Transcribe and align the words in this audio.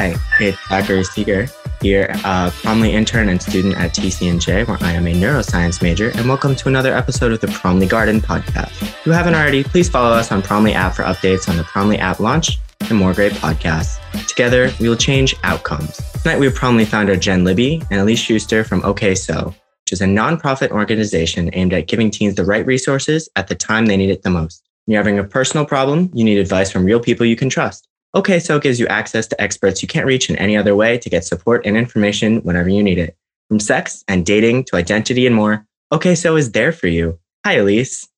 Hi, 0.00 0.16
it's 0.40 0.56
Zachary 0.66 1.04
Seeger 1.04 1.46
here, 1.82 2.06
uh, 2.24 2.50
a 2.50 2.56
Promly 2.62 2.94
intern 2.94 3.28
and 3.28 3.42
student 3.42 3.76
at 3.76 3.94
TCNJ, 3.94 4.66
where 4.66 4.78
I 4.80 4.92
am 4.92 5.06
a 5.06 5.12
neuroscience 5.12 5.82
major, 5.82 6.08
and 6.16 6.26
welcome 6.26 6.56
to 6.56 6.68
another 6.68 6.94
episode 6.94 7.32
of 7.32 7.40
the 7.42 7.48
Promly 7.48 7.86
Garden 7.86 8.18
podcast. 8.18 8.80
If 8.80 9.04
you 9.04 9.12
haven't 9.12 9.34
already, 9.34 9.62
please 9.62 9.90
follow 9.90 10.16
us 10.16 10.32
on 10.32 10.40
Promly 10.40 10.72
app 10.72 10.94
for 10.94 11.02
updates 11.02 11.50
on 11.50 11.58
the 11.58 11.64
Promly 11.64 11.98
app 11.98 12.18
launch 12.18 12.58
and 12.88 12.96
more 12.96 13.12
great 13.12 13.32
podcasts. 13.32 13.98
Together, 14.26 14.72
we 14.80 14.88
will 14.88 14.96
change 14.96 15.36
outcomes. 15.42 15.98
Tonight, 16.22 16.38
we 16.40 16.46
have 16.46 16.54
Promly 16.54 16.86
founder 16.86 17.14
Jen 17.14 17.44
Libby 17.44 17.82
and 17.90 18.00
Elise 18.00 18.20
Schuster 18.20 18.64
from 18.64 18.82
OK 18.86 19.14
So, 19.14 19.54
which 19.84 19.92
is 19.92 20.00
a 20.00 20.06
nonprofit 20.06 20.70
organization 20.70 21.50
aimed 21.52 21.74
at 21.74 21.88
giving 21.88 22.10
teens 22.10 22.36
the 22.36 22.46
right 22.46 22.64
resources 22.64 23.28
at 23.36 23.48
the 23.48 23.54
time 23.54 23.84
they 23.84 23.98
need 23.98 24.08
it 24.08 24.22
the 24.22 24.30
most. 24.30 24.66
When 24.86 24.94
you're 24.94 25.02
having 25.02 25.18
a 25.18 25.24
personal 25.24 25.66
problem, 25.66 26.10
you 26.14 26.24
need 26.24 26.38
advice 26.38 26.72
from 26.72 26.86
real 26.86 27.00
people 27.00 27.26
you 27.26 27.36
can 27.36 27.50
trust. 27.50 27.86
OK 28.14 28.38
So 28.40 28.56
it 28.56 28.62
gives 28.62 28.80
you 28.80 28.86
access 28.88 29.26
to 29.28 29.40
experts 29.40 29.82
you 29.82 29.88
can't 29.88 30.06
reach 30.06 30.28
in 30.30 30.36
any 30.36 30.56
other 30.56 30.74
way 30.74 30.98
to 30.98 31.08
get 31.10 31.24
support 31.24 31.64
and 31.64 31.76
information 31.76 32.38
whenever 32.42 32.68
you 32.68 32.82
need 32.82 32.98
it. 32.98 33.16
From 33.48 33.60
sex 33.60 34.04
and 34.08 34.24
dating 34.26 34.64
to 34.64 34.76
identity 34.76 35.26
and 35.26 35.34
more, 35.34 35.66
OK 35.90 36.14
So 36.14 36.36
is 36.36 36.52
there 36.52 36.72
for 36.72 36.86
you. 36.88 37.18
Hi, 37.44 37.54
Elise. 37.54 38.08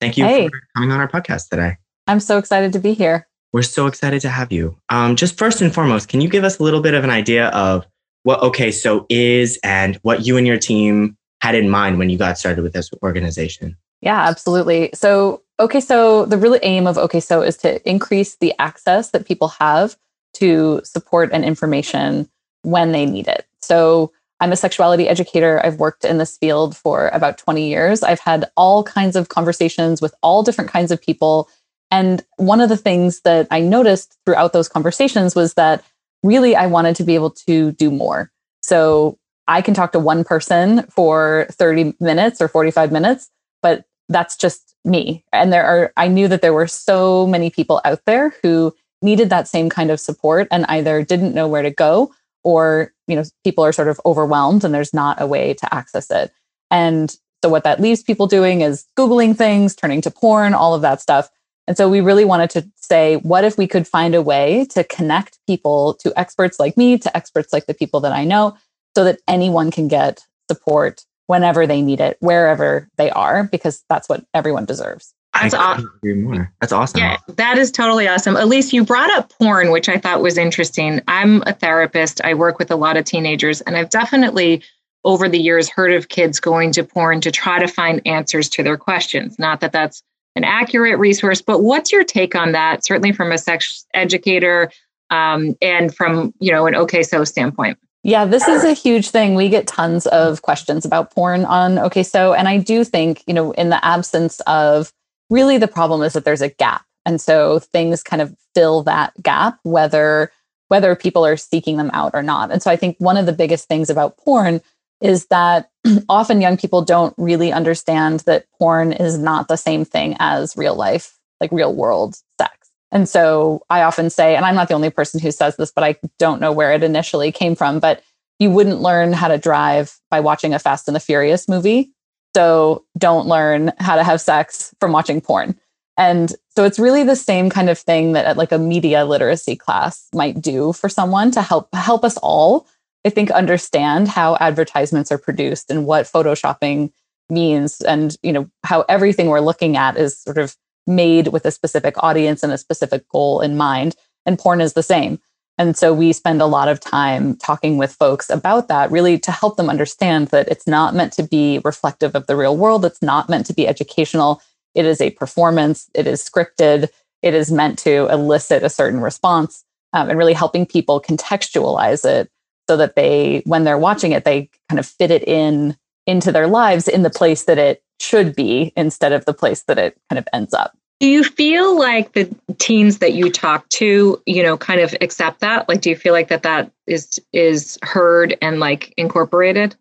Thank 0.00 0.16
you 0.16 0.24
Hey. 0.24 0.48
for 0.48 0.60
coming 0.76 0.90
on 0.92 1.00
our 1.00 1.08
podcast 1.08 1.48
today. 1.48 1.76
I'm 2.06 2.20
so 2.20 2.38
excited 2.38 2.72
to 2.72 2.78
be 2.78 2.94
here. 2.94 3.26
We're 3.52 3.62
so 3.62 3.86
excited 3.86 4.20
to 4.22 4.28
have 4.28 4.52
you. 4.52 4.76
Um, 4.90 5.16
just 5.16 5.38
first 5.38 5.60
and 5.62 5.72
foremost, 5.74 6.08
can 6.08 6.20
you 6.20 6.28
give 6.28 6.44
us 6.44 6.58
a 6.58 6.62
little 6.62 6.80
bit 6.82 6.94
of 6.94 7.02
an 7.04 7.10
idea 7.10 7.48
of 7.48 7.86
what 8.24 8.40
OK 8.40 8.70
So 8.72 9.06
is 9.08 9.58
and 9.62 9.96
what 10.02 10.26
you 10.26 10.36
and 10.36 10.46
your 10.46 10.58
team 10.58 11.16
had 11.40 11.54
in 11.54 11.70
mind 11.70 11.98
when 11.98 12.10
you 12.10 12.18
got 12.18 12.36
started 12.38 12.62
with 12.62 12.72
this 12.72 12.90
organization? 13.02 13.76
Yeah, 14.00 14.20
absolutely. 14.28 14.90
So, 14.94 15.42
okay, 15.60 15.80
so 15.80 16.24
the 16.24 16.38
real 16.38 16.58
aim 16.62 16.86
of 16.86 16.98
OK 16.98 17.20
So 17.20 17.42
is 17.42 17.56
to 17.58 17.88
increase 17.88 18.36
the 18.36 18.54
access 18.58 19.10
that 19.10 19.26
people 19.26 19.48
have 19.48 19.96
to 20.34 20.80
support 20.84 21.30
and 21.32 21.44
information 21.44 22.28
when 22.62 22.92
they 22.92 23.06
need 23.06 23.28
it. 23.28 23.46
So, 23.60 24.12
I'm 24.40 24.52
a 24.52 24.56
sexuality 24.56 25.08
educator. 25.08 25.60
I've 25.66 25.80
worked 25.80 26.04
in 26.04 26.18
this 26.18 26.38
field 26.38 26.76
for 26.76 27.08
about 27.08 27.38
20 27.38 27.68
years. 27.68 28.04
I've 28.04 28.20
had 28.20 28.48
all 28.56 28.84
kinds 28.84 29.16
of 29.16 29.30
conversations 29.30 30.00
with 30.00 30.14
all 30.22 30.44
different 30.44 30.70
kinds 30.70 30.92
of 30.92 31.02
people. 31.02 31.48
And 31.90 32.24
one 32.36 32.60
of 32.60 32.68
the 32.68 32.76
things 32.76 33.22
that 33.22 33.48
I 33.50 33.60
noticed 33.60 34.16
throughout 34.24 34.52
those 34.52 34.68
conversations 34.68 35.34
was 35.34 35.54
that 35.54 35.82
really 36.22 36.54
I 36.54 36.66
wanted 36.66 36.94
to 36.96 37.04
be 37.04 37.16
able 37.16 37.30
to 37.30 37.72
do 37.72 37.90
more. 37.90 38.30
So, 38.62 39.18
I 39.48 39.62
can 39.62 39.74
talk 39.74 39.92
to 39.92 39.98
one 39.98 40.22
person 40.22 40.82
for 40.88 41.48
30 41.50 41.94
minutes 41.98 42.40
or 42.40 42.48
45 42.48 42.92
minutes, 42.92 43.30
but 43.60 43.86
that's 44.08 44.36
just 44.36 44.74
me. 44.88 45.24
And 45.32 45.52
there 45.52 45.64
are, 45.64 45.92
I 45.96 46.08
knew 46.08 46.28
that 46.28 46.42
there 46.42 46.54
were 46.54 46.66
so 46.66 47.26
many 47.26 47.50
people 47.50 47.80
out 47.84 48.00
there 48.06 48.34
who 48.42 48.74
needed 49.02 49.30
that 49.30 49.48
same 49.48 49.68
kind 49.68 49.90
of 49.90 50.00
support 50.00 50.48
and 50.50 50.64
either 50.66 51.02
didn't 51.02 51.34
know 51.34 51.46
where 51.46 51.62
to 51.62 51.70
go 51.70 52.12
or, 52.42 52.92
you 53.06 53.14
know, 53.14 53.24
people 53.44 53.64
are 53.64 53.72
sort 53.72 53.88
of 53.88 54.00
overwhelmed 54.04 54.64
and 54.64 54.74
there's 54.74 54.94
not 54.94 55.20
a 55.20 55.26
way 55.26 55.54
to 55.54 55.74
access 55.74 56.10
it. 56.10 56.32
And 56.70 57.14
so 57.42 57.48
what 57.48 57.64
that 57.64 57.80
leaves 57.80 58.02
people 58.02 58.26
doing 58.26 58.62
is 58.62 58.86
Googling 58.98 59.36
things, 59.36 59.76
turning 59.76 60.00
to 60.02 60.10
porn, 60.10 60.54
all 60.54 60.74
of 60.74 60.82
that 60.82 61.00
stuff. 61.00 61.30
And 61.66 61.76
so 61.76 61.88
we 61.88 62.00
really 62.00 62.24
wanted 62.24 62.50
to 62.50 62.68
say, 62.76 63.16
what 63.16 63.44
if 63.44 63.58
we 63.58 63.66
could 63.66 63.86
find 63.86 64.14
a 64.14 64.22
way 64.22 64.66
to 64.70 64.82
connect 64.84 65.38
people 65.46 65.94
to 66.00 66.18
experts 66.18 66.58
like 66.58 66.76
me, 66.76 66.98
to 66.98 67.16
experts 67.16 67.52
like 67.52 67.66
the 67.66 67.74
people 67.74 68.00
that 68.00 68.12
I 68.12 68.24
know, 68.24 68.56
so 68.96 69.04
that 69.04 69.20
anyone 69.28 69.70
can 69.70 69.86
get 69.86 70.26
support 70.50 71.04
whenever 71.28 71.66
they 71.66 71.80
need 71.80 72.00
it, 72.00 72.16
wherever 72.20 72.88
they 72.96 73.10
are, 73.10 73.44
because 73.44 73.84
that's 73.88 74.08
what 74.08 74.24
everyone 74.34 74.64
deserves. 74.64 75.14
That's 75.34 75.54
I 75.54 75.58
aw- 75.58 75.74
couldn't 75.76 75.90
agree 75.96 76.14
more. 76.14 76.52
That's 76.60 76.72
awesome. 76.72 77.00
Yeah, 77.00 77.18
that 77.36 77.58
is 77.58 77.70
totally 77.70 78.08
awesome. 78.08 78.36
Elise, 78.36 78.72
you 78.72 78.84
brought 78.84 79.10
up 79.10 79.30
porn, 79.38 79.70
which 79.70 79.88
I 79.88 79.98
thought 79.98 80.22
was 80.22 80.36
interesting. 80.36 81.00
I'm 81.06 81.42
a 81.42 81.52
therapist. 81.52 82.20
I 82.24 82.34
work 82.34 82.58
with 82.58 82.70
a 82.70 82.76
lot 82.76 82.96
of 82.96 83.04
teenagers, 83.04 83.60
and 83.60 83.76
I've 83.76 83.90
definitely 83.90 84.62
over 85.04 85.28
the 85.28 85.38
years 85.38 85.68
heard 85.68 85.92
of 85.92 86.08
kids 86.08 86.40
going 86.40 86.72
to 86.72 86.82
porn 86.82 87.20
to 87.20 87.30
try 87.30 87.58
to 87.58 87.68
find 87.68 88.04
answers 88.04 88.48
to 88.48 88.62
their 88.62 88.76
questions. 88.76 89.38
Not 89.38 89.60
that 89.60 89.70
that's 89.70 90.02
an 90.34 90.44
accurate 90.44 90.98
resource, 90.98 91.40
but 91.40 91.62
what's 91.62 91.92
your 91.92 92.04
take 92.04 92.34
on 92.34 92.52
that? 92.52 92.84
Certainly 92.84 93.12
from 93.12 93.30
a 93.30 93.38
sex 93.38 93.86
educator 93.94 94.70
um, 95.10 95.56
and 95.60 95.94
from 95.94 96.32
you 96.40 96.50
know 96.50 96.66
an 96.66 96.74
OK 96.74 97.02
So 97.02 97.24
standpoint. 97.24 97.78
Yeah, 98.04 98.24
this 98.24 98.46
is 98.46 98.64
a 98.64 98.72
huge 98.72 99.10
thing. 99.10 99.34
We 99.34 99.48
get 99.48 99.66
tons 99.66 100.06
of 100.06 100.42
questions 100.42 100.84
about 100.84 101.10
porn 101.10 101.44
on 101.44 101.78
Okay 101.78 102.02
So. 102.02 102.32
And 102.32 102.48
I 102.48 102.58
do 102.58 102.84
think, 102.84 103.24
you 103.26 103.34
know, 103.34 103.52
in 103.52 103.70
the 103.70 103.84
absence 103.84 104.40
of 104.46 104.92
really 105.30 105.58
the 105.58 105.68
problem 105.68 106.02
is 106.02 106.12
that 106.12 106.24
there's 106.24 106.42
a 106.42 106.48
gap. 106.48 106.84
And 107.04 107.20
so 107.20 107.58
things 107.58 108.02
kind 108.02 108.22
of 108.22 108.34
fill 108.54 108.82
that 108.84 109.12
gap, 109.22 109.58
whether 109.62 110.30
whether 110.68 110.94
people 110.94 111.24
are 111.24 111.36
seeking 111.36 111.78
them 111.78 111.90
out 111.94 112.10
or 112.14 112.22
not. 112.22 112.50
And 112.50 112.62
so 112.62 112.70
I 112.70 112.76
think 112.76 112.96
one 112.98 113.16
of 113.16 113.24
the 113.24 113.32
biggest 113.32 113.68
things 113.68 113.88
about 113.88 114.18
porn 114.18 114.60
is 115.00 115.26
that 115.26 115.70
often 116.08 116.40
young 116.42 116.56
people 116.56 116.82
don't 116.82 117.14
really 117.16 117.52
understand 117.52 118.20
that 118.20 118.44
porn 118.58 118.92
is 118.92 119.18
not 119.18 119.48
the 119.48 119.56
same 119.56 119.84
thing 119.84 120.16
as 120.20 120.56
real 120.56 120.74
life, 120.74 121.18
like 121.40 121.52
real 121.52 121.74
world 121.74 122.18
sex. 122.38 122.57
And 122.90 123.08
so 123.08 123.62
I 123.68 123.82
often 123.82 124.10
say, 124.10 124.34
and 124.34 124.44
I'm 124.44 124.54
not 124.54 124.68
the 124.68 124.74
only 124.74 124.90
person 124.90 125.20
who 125.20 125.30
says 125.30 125.56
this, 125.56 125.70
but 125.70 125.84
I 125.84 125.96
don't 126.18 126.40
know 126.40 126.52
where 126.52 126.72
it 126.72 126.82
initially 126.82 127.30
came 127.32 127.54
from, 127.54 127.80
but 127.80 128.02
you 128.38 128.50
wouldn't 128.50 128.80
learn 128.80 129.12
how 129.12 129.28
to 129.28 129.38
drive 129.38 129.98
by 130.10 130.20
watching 130.20 130.54
a 130.54 130.58
Fast 130.58 130.88
and 130.88 130.94
the 130.94 131.00
Furious 131.00 131.48
movie. 131.48 131.92
So 132.34 132.84
don't 132.96 133.26
learn 133.26 133.72
how 133.78 133.96
to 133.96 134.04
have 134.04 134.20
sex 134.20 134.74
from 134.80 134.92
watching 134.92 135.20
porn. 135.20 135.58
And 135.96 136.32
so 136.54 136.64
it's 136.64 136.78
really 136.78 137.02
the 137.02 137.16
same 137.16 137.50
kind 137.50 137.68
of 137.68 137.78
thing 137.78 138.12
that 138.12 138.36
like 138.36 138.52
a 138.52 138.58
media 138.58 139.04
literacy 139.04 139.56
class 139.56 140.08
might 140.14 140.40
do 140.40 140.72
for 140.72 140.88
someone 140.88 141.32
to 141.32 141.42
help 141.42 141.74
help 141.74 142.04
us 142.04 142.16
all, 142.18 142.68
I 143.04 143.10
think, 143.10 143.32
understand 143.32 144.06
how 144.06 144.36
advertisements 144.36 145.10
are 145.10 145.18
produced 145.18 145.70
and 145.70 145.86
what 145.86 146.06
photoshopping 146.06 146.92
means 147.28 147.80
and 147.80 148.16
you 148.22 148.32
know 148.32 148.48
how 148.64 148.82
everything 148.88 149.26
we're 149.26 149.40
looking 149.40 149.76
at 149.76 149.96
is 149.96 150.18
sort 150.18 150.38
of 150.38 150.56
made 150.88 151.28
with 151.28 151.44
a 151.44 151.50
specific 151.50 151.94
audience 152.02 152.42
and 152.42 152.52
a 152.52 152.58
specific 152.58 153.08
goal 153.08 153.40
in 153.40 153.56
mind. 153.56 153.94
And 154.26 154.38
porn 154.38 154.60
is 154.60 154.72
the 154.72 154.82
same. 154.82 155.20
And 155.58 155.76
so 155.76 155.92
we 155.92 156.12
spend 156.12 156.40
a 156.40 156.46
lot 156.46 156.68
of 156.68 156.78
time 156.78 157.36
talking 157.36 157.78
with 157.78 157.92
folks 157.92 158.30
about 158.30 158.68
that, 158.68 158.90
really 158.90 159.18
to 159.18 159.32
help 159.32 159.56
them 159.56 159.68
understand 159.68 160.28
that 160.28 160.48
it's 160.48 160.68
not 160.68 160.94
meant 160.94 161.12
to 161.14 161.24
be 161.24 161.60
reflective 161.64 162.14
of 162.14 162.26
the 162.26 162.36
real 162.36 162.56
world. 162.56 162.84
It's 162.84 163.02
not 163.02 163.28
meant 163.28 163.46
to 163.46 163.52
be 163.54 163.66
educational. 163.66 164.40
It 164.74 164.84
is 164.84 165.00
a 165.00 165.10
performance, 165.10 165.90
it 165.94 166.06
is 166.06 166.22
scripted, 166.22 166.88
it 167.22 167.34
is 167.34 167.50
meant 167.50 167.78
to 167.80 168.06
elicit 168.12 168.62
a 168.62 168.70
certain 168.70 169.00
response 169.00 169.64
um, 169.92 170.08
and 170.08 170.18
really 170.18 170.34
helping 170.34 170.66
people 170.66 171.00
contextualize 171.00 172.04
it 172.04 172.30
so 172.68 172.76
that 172.76 172.94
they, 172.94 173.42
when 173.44 173.64
they're 173.64 173.78
watching 173.78 174.12
it, 174.12 174.24
they 174.24 174.50
kind 174.68 174.78
of 174.78 174.86
fit 174.86 175.10
it 175.10 175.26
in 175.26 175.76
into 176.06 176.32
their 176.32 176.46
lives 176.46 176.88
in 176.88 177.02
the 177.02 177.10
place 177.10 177.44
that 177.44 177.58
it 177.58 177.82
should 178.00 178.34
be 178.34 178.72
instead 178.76 179.12
of 179.12 179.24
the 179.24 179.34
place 179.34 179.62
that 179.62 179.78
it 179.78 179.96
kind 180.08 180.18
of 180.18 180.28
ends 180.32 180.54
up. 180.54 180.76
Do 181.00 181.06
you 181.06 181.22
feel 181.22 181.78
like 181.78 182.12
the 182.12 182.28
teens 182.58 182.98
that 182.98 183.12
you 183.12 183.30
talk 183.30 183.68
to, 183.70 184.20
you 184.26 184.42
know, 184.42 184.56
kind 184.56 184.80
of 184.80 184.94
accept 185.00 185.40
that? 185.40 185.68
Like, 185.68 185.80
do 185.80 185.90
you 185.90 185.96
feel 185.96 186.12
like 186.12 186.28
that 186.28 186.42
that 186.42 186.72
is 186.86 187.20
is 187.32 187.78
heard 187.82 188.36
and 188.42 188.58
like 188.58 188.94
incorporated? 188.96 189.76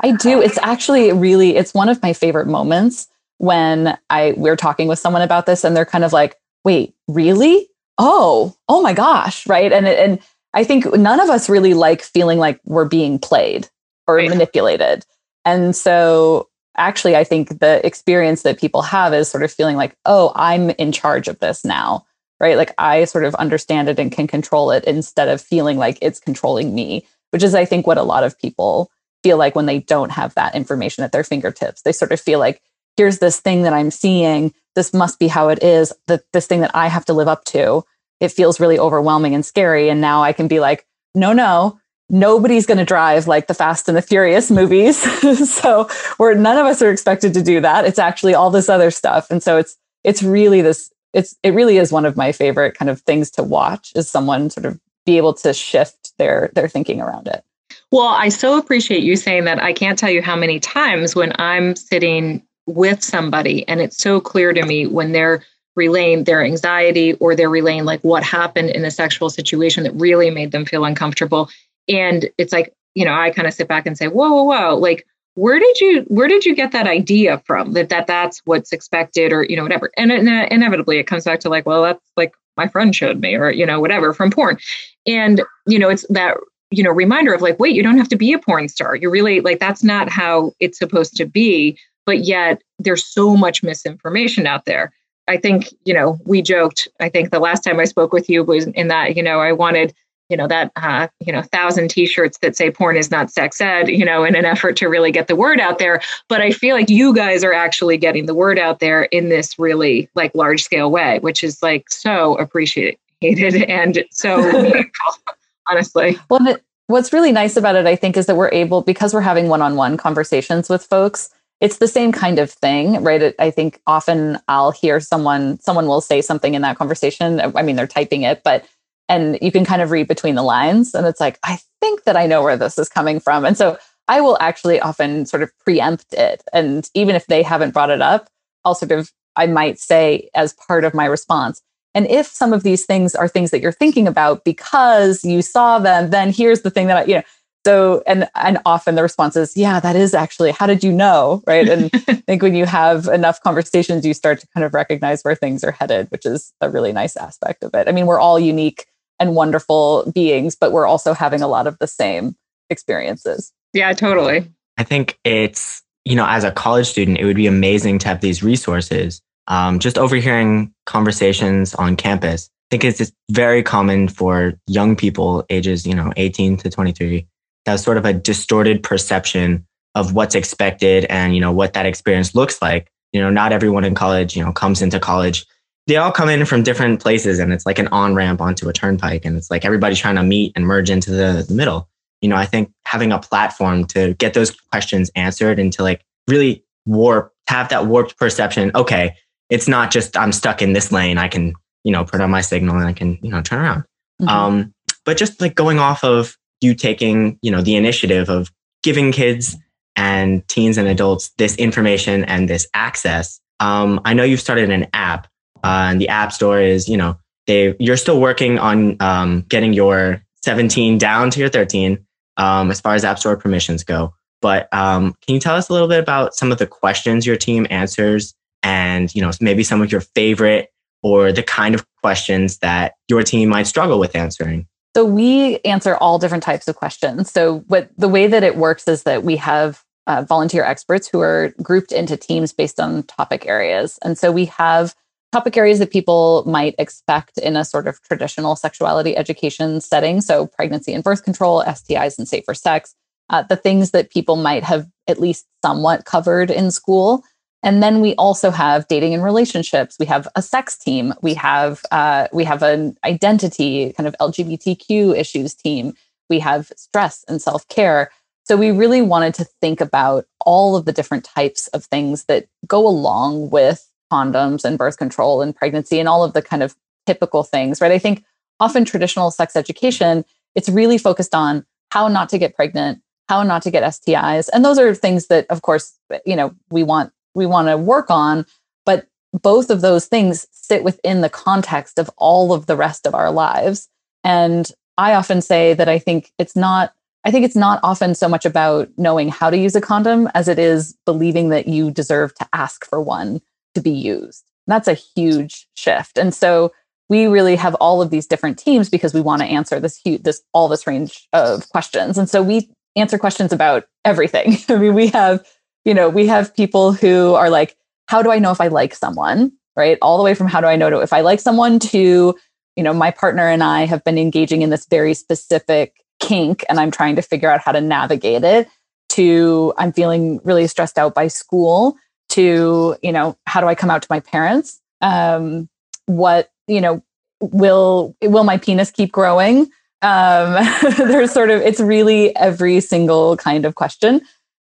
I 0.00 0.12
do. 0.12 0.40
It's 0.40 0.58
actually 0.58 1.12
really 1.12 1.56
it's 1.56 1.74
one 1.74 1.88
of 1.88 2.02
my 2.02 2.12
favorite 2.12 2.46
moments 2.46 3.08
when 3.38 3.98
I 4.08 4.32
we're 4.36 4.56
talking 4.56 4.88
with 4.88 4.98
someone 4.98 5.22
about 5.22 5.44
this 5.46 5.62
and 5.62 5.76
they're 5.76 5.84
kind 5.84 6.04
of 6.04 6.12
like, 6.12 6.36
"Wait, 6.64 6.94
really? 7.06 7.68
Oh, 7.98 8.54
oh 8.68 8.80
my 8.80 8.94
gosh!" 8.94 9.46
Right? 9.46 9.72
And 9.72 9.86
and 9.86 10.20
I 10.54 10.64
think 10.64 10.86
none 10.94 11.20
of 11.20 11.28
us 11.28 11.50
really 11.50 11.74
like 11.74 12.00
feeling 12.02 12.38
like 12.38 12.60
we're 12.64 12.86
being 12.86 13.18
played 13.18 13.68
or 14.06 14.16
Right. 14.16 14.30
manipulated. 14.30 15.04
And 15.44 15.76
so 15.76 16.48
actually 16.76 17.16
I 17.16 17.24
think 17.24 17.60
the 17.60 17.84
experience 17.86 18.42
that 18.42 18.60
people 18.60 18.82
have 18.82 19.14
is 19.14 19.28
sort 19.28 19.42
of 19.42 19.52
feeling 19.52 19.76
like, 19.76 19.96
"Oh, 20.04 20.32
I'm 20.34 20.70
in 20.70 20.92
charge 20.92 21.28
of 21.28 21.38
this 21.40 21.64
now." 21.64 22.04
Right? 22.40 22.56
Like 22.56 22.74
I 22.78 23.04
sort 23.04 23.24
of 23.24 23.34
understand 23.36 23.88
it 23.88 23.98
and 23.98 24.12
can 24.12 24.26
control 24.26 24.70
it 24.70 24.84
instead 24.84 25.28
of 25.28 25.40
feeling 25.40 25.78
like 25.78 25.98
it's 26.02 26.20
controlling 26.20 26.74
me, 26.74 27.06
which 27.30 27.42
is 27.42 27.54
I 27.54 27.64
think 27.64 27.86
what 27.86 27.98
a 27.98 28.02
lot 28.02 28.24
of 28.24 28.38
people 28.38 28.90
feel 29.22 29.38
like 29.38 29.56
when 29.56 29.66
they 29.66 29.80
don't 29.80 30.12
have 30.12 30.34
that 30.34 30.54
information 30.54 31.02
at 31.02 31.10
their 31.10 31.24
fingertips. 31.24 31.82
They 31.82 31.92
sort 31.92 32.12
of 32.12 32.20
feel 32.20 32.38
like, 32.38 32.62
here's 32.96 33.18
this 33.18 33.40
thing 33.40 33.62
that 33.62 33.72
I'm 33.72 33.90
seeing. 33.90 34.54
This 34.76 34.94
must 34.94 35.18
be 35.18 35.26
how 35.26 35.48
it 35.48 35.62
is. 35.64 35.92
That 36.06 36.22
this 36.32 36.46
thing 36.46 36.60
that 36.60 36.70
I 36.74 36.86
have 36.86 37.04
to 37.06 37.12
live 37.12 37.26
up 37.26 37.44
to. 37.46 37.82
It 38.20 38.28
feels 38.28 38.60
really 38.60 38.78
overwhelming 38.78 39.34
and 39.34 39.44
scary. 39.44 39.88
And 39.88 40.00
now 40.00 40.22
I 40.22 40.32
can 40.32 40.46
be 40.46 40.60
like, 40.60 40.86
no, 41.14 41.32
no, 41.32 41.80
nobody's 42.08 42.66
going 42.66 42.78
to 42.78 42.84
drive 42.84 43.26
like 43.26 43.46
the 43.46 43.54
Fast 43.54 43.88
and 43.88 43.96
the 43.96 44.02
Furious 44.02 44.50
movies. 44.50 44.96
so 45.50 45.88
where 46.16 46.34
none 46.34 46.56
of 46.56 46.66
us 46.66 46.82
are 46.82 46.90
expected 46.90 47.34
to 47.34 47.42
do 47.42 47.60
that. 47.60 47.84
It's 47.84 47.98
actually 47.98 48.34
all 48.34 48.50
this 48.50 48.68
other 48.68 48.90
stuff. 48.90 49.30
And 49.30 49.42
so 49.42 49.56
it's 49.56 49.76
it's 50.04 50.22
really 50.22 50.62
this. 50.62 50.92
It's 51.12 51.36
it 51.42 51.54
really 51.54 51.78
is 51.78 51.92
one 51.92 52.04
of 52.04 52.16
my 52.16 52.32
favorite 52.32 52.76
kind 52.76 52.90
of 52.90 53.00
things 53.02 53.30
to 53.32 53.42
watch. 53.42 53.92
Is 53.94 54.08
someone 54.08 54.50
sort 54.50 54.66
of 54.66 54.80
be 55.04 55.16
able 55.16 55.34
to 55.34 55.54
shift 55.54 56.12
their 56.18 56.50
their 56.54 56.68
thinking 56.68 57.00
around 57.00 57.28
it. 57.28 57.44
Well, 57.92 58.08
I 58.08 58.28
so 58.28 58.58
appreciate 58.58 59.02
you 59.02 59.16
saying 59.16 59.44
that. 59.44 59.62
I 59.62 59.72
can't 59.72 59.98
tell 59.98 60.10
you 60.10 60.20
how 60.20 60.36
many 60.36 60.60
times 60.60 61.14
when 61.14 61.32
I'm 61.38 61.76
sitting 61.76 62.42
with 62.66 63.02
somebody 63.02 63.66
and 63.68 63.80
it's 63.80 63.96
so 63.96 64.20
clear 64.20 64.52
to 64.52 64.66
me 64.66 64.86
when 64.86 65.12
they're 65.12 65.44
relaying 65.76 66.24
their 66.24 66.42
anxiety 66.42 67.12
or 67.14 67.36
they're 67.36 67.50
relaying 67.50 67.84
like 67.84 68.00
what 68.00 68.22
happened 68.24 68.70
in 68.70 68.84
a 68.84 68.90
sexual 68.90 69.30
situation 69.30 69.84
that 69.84 69.92
really 69.92 70.30
made 70.30 70.50
them 70.50 70.64
feel 70.64 70.84
uncomfortable. 70.84 71.48
And 71.88 72.28
it's 72.38 72.52
like, 72.52 72.72
you 72.94 73.04
know, 73.04 73.14
I 73.14 73.30
kind 73.30 73.46
of 73.46 73.54
sit 73.54 73.68
back 73.68 73.86
and 73.86 73.96
say, 73.96 74.08
whoa, 74.08 74.32
whoa, 74.32 74.42
whoa, 74.44 74.76
like 74.76 75.06
where 75.36 75.58
did 75.58 75.80
you 75.80 76.00
where 76.08 76.28
did 76.28 76.46
you 76.46 76.54
get 76.54 76.72
that 76.72 76.86
idea 76.86 77.42
from? 77.44 77.72
That 77.72 77.90
that 77.90 78.06
that's 78.06 78.40
what's 78.46 78.72
expected 78.72 79.32
or 79.32 79.44
you 79.44 79.54
know 79.54 79.62
whatever. 79.62 79.90
And, 79.96 80.10
inevitably 80.10 80.98
it 80.98 81.06
comes 81.06 81.24
back 81.24 81.40
to 81.40 81.48
like 81.48 81.66
well 81.66 81.82
that's 81.82 82.10
like 82.16 82.34
my 82.56 82.66
friend 82.66 82.96
showed 82.96 83.20
me 83.20 83.34
or 83.34 83.50
you 83.50 83.66
know 83.66 83.78
whatever 83.78 84.14
from 84.14 84.30
porn. 84.30 84.58
And 85.06 85.42
you 85.66 85.78
know 85.78 85.90
it's 85.90 86.06
that 86.08 86.38
you 86.70 86.82
know 86.82 86.90
reminder 86.90 87.34
of 87.34 87.42
like 87.42 87.60
wait 87.60 87.76
you 87.76 87.82
don't 87.82 87.98
have 87.98 88.08
to 88.08 88.16
be 88.16 88.32
a 88.32 88.38
porn 88.38 88.68
star. 88.68 88.96
You're 88.96 89.10
really 89.10 89.40
like 89.40 89.60
that's 89.60 89.84
not 89.84 90.08
how 90.08 90.52
it's 90.58 90.78
supposed 90.78 91.16
to 91.16 91.26
be 91.26 91.78
but 92.06 92.24
yet 92.24 92.62
there's 92.78 93.04
so 93.04 93.36
much 93.36 93.62
misinformation 93.62 94.46
out 94.46 94.64
there. 94.64 94.92
I 95.28 95.36
think 95.36 95.68
you 95.84 95.92
know 95.92 96.18
we 96.24 96.40
joked 96.40 96.86
i 97.00 97.08
think 97.08 97.30
the 97.30 97.40
last 97.40 97.64
time 97.64 97.80
i 97.80 97.84
spoke 97.84 98.12
with 98.12 98.30
you 98.30 98.44
was 98.44 98.68
in 98.68 98.86
that 98.86 99.16
you 99.16 99.22
know 99.24 99.40
i 99.40 99.50
wanted 99.50 99.92
you 100.28 100.36
know 100.36 100.46
that 100.46 100.72
uh, 100.76 101.08
you 101.20 101.32
know 101.32 101.42
thousand 101.42 101.88
t-shirts 101.88 102.38
that 102.38 102.56
say 102.56 102.70
porn 102.70 102.96
is 102.96 103.10
not 103.10 103.30
sex 103.30 103.60
ed 103.60 103.88
you 103.88 104.04
know 104.04 104.24
in 104.24 104.34
an 104.34 104.44
effort 104.44 104.76
to 104.76 104.88
really 104.88 105.10
get 105.10 105.28
the 105.28 105.36
word 105.36 105.60
out 105.60 105.78
there. 105.78 106.00
But 106.28 106.40
i 106.40 106.50
feel 106.50 106.74
like 106.74 106.90
you 106.90 107.14
guys 107.14 107.44
are 107.44 107.52
actually 107.52 107.96
getting 107.96 108.26
the 108.26 108.34
word 108.34 108.58
out 108.58 108.80
there 108.80 109.04
in 109.04 109.28
this 109.28 109.58
really 109.58 110.08
like 110.14 110.34
large 110.34 110.62
scale 110.62 110.90
way 110.90 111.18
which 111.20 111.44
is 111.44 111.62
like 111.62 111.90
so 111.90 112.36
appreciated 112.38 112.98
and 113.22 114.04
so 114.10 114.82
honestly. 115.70 116.18
Well 116.28 116.58
what's 116.88 117.12
really 117.12 117.32
nice 117.32 117.56
about 117.56 117.74
it 117.74 117.86
i 117.86 117.96
think 117.96 118.16
is 118.16 118.26
that 118.26 118.36
we're 118.36 118.50
able 118.52 118.82
because 118.82 119.12
we're 119.12 119.20
having 119.20 119.48
one-on-one 119.48 119.96
conversations 119.96 120.68
with 120.68 120.84
folks 120.84 121.30
it's 121.60 121.78
the 121.78 121.88
same 121.88 122.12
kind 122.12 122.38
of 122.38 122.50
thing 122.50 123.02
right? 123.02 123.22
It, 123.22 123.34
i 123.38 123.50
think 123.50 123.80
often 123.86 124.38
i'll 124.48 124.70
hear 124.70 125.00
someone 125.00 125.58
someone 125.60 125.86
will 125.86 126.00
say 126.00 126.22
something 126.22 126.54
in 126.54 126.62
that 126.62 126.78
conversation. 126.78 127.40
I 127.40 127.62
mean 127.62 127.76
they're 127.76 127.86
typing 127.86 128.22
it 128.22 128.42
but 128.44 128.66
and 129.08 129.38
you 129.40 129.52
can 129.52 129.64
kind 129.64 129.82
of 129.82 129.90
read 129.90 130.08
between 130.08 130.34
the 130.34 130.42
lines 130.42 130.94
and 130.94 131.06
it's 131.06 131.20
like 131.20 131.38
i 131.44 131.58
think 131.80 132.04
that 132.04 132.16
i 132.16 132.26
know 132.26 132.42
where 132.42 132.56
this 132.56 132.78
is 132.78 132.88
coming 132.88 133.20
from. 133.20 133.44
And 133.44 133.56
so 133.56 133.78
i 134.08 134.20
will 134.20 134.36
actually 134.40 134.80
often 134.80 135.26
sort 135.26 135.42
of 135.42 135.50
preempt 135.58 136.12
it 136.14 136.42
and 136.52 136.88
even 136.94 137.14
if 137.14 137.26
they 137.26 137.42
haven't 137.42 137.72
brought 137.72 137.90
it 137.90 138.02
up 138.02 138.28
i'll 138.64 138.74
sort 138.74 138.92
of 138.92 139.12
i 139.36 139.46
might 139.46 139.78
say 139.78 140.28
as 140.34 140.54
part 140.54 140.84
of 140.84 140.94
my 140.94 141.06
response 141.06 141.62
and 141.94 142.06
if 142.08 142.26
some 142.26 142.52
of 142.52 142.62
these 142.62 142.84
things 142.84 143.14
are 143.14 143.26
things 143.26 143.50
that 143.50 143.60
you're 143.60 143.72
thinking 143.72 144.06
about 144.06 144.44
because 144.44 145.24
you 145.24 145.42
saw 145.42 145.78
them 145.78 146.10
then 146.10 146.32
here's 146.32 146.62
the 146.62 146.70
thing 146.70 146.86
that 146.88 146.96
i 146.96 147.04
you 147.04 147.14
know. 147.16 147.22
So 147.66 148.04
and 148.06 148.28
and 148.36 148.58
often 148.64 148.94
the 148.94 149.02
response 149.02 149.34
is 149.34 149.56
yeah 149.56 149.80
that 149.80 149.96
is 149.96 150.14
actually 150.14 150.52
how 150.52 150.68
did 150.68 150.84
you 150.84 150.92
know? 150.92 151.42
Right? 151.48 151.68
And 151.68 151.90
i 152.08 152.14
think 152.14 152.40
when 152.40 152.54
you 152.54 152.64
have 152.64 153.08
enough 153.08 153.40
conversations 153.42 154.06
you 154.06 154.14
start 154.14 154.38
to 154.38 154.46
kind 154.54 154.64
of 154.64 154.72
recognize 154.72 155.22
where 155.22 155.34
things 155.34 155.64
are 155.64 155.72
headed 155.72 156.08
which 156.12 156.24
is 156.24 156.52
a 156.60 156.70
really 156.70 156.92
nice 156.92 157.16
aspect 157.16 157.64
of 157.64 157.74
it. 157.74 157.88
I 157.88 157.92
mean 157.92 158.06
we're 158.06 158.20
all 158.20 158.38
unique 158.38 158.86
and 159.18 159.34
wonderful 159.34 160.10
beings, 160.14 160.54
but 160.54 160.72
we're 160.72 160.86
also 160.86 161.14
having 161.14 161.42
a 161.42 161.48
lot 161.48 161.66
of 161.66 161.78
the 161.78 161.86
same 161.86 162.36
experiences. 162.70 163.52
Yeah, 163.72 163.92
totally. 163.92 164.50
I 164.78 164.84
think 164.84 165.18
it's, 165.24 165.82
you 166.04 166.14
know, 166.14 166.26
as 166.26 166.44
a 166.44 166.52
college 166.52 166.86
student, 166.86 167.18
it 167.18 167.24
would 167.24 167.36
be 167.36 167.46
amazing 167.46 167.98
to 168.00 168.08
have 168.08 168.20
these 168.20 168.42
resources. 168.42 169.20
Um, 169.48 169.78
just 169.78 169.96
overhearing 169.96 170.72
conversations 170.86 171.74
on 171.74 171.96
campus, 171.96 172.50
I 172.66 172.68
think 172.70 172.84
it's 172.84 172.98
just 172.98 173.14
very 173.30 173.62
common 173.62 174.08
for 174.08 174.54
young 174.66 174.96
people 174.96 175.44
ages, 175.50 175.86
you 175.86 175.94
know, 175.94 176.12
18 176.16 176.56
to 176.58 176.70
23, 176.70 177.20
to 177.20 177.70
have 177.70 177.80
sort 177.80 177.96
of 177.96 178.04
a 178.04 178.12
distorted 178.12 178.82
perception 178.82 179.64
of 179.94 180.14
what's 180.14 180.34
expected 180.34 181.06
and, 181.08 181.34
you 181.34 181.40
know, 181.40 181.52
what 181.52 181.74
that 181.74 181.86
experience 181.86 182.34
looks 182.34 182.60
like. 182.60 182.90
You 183.12 183.20
know, 183.20 183.30
not 183.30 183.52
everyone 183.52 183.84
in 183.84 183.94
college, 183.94 184.36
you 184.36 184.44
know, 184.44 184.52
comes 184.52 184.82
into 184.82 184.98
college 184.98 185.46
they 185.86 185.96
all 185.96 186.12
come 186.12 186.28
in 186.28 186.44
from 186.44 186.62
different 186.62 187.00
places 187.00 187.38
and 187.38 187.52
it's 187.52 187.64
like 187.64 187.78
an 187.78 187.88
on 187.88 188.14
ramp 188.14 188.40
onto 188.40 188.68
a 188.68 188.72
turnpike 188.72 189.24
and 189.24 189.36
it's 189.36 189.50
like 189.50 189.64
everybody's 189.64 189.98
trying 189.98 190.16
to 190.16 190.22
meet 190.22 190.52
and 190.56 190.66
merge 190.66 190.90
into 190.90 191.10
the, 191.10 191.44
the, 191.46 191.54
middle. 191.54 191.88
You 192.22 192.28
know 192.30 192.36
i 192.36 192.46
think 192.46 192.72
having 192.86 193.12
a 193.12 193.18
platform 193.18 193.84
to 193.86 194.14
get 194.14 194.34
those 194.34 194.50
questions 194.50 195.10
answered 195.14 195.58
and 195.58 195.72
to 195.74 195.82
like 195.82 196.02
really 196.26 196.64
warp 196.86 197.32
have 197.46 197.68
that 197.68 197.86
warped 197.86 198.16
perception 198.16 198.70
okay 198.74 199.14
it's 199.50 199.68
not 199.68 199.90
just 199.90 200.16
i'm 200.16 200.32
stuck 200.32 200.62
in 200.62 200.72
this 200.72 200.90
lane 200.90 201.18
i 201.18 201.28
can 201.28 201.52
you 201.84 201.92
know 201.92 202.04
put 202.04 202.20
on 202.20 202.30
my 202.30 202.40
signal 202.40 202.76
and 202.76 202.86
i 202.86 202.92
can 202.92 203.18
you 203.22 203.30
know 203.30 203.42
turn 203.42 203.60
around. 203.60 203.84
Mm-hmm. 204.20 204.28
um 204.28 204.74
but 205.04 205.18
just 205.18 205.40
like 205.40 205.54
going 205.54 205.78
off 205.78 206.02
of 206.02 206.36
you 206.62 206.74
taking 206.74 207.38
you 207.42 207.50
know 207.50 207.60
the 207.60 207.76
initiative 207.76 208.28
of 208.28 208.50
giving 208.82 209.12
kids 209.12 209.54
and 209.94 210.46
teens 210.48 210.78
and 210.78 210.88
adults 210.88 211.28
this 211.36 211.54
information 211.56 212.24
and 212.24 212.48
this 212.48 212.66
access 212.72 213.40
um, 213.60 214.00
i 214.04 214.14
know 214.14 214.24
you've 214.24 214.40
started 214.40 214.70
an 214.70 214.86
app 214.94 215.28
uh, 215.66 215.90
and 215.90 216.00
the 216.00 216.08
App 216.08 216.32
Store 216.32 216.60
is, 216.60 216.88
you 216.88 216.96
know, 216.96 217.18
they 217.48 217.74
you're 217.80 217.96
still 217.96 218.20
working 218.20 218.56
on 218.58 218.96
um, 219.00 219.40
getting 219.48 219.72
your 219.72 220.22
17 220.42 220.96
down 220.96 221.28
to 221.30 221.40
your 221.40 221.48
13 221.48 221.98
um, 222.36 222.70
as 222.70 222.80
far 222.80 222.94
as 222.94 223.04
App 223.04 223.18
Store 223.18 223.36
permissions 223.36 223.82
go. 223.82 224.14
But 224.40 224.72
um, 224.72 225.16
can 225.26 225.34
you 225.34 225.40
tell 225.40 225.56
us 225.56 225.68
a 225.68 225.72
little 225.72 225.88
bit 225.88 225.98
about 225.98 226.36
some 226.36 226.52
of 226.52 226.58
the 226.58 226.68
questions 226.68 227.26
your 227.26 227.36
team 227.36 227.66
answers, 227.68 228.32
and 228.62 229.12
you 229.12 229.20
know, 229.20 229.32
maybe 229.40 229.64
some 229.64 229.82
of 229.82 229.90
your 229.90 230.02
favorite 230.02 230.70
or 231.02 231.32
the 231.32 231.42
kind 231.42 231.74
of 231.74 231.84
questions 232.00 232.58
that 232.58 232.94
your 233.08 233.24
team 233.24 233.48
might 233.48 233.66
struggle 233.66 233.98
with 233.98 234.14
answering? 234.14 234.68
So 234.96 235.04
we 235.04 235.58
answer 235.64 235.96
all 235.96 236.18
different 236.20 236.44
types 236.44 236.68
of 236.68 236.76
questions. 236.76 237.30
So 237.30 237.58
what 237.66 237.90
the 237.98 238.08
way 238.08 238.28
that 238.28 238.44
it 238.44 238.56
works 238.56 238.86
is 238.86 239.02
that 239.02 239.24
we 239.24 239.36
have 239.36 239.82
uh, 240.06 240.22
volunteer 240.22 240.62
experts 240.62 241.08
who 241.08 241.20
are 241.20 241.52
grouped 241.60 241.90
into 241.90 242.16
teams 242.16 242.52
based 242.52 242.78
on 242.78 243.02
topic 243.02 243.46
areas, 243.46 243.98
and 244.02 244.16
so 244.16 244.30
we 244.30 244.44
have 244.44 244.94
topic 245.32 245.56
areas 245.56 245.78
that 245.78 245.90
people 245.90 246.44
might 246.46 246.74
expect 246.78 247.38
in 247.38 247.56
a 247.56 247.64
sort 247.64 247.86
of 247.86 248.00
traditional 248.02 248.56
sexuality 248.56 249.16
education 249.16 249.80
setting. 249.80 250.20
So, 250.20 250.46
pregnancy 250.46 250.92
and 250.92 251.04
birth 251.04 251.24
control, 251.24 251.62
STIs 251.64 252.18
and 252.18 252.28
safer 252.28 252.54
sex, 252.54 252.94
uh, 253.30 253.42
the 253.42 253.56
things 253.56 253.90
that 253.90 254.10
people 254.10 254.36
might 254.36 254.64
have 254.64 254.86
at 255.08 255.20
least 255.20 255.46
somewhat 255.64 256.04
covered 256.04 256.50
in 256.50 256.70
school. 256.70 257.24
And 257.62 257.82
then 257.82 258.00
we 258.00 258.14
also 258.14 258.50
have 258.50 258.86
dating 258.86 259.14
and 259.14 259.24
relationships. 259.24 259.96
We 259.98 260.06
have 260.06 260.28
a 260.36 260.42
sex 260.42 260.78
team. 260.78 261.12
We 261.22 261.34
have 261.34 261.82
uh, 261.90 262.28
we 262.32 262.44
have 262.44 262.62
an 262.62 262.96
identity 263.04 263.92
kind 263.94 264.06
of 264.06 264.14
LGBTQ 264.20 265.16
issues 265.16 265.54
team. 265.54 265.94
We 266.30 266.38
have 266.40 266.72
stress 266.76 267.24
and 267.28 267.42
self 267.42 267.66
care. 267.68 268.10
So 268.44 268.56
we 268.56 268.70
really 268.70 269.02
wanted 269.02 269.34
to 269.34 269.44
think 269.60 269.80
about 269.80 270.26
all 270.44 270.76
of 270.76 270.84
the 270.84 270.92
different 270.92 271.24
types 271.24 271.66
of 271.68 271.84
things 271.84 272.26
that 272.26 272.46
go 272.68 272.86
along 272.86 273.50
with 273.50 273.90
condoms 274.12 274.64
and 274.64 274.78
birth 274.78 274.96
control 274.96 275.42
and 275.42 275.54
pregnancy 275.54 275.98
and 275.98 276.08
all 276.08 276.24
of 276.24 276.32
the 276.32 276.42
kind 276.42 276.62
of 276.62 276.74
typical 277.06 277.42
things, 277.42 277.80
right? 277.80 277.92
I 277.92 277.98
think 277.98 278.24
often 278.60 278.84
traditional 278.84 279.30
sex 279.30 279.56
education, 279.56 280.24
it's 280.54 280.68
really 280.68 280.98
focused 280.98 281.34
on 281.34 281.64
how 281.90 282.08
not 282.08 282.28
to 282.30 282.38
get 282.38 282.54
pregnant, 282.54 283.00
how 283.28 283.42
not 283.42 283.62
to 283.62 283.70
get 283.70 283.82
STIs. 283.82 284.48
And 284.52 284.64
those 284.64 284.78
are 284.78 284.94
things 284.94 285.26
that, 285.28 285.46
of 285.50 285.62
course, 285.62 285.98
you 286.24 286.36
know, 286.36 286.54
we 286.70 286.82
want 286.82 287.12
we 287.34 287.46
want 287.46 287.68
to 287.68 287.76
work 287.76 288.10
on, 288.10 288.46
but 288.86 289.06
both 289.32 289.68
of 289.70 289.82
those 289.82 290.06
things 290.06 290.46
sit 290.52 290.82
within 290.82 291.20
the 291.20 291.28
context 291.28 291.98
of 291.98 292.10
all 292.16 292.52
of 292.52 292.66
the 292.66 292.76
rest 292.76 293.06
of 293.06 293.14
our 293.14 293.30
lives. 293.30 293.88
And 294.24 294.70
I 294.96 295.14
often 295.14 295.42
say 295.42 295.74
that 295.74 295.88
I 295.88 295.98
think 295.98 296.32
it's 296.38 296.56
not 296.56 296.92
I 297.24 297.32
think 297.32 297.44
it's 297.44 297.56
not 297.56 297.80
often 297.82 298.14
so 298.14 298.28
much 298.28 298.46
about 298.46 298.88
knowing 298.96 299.28
how 299.28 299.50
to 299.50 299.58
use 299.58 299.74
a 299.74 299.80
condom 299.80 300.28
as 300.34 300.46
it 300.46 300.60
is 300.60 300.96
believing 301.04 301.48
that 301.48 301.66
you 301.66 301.90
deserve 301.90 302.32
to 302.36 302.48
ask 302.52 302.86
for 302.86 303.00
one 303.00 303.40
to 303.76 303.80
be 303.82 303.90
used. 303.90 304.42
That's 304.66 304.88
a 304.88 304.94
huge 304.94 305.68
shift. 305.74 306.18
And 306.18 306.34
so 306.34 306.72
we 307.08 307.26
really 307.26 307.54
have 307.56 307.74
all 307.76 308.02
of 308.02 308.10
these 308.10 308.26
different 308.26 308.58
teams 308.58 308.88
because 308.88 309.14
we 309.14 309.20
want 309.20 309.42
to 309.42 309.46
answer 309.46 309.78
this 309.78 309.96
huge, 309.96 310.22
this 310.22 310.42
all 310.52 310.66
this 310.66 310.86
range 310.86 311.28
of 311.32 311.68
questions. 311.68 312.18
And 312.18 312.28
so 312.28 312.42
we 312.42 312.68
answer 312.96 313.18
questions 313.18 313.52
about 313.52 313.84
everything. 314.04 314.56
I 314.68 314.76
mean, 314.76 314.94
we 314.94 315.08
have, 315.08 315.46
you 315.84 315.94
know, 315.94 316.08
we 316.08 316.26
have 316.26 316.56
people 316.56 316.92
who 316.92 317.34
are 317.34 317.50
like, 317.50 317.76
how 318.06 318.22
do 318.22 318.32
I 318.32 318.38
know 318.38 318.50
if 318.50 318.60
I 318.60 318.68
like 318.68 318.94
someone? 318.94 319.52
Right? 319.76 319.98
All 320.00 320.16
the 320.16 320.24
way 320.24 320.34
from 320.34 320.48
how 320.48 320.62
do 320.62 320.66
I 320.66 320.76
know 320.76 321.00
if 321.00 321.12
I 321.12 321.20
like 321.20 321.38
someone 321.38 321.78
to, 321.80 322.34
you 322.76 322.82
know, 322.82 322.94
my 322.94 323.10
partner 323.10 323.46
and 323.46 323.62
I 323.62 323.84
have 323.84 324.02
been 324.04 324.18
engaging 324.18 324.62
in 324.62 324.70
this 324.70 324.86
very 324.86 325.12
specific 325.12 325.94
kink 326.18 326.64
and 326.70 326.80
I'm 326.80 326.90
trying 326.90 327.16
to 327.16 327.22
figure 327.22 327.50
out 327.50 327.60
how 327.60 327.72
to 327.72 327.80
navigate 327.80 328.42
it 328.42 328.68
to 329.10 329.74
I'm 329.76 329.92
feeling 329.92 330.40
really 330.44 330.66
stressed 330.66 330.98
out 330.98 331.14
by 331.14 331.28
school 331.28 331.96
to 332.30 332.96
you 333.02 333.12
know 333.12 333.36
how 333.46 333.60
do 333.60 333.66
i 333.66 333.74
come 333.74 333.90
out 333.90 334.02
to 334.02 334.08
my 334.10 334.20
parents? 334.20 334.80
Um 335.00 335.68
what 336.06 336.50
you 336.66 336.80
know 336.80 337.02
will 337.40 338.16
will 338.22 338.44
my 338.44 338.58
penis 338.58 338.90
keep 338.90 339.12
growing? 339.12 339.68
Um 340.02 340.64
there's 340.98 341.32
sort 341.32 341.50
of 341.50 341.60
it's 341.60 341.80
really 341.80 342.34
every 342.36 342.80
single 342.80 343.36
kind 343.36 343.64
of 343.64 343.74
question. 343.74 344.20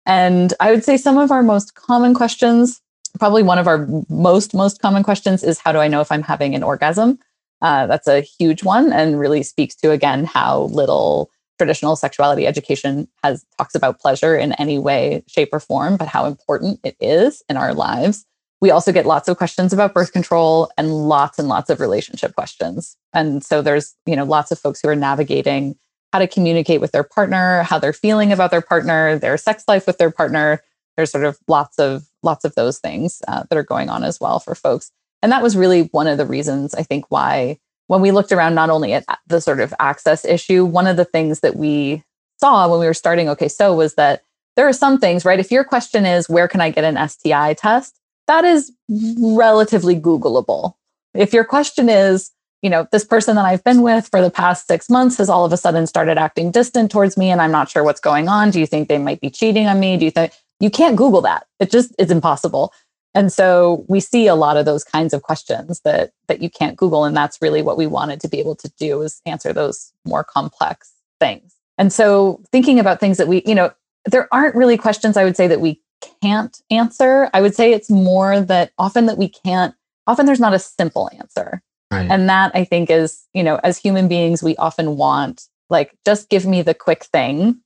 And 0.06 0.52
i 0.60 0.70
would 0.70 0.84
say 0.84 0.96
some 0.96 1.18
of 1.18 1.30
our 1.30 1.42
most 1.42 1.74
common 1.74 2.14
questions 2.14 2.80
probably 3.18 3.42
one 3.42 3.58
of 3.58 3.66
our 3.66 3.86
most 4.08 4.54
most 4.54 4.80
common 4.80 5.02
questions 5.02 5.42
is 5.42 5.58
how 5.58 5.70
do 5.70 5.78
i 5.78 5.88
know 5.88 6.00
if 6.00 6.10
i'm 6.10 6.22
having 6.22 6.54
an 6.54 6.62
orgasm? 6.62 7.18
Uh, 7.60 7.86
that's 7.86 8.08
a 8.08 8.20
huge 8.20 8.64
one 8.64 8.92
and 8.92 9.20
really 9.20 9.42
speaks 9.42 9.76
to 9.76 9.92
again 9.92 10.24
how 10.24 10.62
little 10.72 11.30
traditional 11.58 11.96
sexuality 11.96 12.46
education 12.46 13.08
has 13.22 13.44
talks 13.58 13.74
about 13.74 14.00
pleasure 14.00 14.36
in 14.36 14.52
any 14.54 14.78
way 14.78 15.22
shape 15.28 15.50
or 15.52 15.60
form 15.60 15.96
but 15.96 16.08
how 16.08 16.24
important 16.26 16.80
it 16.82 16.96
is 17.00 17.42
in 17.48 17.56
our 17.56 17.74
lives 17.74 18.24
we 18.62 18.70
also 18.70 18.92
get 18.92 19.06
lots 19.06 19.28
of 19.28 19.36
questions 19.36 19.72
about 19.72 19.92
birth 19.92 20.12
control 20.12 20.70
and 20.78 20.94
lots 20.94 21.36
and 21.36 21.48
lots 21.48 21.68
of 21.68 21.80
relationship 21.80 22.32
questions. 22.36 22.96
And 23.12 23.44
so 23.44 23.60
there's, 23.60 23.96
you 24.06 24.14
know, 24.14 24.24
lots 24.24 24.52
of 24.52 24.58
folks 24.58 24.80
who 24.80 24.88
are 24.88 24.94
navigating 24.94 25.74
how 26.12 26.20
to 26.20 26.28
communicate 26.28 26.80
with 26.80 26.92
their 26.92 27.02
partner, 27.02 27.64
how 27.64 27.80
they're 27.80 27.92
feeling 27.92 28.30
about 28.30 28.52
their 28.52 28.60
partner, 28.60 29.18
their 29.18 29.36
sex 29.36 29.64
life 29.66 29.84
with 29.84 29.98
their 29.98 30.12
partner. 30.12 30.62
There's 30.96 31.10
sort 31.10 31.24
of 31.24 31.38
lots 31.48 31.80
of 31.80 32.06
lots 32.22 32.44
of 32.44 32.54
those 32.54 32.78
things 32.78 33.20
uh, 33.26 33.42
that 33.50 33.58
are 33.58 33.64
going 33.64 33.88
on 33.88 34.04
as 34.04 34.20
well 34.20 34.38
for 34.38 34.54
folks. 34.54 34.92
And 35.22 35.32
that 35.32 35.42
was 35.42 35.56
really 35.56 35.88
one 35.90 36.06
of 36.06 36.16
the 36.16 36.26
reasons 36.26 36.72
I 36.72 36.84
think 36.84 37.06
why 37.08 37.58
when 37.92 38.00
we 38.00 38.10
looked 38.10 38.32
around 38.32 38.54
not 38.54 38.70
only 38.70 38.94
at 38.94 39.04
the 39.26 39.38
sort 39.38 39.60
of 39.60 39.74
access 39.78 40.24
issue, 40.24 40.64
one 40.64 40.86
of 40.86 40.96
the 40.96 41.04
things 41.04 41.40
that 41.40 41.56
we 41.56 42.02
saw 42.40 42.66
when 42.66 42.80
we 42.80 42.86
were 42.86 42.94
starting 42.94 43.28
OK 43.28 43.48
So 43.48 43.74
was 43.74 43.96
that 43.96 44.24
there 44.56 44.66
are 44.66 44.72
some 44.72 44.98
things, 44.98 45.26
right? 45.26 45.38
If 45.38 45.50
your 45.50 45.62
question 45.62 46.06
is 46.06 46.28
where 46.28 46.48
can 46.48 46.62
I 46.62 46.70
get 46.70 46.84
an 46.84 46.96
STI 47.08 47.52
test? 47.54 47.98
that 48.28 48.44
is 48.44 48.72
relatively 48.88 49.94
Googleable. 49.94 50.74
If 51.14 51.34
your 51.34 51.44
question 51.44 51.90
is, 51.90 52.30
you 52.62 52.70
know, 52.70 52.86
this 52.92 53.04
person 53.04 53.36
that 53.36 53.44
I've 53.44 53.64
been 53.64 53.82
with 53.82 54.08
for 54.08 54.22
the 54.22 54.30
past 54.30 54.66
six 54.66 54.88
months 54.88 55.18
has 55.18 55.28
all 55.28 55.44
of 55.44 55.52
a 55.52 55.56
sudden 55.56 55.86
started 55.86 56.16
acting 56.16 56.50
distant 56.50 56.90
towards 56.90 57.16
me 57.16 57.30
and 57.30 57.42
I'm 57.42 57.50
not 57.50 57.68
sure 57.68 57.84
what's 57.84 58.00
going 58.00 58.28
on. 58.28 58.50
Do 58.50 58.60
you 58.60 58.66
think 58.66 58.88
they 58.88 58.98
might 58.98 59.20
be 59.20 59.28
cheating 59.28 59.66
on 59.66 59.80
me? 59.80 59.96
Do 59.96 60.04
you 60.04 60.10
think 60.10 60.32
you 60.60 60.70
can't 60.70 60.96
Google 60.96 61.20
that? 61.22 61.46
It 61.58 61.70
just 61.70 61.94
is 61.98 62.10
impossible. 62.10 62.72
And 63.14 63.32
so 63.32 63.84
we 63.88 64.00
see 64.00 64.26
a 64.26 64.34
lot 64.34 64.56
of 64.56 64.64
those 64.64 64.84
kinds 64.84 65.12
of 65.12 65.22
questions 65.22 65.80
that 65.84 66.12
that 66.28 66.42
you 66.42 66.48
can't 66.48 66.76
Google. 66.76 67.04
And 67.04 67.16
that's 67.16 67.40
really 67.42 67.62
what 67.62 67.76
we 67.76 67.86
wanted 67.86 68.20
to 68.20 68.28
be 68.28 68.38
able 68.38 68.56
to 68.56 68.70
do 68.78 69.02
is 69.02 69.20
answer 69.26 69.52
those 69.52 69.92
more 70.04 70.24
complex 70.24 70.92
things. 71.20 71.54
And 71.78 71.92
so 71.92 72.40
thinking 72.52 72.78
about 72.78 73.00
things 73.00 73.18
that 73.18 73.28
we, 73.28 73.42
you 73.46 73.54
know, 73.54 73.72
there 74.04 74.28
aren't 74.32 74.54
really 74.54 74.76
questions 74.76 75.16
I 75.16 75.24
would 75.24 75.36
say 75.36 75.46
that 75.46 75.60
we 75.60 75.80
can't 76.22 76.60
answer. 76.70 77.30
I 77.32 77.40
would 77.40 77.54
say 77.54 77.72
it's 77.72 77.90
more 77.90 78.40
that 78.40 78.72
often 78.78 79.06
that 79.06 79.18
we 79.18 79.28
can't, 79.28 79.74
often 80.06 80.26
there's 80.26 80.40
not 80.40 80.54
a 80.54 80.58
simple 80.58 81.10
answer. 81.18 81.62
Right. 81.90 82.10
And 82.10 82.28
that 82.28 82.52
I 82.54 82.64
think 82.64 82.90
is, 82.90 83.24
you 83.34 83.42
know, 83.42 83.60
as 83.62 83.78
human 83.78 84.08
beings, 84.08 84.42
we 84.42 84.56
often 84.56 84.96
want 84.96 85.46
like, 85.68 85.96
just 86.04 86.28
give 86.28 86.44
me 86.46 86.62
the 86.62 86.74
quick 86.74 87.04
thing, 87.04 87.58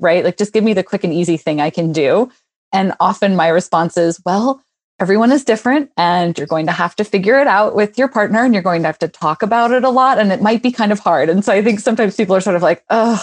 right? 0.00 0.24
Like, 0.24 0.36
just 0.36 0.52
give 0.52 0.64
me 0.64 0.72
the 0.72 0.82
quick 0.82 1.04
and 1.04 1.12
easy 1.12 1.36
thing 1.36 1.60
I 1.60 1.70
can 1.70 1.92
do. 1.92 2.30
And 2.72 2.92
often 2.98 3.36
my 3.36 3.48
response 3.48 3.96
is, 3.96 4.20
well, 4.26 4.60
everyone 5.04 5.30
is 5.30 5.44
different 5.44 5.90
and 5.98 6.38
you're 6.38 6.46
going 6.46 6.64
to 6.64 6.72
have 6.72 6.96
to 6.96 7.04
figure 7.04 7.38
it 7.38 7.46
out 7.46 7.76
with 7.76 7.98
your 7.98 8.08
partner 8.08 8.42
and 8.42 8.54
you're 8.54 8.62
going 8.62 8.80
to 8.80 8.88
have 8.88 8.98
to 8.98 9.06
talk 9.06 9.42
about 9.42 9.70
it 9.70 9.84
a 9.84 9.90
lot 9.90 10.18
and 10.18 10.32
it 10.32 10.40
might 10.40 10.62
be 10.62 10.72
kind 10.72 10.92
of 10.92 10.98
hard. 10.98 11.28
And 11.28 11.44
so 11.44 11.52
I 11.52 11.62
think 11.62 11.78
sometimes 11.80 12.16
people 12.16 12.34
are 12.34 12.40
sort 12.40 12.56
of 12.56 12.62
like, 12.62 12.82
oh, 12.88 13.22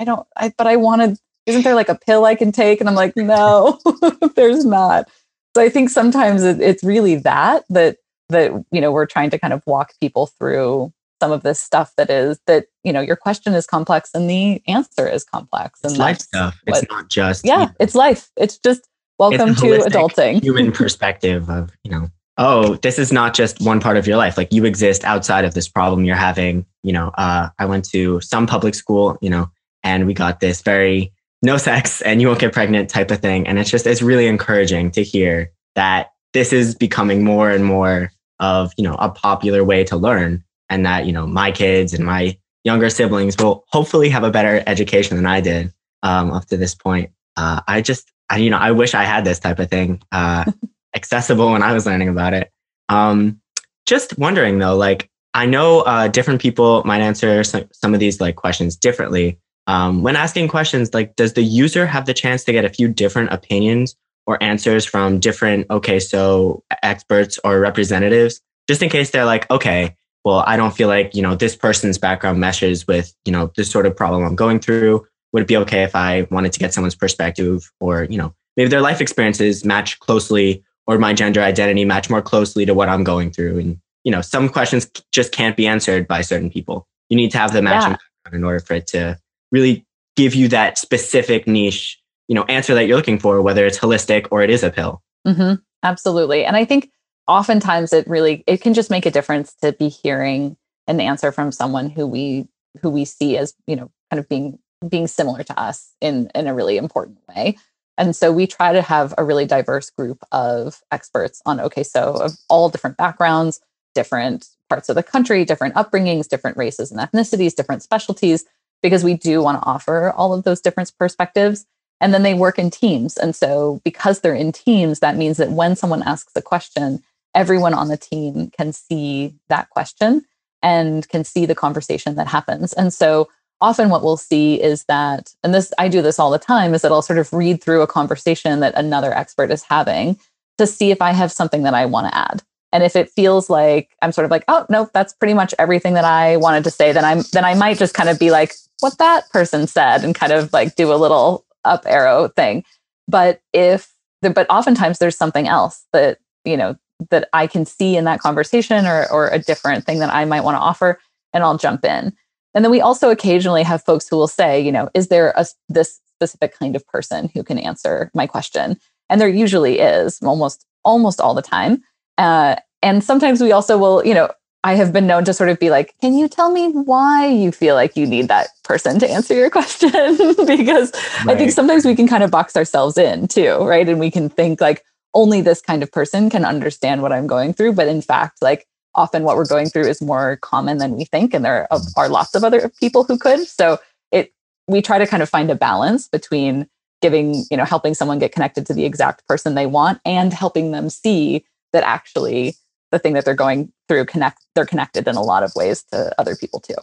I 0.00 0.04
don't, 0.04 0.26
I, 0.36 0.52
but 0.58 0.66
I 0.66 0.74
wanted 0.74 1.18
isn't 1.46 1.62
there 1.62 1.76
like 1.76 1.88
a 1.88 1.94
pill 1.94 2.24
I 2.24 2.34
can 2.34 2.50
take? 2.50 2.80
And 2.80 2.88
I'm 2.88 2.96
like, 2.96 3.16
no, 3.16 3.78
there's 4.34 4.64
not. 4.64 5.08
So 5.54 5.62
I 5.62 5.68
think 5.68 5.88
sometimes 5.88 6.42
it, 6.42 6.60
it's 6.60 6.82
really 6.82 7.14
that 7.16 7.64
that 7.70 7.98
that 8.28 8.52
you 8.72 8.80
know 8.80 8.90
we're 8.90 9.06
trying 9.06 9.30
to 9.30 9.38
kind 9.38 9.52
of 9.52 9.62
walk 9.66 9.92
people 10.00 10.26
through 10.26 10.92
some 11.20 11.30
of 11.30 11.44
this 11.44 11.60
stuff 11.60 11.92
that 11.96 12.10
is 12.10 12.40
that 12.46 12.66
you 12.84 12.92
know 12.92 13.00
your 13.00 13.16
question 13.16 13.54
is 13.54 13.66
complex 13.66 14.10
and 14.14 14.28
the 14.28 14.62
answer 14.66 15.08
is 15.08 15.24
complex 15.24 15.80
and 15.82 15.92
it's 15.92 15.98
life 15.98 16.18
stuff. 16.18 16.60
It's 16.66 16.88
not 16.88 17.08
just 17.08 17.44
yeah, 17.44 17.60
you 17.60 17.66
know, 17.66 17.72
it's 17.80 17.94
life. 17.94 18.30
It's 18.36 18.58
just 18.58 18.88
welcome 19.20 19.54
to 19.54 19.66
adulting. 19.78 20.42
human 20.42 20.72
perspective 20.82 21.48
of 21.48 21.70
you 21.84 21.90
know 21.90 22.10
oh 22.38 22.74
this 22.76 22.98
is 22.98 23.12
not 23.12 23.34
just 23.34 23.60
one 23.60 23.80
part 23.80 23.96
of 23.96 24.06
your 24.06 24.16
life 24.16 24.36
like 24.36 24.52
you 24.52 24.64
exist 24.64 25.04
outside 25.04 25.44
of 25.44 25.54
this 25.54 25.68
problem 25.68 26.04
you're 26.04 26.16
having 26.16 26.64
you 26.82 26.92
know 26.92 27.12
uh, 27.18 27.48
i 27.58 27.64
went 27.64 27.84
to 27.84 28.20
some 28.20 28.46
public 28.46 28.74
school 28.74 29.16
you 29.20 29.30
know 29.30 29.50
and 29.82 30.06
we 30.06 30.14
got 30.14 30.40
this 30.40 30.62
very 30.62 31.12
no 31.42 31.56
sex 31.56 32.02
and 32.02 32.20
you 32.20 32.26
won't 32.26 32.40
get 32.40 32.52
pregnant 32.52 32.90
type 32.90 33.10
of 33.10 33.18
thing. 33.18 33.46
And 33.46 33.58
it's 33.58 33.70
just, 33.70 33.86
it's 33.86 34.02
really 34.02 34.26
encouraging 34.26 34.90
to 34.92 35.02
hear 35.02 35.50
that 35.74 36.10
this 36.32 36.52
is 36.52 36.74
becoming 36.74 37.24
more 37.24 37.50
and 37.50 37.64
more 37.64 38.12
of, 38.40 38.72
you 38.76 38.84
know, 38.84 38.94
a 38.94 39.08
popular 39.08 39.64
way 39.64 39.84
to 39.84 39.96
learn 39.96 40.44
and 40.68 40.84
that, 40.86 41.06
you 41.06 41.12
know, 41.12 41.26
my 41.26 41.50
kids 41.50 41.94
and 41.94 42.04
my 42.04 42.36
younger 42.64 42.90
siblings 42.90 43.36
will 43.38 43.64
hopefully 43.68 44.08
have 44.10 44.22
a 44.22 44.30
better 44.30 44.62
education 44.66 45.16
than 45.16 45.26
I 45.26 45.40
did 45.40 45.72
um, 46.02 46.30
up 46.30 46.46
to 46.46 46.56
this 46.56 46.74
point. 46.74 47.10
Uh, 47.36 47.60
I 47.66 47.80
just, 47.80 48.12
I, 48.30 48.38
you 48.38 48.48
know, 48.48 48.58
I 48.58 48.70
wish 48.70 48.94
I 48.94 49.02
had 49.02 49.24
this 49.24 49.38
type 49.38 49.58
of 49.58 49.68
thing 49.68 50.02
uh, 50.12 50.50
accessible 50.94 51.52
when 51.52 51.62
I 51.62 51.72
was 51.72 51.84
learning 51.84 52.08
about 52.08 52.32
it. 52.32 52.50
Um, 52.88 53.40
just 53.86 54.16
wondering 54.18 54.58
though, 54.58 54.76
like, 54.76 55.10
I 55.34 55.46
know 55.46 55.80
uh, 55.80 56.08
different 56.08 56.40
people 56.40 56.82
might 56.84 57.00
answer 57.00 57.44
some, 57.44 57.68
some 57.72 57.94
of 57.94 58.00
these 58.00 58.20
like 58.20 58.36
questions 58.36 58.76
differently, 58.76 59.38
um, 59.66 60.02
when 60.02 60.16
asking 60.16 60.48
questions, 60.48 60.94
like, 60.94 61.14
does 61.16 61.34
the 61.34 61.42
user 61.42 61.86
have 61.86 62.06
the 62.06 62.14
chance 62.14 62.44
to 62.44 62.52
get 62.52 62.64
a 62.64 62.68
few 62.68 62.88
different 62.88 63.32
opinions 63.32 63.94
or 64.26 64.42
answers 64.42 64.84
from 64.84 65.20
different, 65.20 65.66
OK 65.70 66.00
So 66.00 66.64
experts 66.82 67.38
or 67.44 67.60
representatives, 67.60 68.40
just 68.68 68.82
in 68.82 68.88
case 68.88 69.10
they're 69.10 69.24
like, 69.24 69.50
okay, 69.50 69.94
well, 70.24 70.44
I 70.46 70.56
don't 70.56 70.74
feel 70.74 70.88
like, 70.88 71.14
you 71.14 71.22
know, 71.22 71.34
this 71.34 71.56
person's 71.56 71.98
background 71.98 72.40
meshes 72.40 72.86
with, 72.86 73.14
you 73.24 73.32
know, 73.32 73.52
this 73.56 73.70
sort 73.70 73.86
of 73.86 73.96
problem 73.96 74.24
I'm 74.24 74.36
going 74.36 74.60
through. 74.60 75.06
Would 75.32 75.42
it 75.42 75.48
be 75.48 75.56
okay 75.58 75.82
if 75.82 75.94
I 75.94 76.26
wanted 76.30 76.52
to 76.52 76.58
get 76.58 76.74
someone's 76.74 76.94
perspective 76.94 77.70
or, 77.80 78.04
you 78.04 78.18
know, 78.18 78.34
maybe 78.56 78.68
their 78.68 78.80
life 78.80 79.00
experiences 79.00 79.64
match 79.64 79.98
closely 80.00 80.64
or 80.86 80.98
my 80.98 81.12
gender 81.12 81.40
identity 81.40 81.84
match 81.84 82.10
more 82.10 82.22
closely 82.22 82.66
to 82.66 82.74
what 82.74 82.88
I'm 82.88 83.04
going 83.04 83.30
through? 83.30 83.58
And, 83.58 83.80
you 84.04 84.10
know, 84.10 84.20
some 84.20 84.48
questions 84.48 84.90
just 85.12 85.32
can't 85.32 85.56
be 85.56 85.66
answered 85.66 86.08
by 86.08 86.22
certain 86.22 86.50
people. 86.50 86.86
You 87.08 87.16
need 87.16 87.30
to 87.32 87.38
have 87.38 87.52
the 87.52 87.62
matching 87.62 87.96
yeah. 88.26 88.36
in 88.36 88.44
order 88.44 88.60
for 88.60 88.74
it 88.74 88.86
to 88.88 89.18
really 89.52 89.86
give 90.16 90.34
you 90.34 90.48
that 90.48 90.78
specific 90.78 91.46
niche, 91.46 92.00
you 92.28 92.34
know, 92.34 92.44
answer 92.44 92.74
that 92.74 92.86
you're 92.86 92.96
looking 92.96 93.18
for, 93.18 93.40
whether 93.42 93.66
it's 93.66 93.78
holistic 93.78 94.26
or 94.30 94.42
it 94.42 94.50
is 94.50 94.62
a 94.62 94.70
pill. 94.70 95.02
Mm-hmm. 95.26 95.54
Absolutely. 95.82 96.44
And 96.44 96.56
I 96.56 96.64
think 96.64 96.90
oftentimes 97.26 97.92
it 97.92 98.06
really 98.08 98.42
it 98.46 98.60
can 98.60 98.74
just 98.74 98.90
make 98.90 99.06
a 99.06 99.10
difference 99.10 99.54
to 99.62 99.72
be 99.72 99.88
hearing 99.88 100.56
an 100.86 101.00
answer 101.00 101.30
from 101.30 101.52
someone 101.52 101.88
who 101.88 102.06
we 102.06 102.48
who 102.82 102.90
we 102.90 103.04
see 103.04 103.36
as, 103.36 103.54
you 103.66 103.76
know, 103.76 103.90
kind 104.10 104.18
of 104.18 104.28
being 104.28 104.58
being 104.88 105.06
similar 105.06 105.42
to 105.44 105.58
us 105.60 105.92
in 106.00 106.30
in 106.34 106.46
a 106.46 106.54
really 106.54 106.76
important 106.76 107.18
way. 107.28 107.56
And 107.98 108.16
so 108.16 108.32
we 108.32 108.46
try 108.46 108.72
to 108.72 108.80
have 108.80 109.12
a 109.18 109.24
really 109.24 109.44
diverse 109.44 109.90
group 109.90 110.22
of 110.32 110.80
experts 110.90 111.42
on 111.44 111.60
OK 111.60 111.82
So 111.82 112.14
of 112.14 112.32
all 112.48 112.70
different 112.70 112.96
backgrounds, 112.96 113.60
different 113.94 114.48
parts 114.68 114.88
of 114.88 114.96
the 114.96 115.02
country, 115.02 115.44
different 115.44 115.74
upbringings, 115.74 116.28
different 116.28 116.56
races 116.56 116.90
and 116.90 117.00
ethnicities, 117.00 117.54
different 117.54 117.82
specialties 117.82 118.46
because 118.82 119.04
we 119.04 119.14
do 119.14 119.42
want 119.42 119.60
to 119.60 119.66
offer 119.66 120.12
all 120.12 120.32
of 120.32 120.44
those 120.44 120.60
different 120.60 120.92
perspectives. 120.98 121.66
And 122.00 122.14
then 122.14 122.22
they 122.22 122.32
work 122.32 122.58
in 122.58 122.70
teams. 122.70 123.18
And 123.18 123.36
so, 123.36 123.80
because 123.84 124.20
they're 124.20 124.34
in 124.34 124.52
teams, 124.52 125.00
that 125.00 125.16
means 125.16 125.36
that 125.36 125.50
when 125.50 125.76
someone 125.76 126.02
asks 126.02 126.32
a 126.34 126.40
question, 126.40 127.02
everyone 127.34 127.74
on 127.74 127.88
the 127.88 127.98
team 127.98 128.50
can 128.50 128.72
see 128.72 129.34
that 129.48 129.68
question 129.68 130.24
and 130.62 131.06
can 131.08 131.24
see 131.24 131.44
the 131.44 131.54
conversation 131.54 132.14
that 132.14 132.26
happens. 132.26 132.72
And 132.72 132.92
so, 132.92 133.28
often 133.60 133.88
what 133.90 134.02
we'll 134.02 134.16
see 134.16 134.60
is 134.60 134.84
that, 134.84 135.34
and 135.42 135.54
this, 135.54 135.72
I 135.78 135.88
do 135.88 136.02
this 136.02 136.18
all 136.18 136.30
the 136.30 136.38
time, 136.38 136.74
is 136.74 136.82
that 136.82 136.92
I'll 136.92 137.02
sort 137.02 137.18
of 137.18 137.32
read 137.32 137.62
through 137.62 137.82
a 137.82 137.86
conversation 137.86 138.60
that 138.60 138.74
another 138.76 139.12
expert 139.12 139.50
is 139.50 139.62
having 139.62 140.18
to 140.58 140.66
see 140.66 140.90
if 140.90 141.00
I 141.02 141.12
have 141.12 141.32
something 141.32 141.62
that 141.62 141.74
I 141.74 141.86
want 141.86 142.06
to 142.08 142.16
add. 142.16 142.42
And 142.72 142.84
if 142.84 142.94
it 142.94 143.10
feels 143.10 143.50
like 143.50 143.90
I'm 144.00 144.12
sort 144.12 144.24
of 144.24 144.30
like, 144.30 144.44
oh 144.46 144.64
no, 144.68 144.88
that's 144.94 145.12
pretty 145.12 145.34
much 145.34 145.54
everything 145.58 145.94
that 145.94 146.04
I 146.04 146.36
wanted 146.36 146.64
to 146.64 146.70
say, 146.70 146.92
then 146.92 147.04
I'm 147.04 147.22
then 147.32 147.44
I 147.44 147.54
might 147.54 147.78
just 147.78 147.94
kind 147.94 148.08
of 148.08 148.18
be 148.18 148.30
like, 148.30 148.54
what 148.80 148.98
that 148.98 149.28
person 149.30 149.66
said 149.66 150.04
and 150.04 150.14
kind 150.14 150.32
of 150.32 150.52
like 150.52 150.76
do 150.76 150.92
a 150.92 150.96
little 150.96 151.44
up 151.64 151.82
arrow 151.86 152.28
thing. 152.28 152.64
But 153.08 153.40
if 153.52 153.92
but 154.22 154.46
oftentimes 154.50 154.98
there's 154.98 155.16
something 155.16 155.48
else 155.48 155.84
that, 155.92 156.18
you 156.44 156.56
know, 156.56 156.76
that 157.10 157.28
I 157.32 157.46
can 157.46 157.64
see 157.64 157.96
in 157.96 158.04
that 158.04 158.20
conversation 158.20 158.86
or 158.86 159.10
or 159.10 159.28
a 159.28 159.38
different 159.38 159.84
thing 159.84 159.98
that 159.98 160.12
I 160.12 160.24
might 160.24 160.44
want 160.44 160.54
to 160.54 160.60
offer 160.60 161.00
and 161.32 161.42
I'll 161.42 161.58
jump 161.58 161.84
in. 161.84 162.12
And 162.54 162.64
then 162.64 162.70
we 162.70 162.80
also 162.80 163.10
occasionally 163.10 163.62
have 163.62 163.82
folks 163.84 164.08
who 164.08 164.16
will 164.16 164.28
say, 164.28 164.60
you 164.60 164.72
know, 164.72 164.88
is 164.94 165.08
there 165.08 165.32
a 165.36 165.46
this 165.68 166.00
specific 166.16 166.58
kind 166.58 166.76
of 166.76 166.86
person 166.86 167.30
who 167.34 167.42
can 167.42 167.58
answer 167.58 168.10
my 168.14 168.26
question? 168.26 168.78
And 169.08 169.20
there 169.20 169.28
usually 169.28 169.78
is 169.78 170.18
almost 170.22 170.66
almost 170.84 171.20
all 171.20 171.34
the 171.34 171.42
time. 171.42 171.82
Uh, 172.18 172.56
and 172.82 173.04
sometimes 173.04 173.40
we 173.40 173.52
also 173.52 173.76
will, 173.76 174.04
you 174.04 174.14
know, 174.14 174.30
I 174.62 174.74
have 174.74 174.92
been 174.92 175.06
known 175.06 175.24
to 175.24 175.32
sort 175.32 175.48
of 175.48 175.58
be 175.58 175.70
like, 175.70 175.94
can 176.02 176.14
you 176.14 176.28
tell 176.28 176.50
me 176.50 176.68
why 176.68 177.26
you 177.26 177.50
feel 177.50 177.74
like 177.74 177.96
you 177.96 178.06
need 178.06 178.28
that 178.28 178.48
person 178.62 178.98
to 178.98 179.10
answer 179.10 179.34
your 179.34 179.50
question? 179.58 179.90
because 180.46 180.92
right. 181.24 181.28
I 181.28 181.36
think 181.36 181.52
sometimes 181.52 181.84
we 181.84 181.96
can 181.96 182.06
kind 182.06 182.22
of 182.22 182.30
box 182.30 182.56
ourselves 182.56 182.98
in 182.98 183.28
too, 183.28 183.56
right? 183.64 183.88
And 183.88 183.98
we 183.98 184.10
can 184.10 184.28
think 184.28 184.60
like 184.60 184.82
only 185.14 185.40
this 185.40 185.60
kind 185.62 185.82
of 185.82 185.90
person 185.90 186.30
can 186.30 186.44
understand 186.44 187.02
what 187.02 187.12
I'm 187.12 187.26
going 187.26 187.54
through. 187.54 187.72
But 187.72 187.88
in 187.88 188.02
fact, 188.02 188.42
like 188.42 188.66
often 188.94 189.22
what 189.22 189.36
we're 189.36 189.46
going 189.46 189.68
through 189.68 189.86
is 189.86 190.00
more 190.00 190.36
common 190.38 190.78
than 190.78 190.96
we 190.96 191.04
think. 191.04 191.34
And 191.34 191.44
there 191.44 191.68
are, 191.96 192.08
lots 192.08 192.34
of 192.34 192.44
other 192.44 192.70
people 192.80 193.04
who 193.04 193.16
could. 193.18 193.46
So 193.46 193.78
it, 194.10 194.32
we 194.66 194.82
try 194.82 194.98
to 194.98 195.06
kind 195.06 195.22
of 195.22 195.28
find 195.28 195.50
a 195.50 195.54
balance 195.54 196.08
between 196.08 196.66
giving, 197.00 197.44
you 197.50 197.56
know, 197.56 197.64
helping 197.64 197.94
someone 197.94 198.18
get 198.18 198.32
connected 198.32 198.66
to 198.66 198.74
the 198.74 198.84
exact 198.84 199.26
person 199.26 199.54
they 199.54 199.66
want 199.66 200.00
and 200.04 200.32
helping 200.32 200.72
them 200.72 200.90
see 200.90 201.44
that 201.72 201.84
actually 201.84 202.56
the 202.90 202.98
thing 202.98 203.14
that 203.14 203.24
they're 203.24 203.34
going 203.34 203.72
through 203.88 204.04
connect 204.04 204.44
they're 204.54 204.66
connected 204.66 205.06
in 205.06 205.16
a 205.16 205.22
lot 205.22 205.42
of 205.42 205.54
ways 205.54 205.84
to 205.92 206.12
other 206.18 206.36
people 206.36 206.60
too 206.60 206.74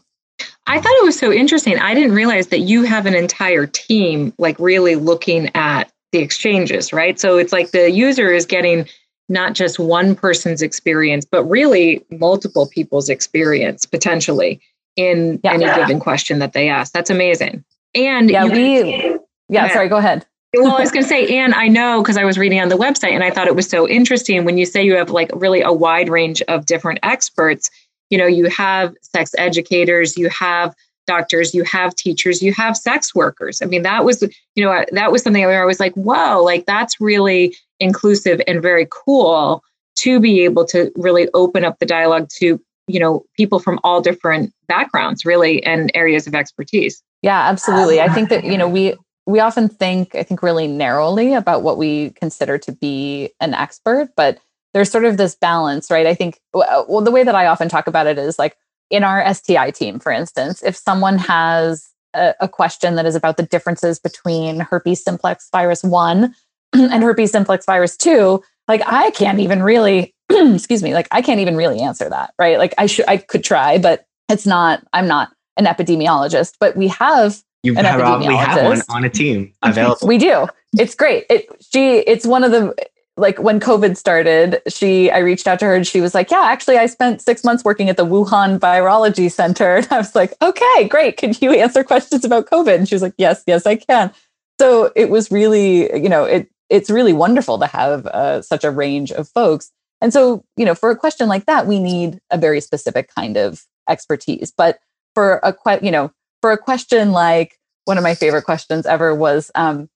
i 0.65 0.79
thought 0.79 0.93
it 0.93 1.05
was 1.05 1.17
so 1.17 1.31
interesting 1.31 1.77
i 1.79 1.93
didn't 1.93 2.13
realize 2.13 2.47
that 2.47 2.59
you 2.59 2.83
have 2.83 3.05
an 3.05 3.15
entire 3.15 3.65
team 3.65 4.33
like 4.37 4.57
really 4.59 4.95
looking 4.95 5.49
at 5.55 5.91
the 6.11 6.19
exchanges 6.19 6.93
right 6.93 7.19
so 7.19 7.37
it's 7.37 7.53
like 7.53 7.71
the 7.71 7.91
user 7.91 8.31
is 8.31 8.45
getting 8.45 8.87
not 9.29 9.53
just 9.53 9.79
one 9.79 10.15
person's 10.15 10.61
experience, 10.61 11.25
but 11.25 11.43
really 11.45 12.05
multiple 12.11 12.67
people's 12.67 13.09
experience 13.09 13.85
potentially 13.85 14.61
in 14.95 15.39
yeah. 15.43 15.53
any 15.53 15.65
given 15.65 15.99
question 15.99 16.39
that 16.39 16.53
they 16.53 16.69
ask. 16.69 16.93
That's 16.93 17.09
amazing. 17.09 17.63
And 17.93 18.29
yeah, 18.29 18.45
we, 18.45 19.17
yeah, 19.49 19.71
sorry, 19.71 19.89
go 19.89 19.97
ahead. 19.97 20.25
well, 20.53 20.75
I 20.75 20.81
was 20.81 20.91
going 20.91 21.03
to 21.03 21.09
say, 21.09 21.37
and 21.37 21.53
I 21.53 21.67
know 21.67 22.01
because 22.01 22.17
I 22.17 22.23
was 22.23 22.37
reading 22.37 22.59
on 22.59 22.69
the 22.69 22.77
website 22.77 23.11
and 23.11 23.23
I 23.23 23.31
thought 23.31 23.47
it 23.47 23.55
was 23.55 23.69
so 23.69 23.87
interesting 23.87 24.45
when 24.45 24.57
you 24.57 24.65
say 24.65 24.83
you 24.83 24.95
have 24.95 25.09
like 25.09 25.29
really 25.33 25.61
a 25.61 25.71
wide 25.71 26.09
range 26.09 26.41
of 26.43 26.65
different 26.65 26.99
experts. 27.03 27.69
You 28.09 28.17
know, 28.17 28.27
you 28.27 28.45
have 28.45 28.95
sex 29.01 29.31
educators, 29.37 30.17
you 30.17 30.29
have 30.29 30.73
doctors, 31.07 31.55
you 31.55 31.63
have 31.63 31.95
teachers, 31.95 32.43
you 32.43 32.53
have 32.53 32.77
sex 32.77 33.15
workers. 33.15 33.61
I 33.61 33.65
mean, 33.65 33.81
that 33.83 34.05
was, 34.05 34.21
you 34.55 34.63
know, 34.63 34.85
that 34.91 35.11
was 35.11 35.23
something 35.23 35.43
where 35.43 35.63
I 35.63 35.65
was 35.65 35.79
like, 35.79 35.93
whoa, 35.95 36.43
like 36.43 36.65
that's 36.65 37.01
really 37.01 37.55
inclusive 37.79 38.41
and 38.45 38.61
very 38.61 38.87
cool 38.91 39.63
to 39.95 40.19
be 40.19 40.41
able 40.43 40.65
to 40.65 40.91
really 40.95 41.27
open 41.33 41.65
up 41.65 41.79
the 41.79 41.85
dialogue 41.85 42.29
to, 42.37 42.61
you 42.87 42.99
know, 42.99 43.25
people 43.35 43.59
from 43.59 43.79
all 43.83 44.01
different 44.01 44.53
backgrounds, 44.67 45.25
really, 45.25 45.63
and 45.63 45.89
areas 45.95 46.27
of 46.27 46.35
expertise. 46.35 47.01
Yeah, 47.23 47.49
absolutely. 47.49 47.99
I 47.99 48.09
think 48.09 48.29
that, 48.29 48.43
you 48.43 48.57
know, 48.57 48.67
we, 48.67 48.93
we 49.25 49.39
often 49.39 49.67
think, 49.67 50.13
I 50.13 50.23
think, 50.23 50.43
really 50.43 50.67
narrowly 50.67 51.33
about 51.33 51.63
what 51.63 51.77
we 51.77 52.11
consider 52.11 52.57
to 52.59 52.71
be 52.71 53.31
an 53.41 53.53
expert, 53.53 54.09
but 54.15 54.37
there's 54.73 54.91
sort 54.91 55.05
of 55.05 55.17
this 55.17 55.33
balance, 55.33 55.89
right? 55.89 56.05
I 56.05 56.13
think, 56.13 56.39
well, 56.53 57.01
the 57.01 57.11
way 57.11 57.23
that 57.23 57.33
I 57.33 57.47
often 57.47 57.67
talk 57.67 57.87
about 57.87 58.05
it 58.05 58.19
is 58.19 58.37
like, 58.37 58.55
in 58.89 59.03
our 59.03 59.33
STI 59.33 59.71
team, 59.71 59.99
for 59.99 60.11
instance, 60.11 60.63
if 60.63 60.75
someone 60.75 61.17
has 61.17 61.89
a, 62.13 62.33
a 62.41 62.47
question 62.47 62.95
that 62.95 63.05
is 63.05 63.15
about 63.15 63.37
the 63.37 63.43
differences 63.43 63.99
between 63.99 64.59
herpes 64.59 65.03
simplex 65.03 65.49
virus 65.51 65.83
1 65.83 66.33
and 66.73 67.03
herpes 67.03 67.31
simplex 67.31 67.65
virus 67.65 67.97
2, 67.97 68.41
like 68.67 68.81
I 68.85 69.11
can't 69.11 69.39
even 69.39 69.63
really, 69.63 70.13
excuse 70.29 70.83
me, 70.83 70.93
like 70.93 71.07
I 71.11 71.21
can't 71.21 71.39
even 71.39 71.55
really 71.55 71.79
answer 71.79 72.09
that, 72.09 72.33
right? 72.39 72.57
Like 72.57 72.73
I 72.77 72.85
should, 72.85 73.05
I 73.07 73.17
could 73.17 73.43
try, 73.43 73.77
but 73.77 74.05
it's 74.29 74.45
not, 74.45 74.85
I'm 74.93 75.07
not 75.07 75.31
an 75.57 75.65
epidemiologist, 75.65 76.53
but 76.59 76.75
we 76.75 76.87
have 76.89 77.41
you 77.63 77.77
an 77.77 77.85
have, 77.85 77.99
epidemiologist. 77.99 78.27
we 78.27 78.35
have 78.35 78.65
one 78.65 78.81
on 78.89 79.03
a 79.03 79.09
team 79.09 79.53
available. 79.63 80.07
we 80.07 80.17
do. 80.17 80.47
It's 80.77 80.95
great. 80.95 81.25
It 81.29 81.47
she 81.61 81.97
it's 81.99 82.25
one 82.25 82.43
of 82.43 82.51
the 82.51 82.75
like 83.17 83.39
when 83.39 83.59
COVID 83.59 83.97
started, 83.97 84.61
she 84.67 85.09
I 85.09 85.17
reached 85.19 85.47
out 85.47 85.59
to 85.59 85.65
her 85.65 85.75
and 85.75 85.85
she 85.85 86.01
was 86.01 86.13
like, 86.13 86.29
"Yeah, 86.31 86.43
actually, 86.45 86.77
I 86.77 86.85
spent 86.85 87.21
six 87.21 87.43
months 87.43 87.63
working 87.63 87.89
at 87.89 87.97
the 87.97 88.05
Wuhan 88.05 88.59
Virology 88.59 89.31
Center." 89.31 89.75
And 89.77 89.87
I 89.91 89.97
was 89.97 90.15
like, 90.15 90.33
"Okay, 90.41 90.87
great. 90.87 91.17
Can 91.17 91.33
you 91.41 91.51
answer 91.51 91.83
questions 91.83 92.23
about 92.23 92.49
COVID?" 92.49 92.75
And 92.75 92.87
she 92.87 92.95
was 92.95 93.01
like, 93.01 93.15
"Yes, 93.17 93.43
yes, 93.47 93.65
I 93.65 93.75
can." 93.75 94.13
So 94.59 94.91
it 94.95 95.09
was 95.09 95.31
really, 95.31 95.91
you 96.01 96.09
know, 96.09 96.23
it 96.25 96.49
it's 96.69 96.89
really 96.89 97.13
wonderful 97.13 97.57
to 97.59 97.67
have 97.67 98.05
uh, 98.07 98.41
such 98.41 98.63
a 98.63 98.71
range 98.71 99.11
of 99.11 99.27
folks. 99.29 99.71
And 100.01 100.13
so, 100.13 100.43
you 100.57 100.65
know, 100.65 100.75
for 100.75 100.91
a 100.91 100.95
question 100.95 101.27
like 101.27 101.45
that, 101.45 101.65
we 101.65 101.79
need 101.79 102.19
a 102.29 102.37
very 102.37 102.61
specific 102.61 103.09
kind 103.13 103.37
of 103.37 103.65
expertise. 103.89 104.53
But 104.55 104.79
for 105.15 105.39
a 105.43 105.53
que- 105.53 105.79
you 105.81 105.91
know, 105.91 106.11
for 106.41 106.51
a 106.51 106.57
question 106.57 107.11
like 107.11 107.57
one 107.85 107.97
of 107.97 108.03
my 108.03 108.15
favorite 108.15 108.43
questions 108.43 108.85
ever 108.85 109.15
was, 109.15 109.49
um, 109.55 109.89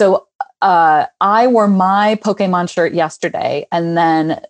so 0.00 0.26
uh, 0.64 1.06
I 1.20 1.46
wore 1.46 1.68
my 1.68 2.18
Pokemon 2.24 2.70
shirt 2.70 2.94
yesterday, 2.94 3.66
and 3.70 3.98
then 3.98 4.40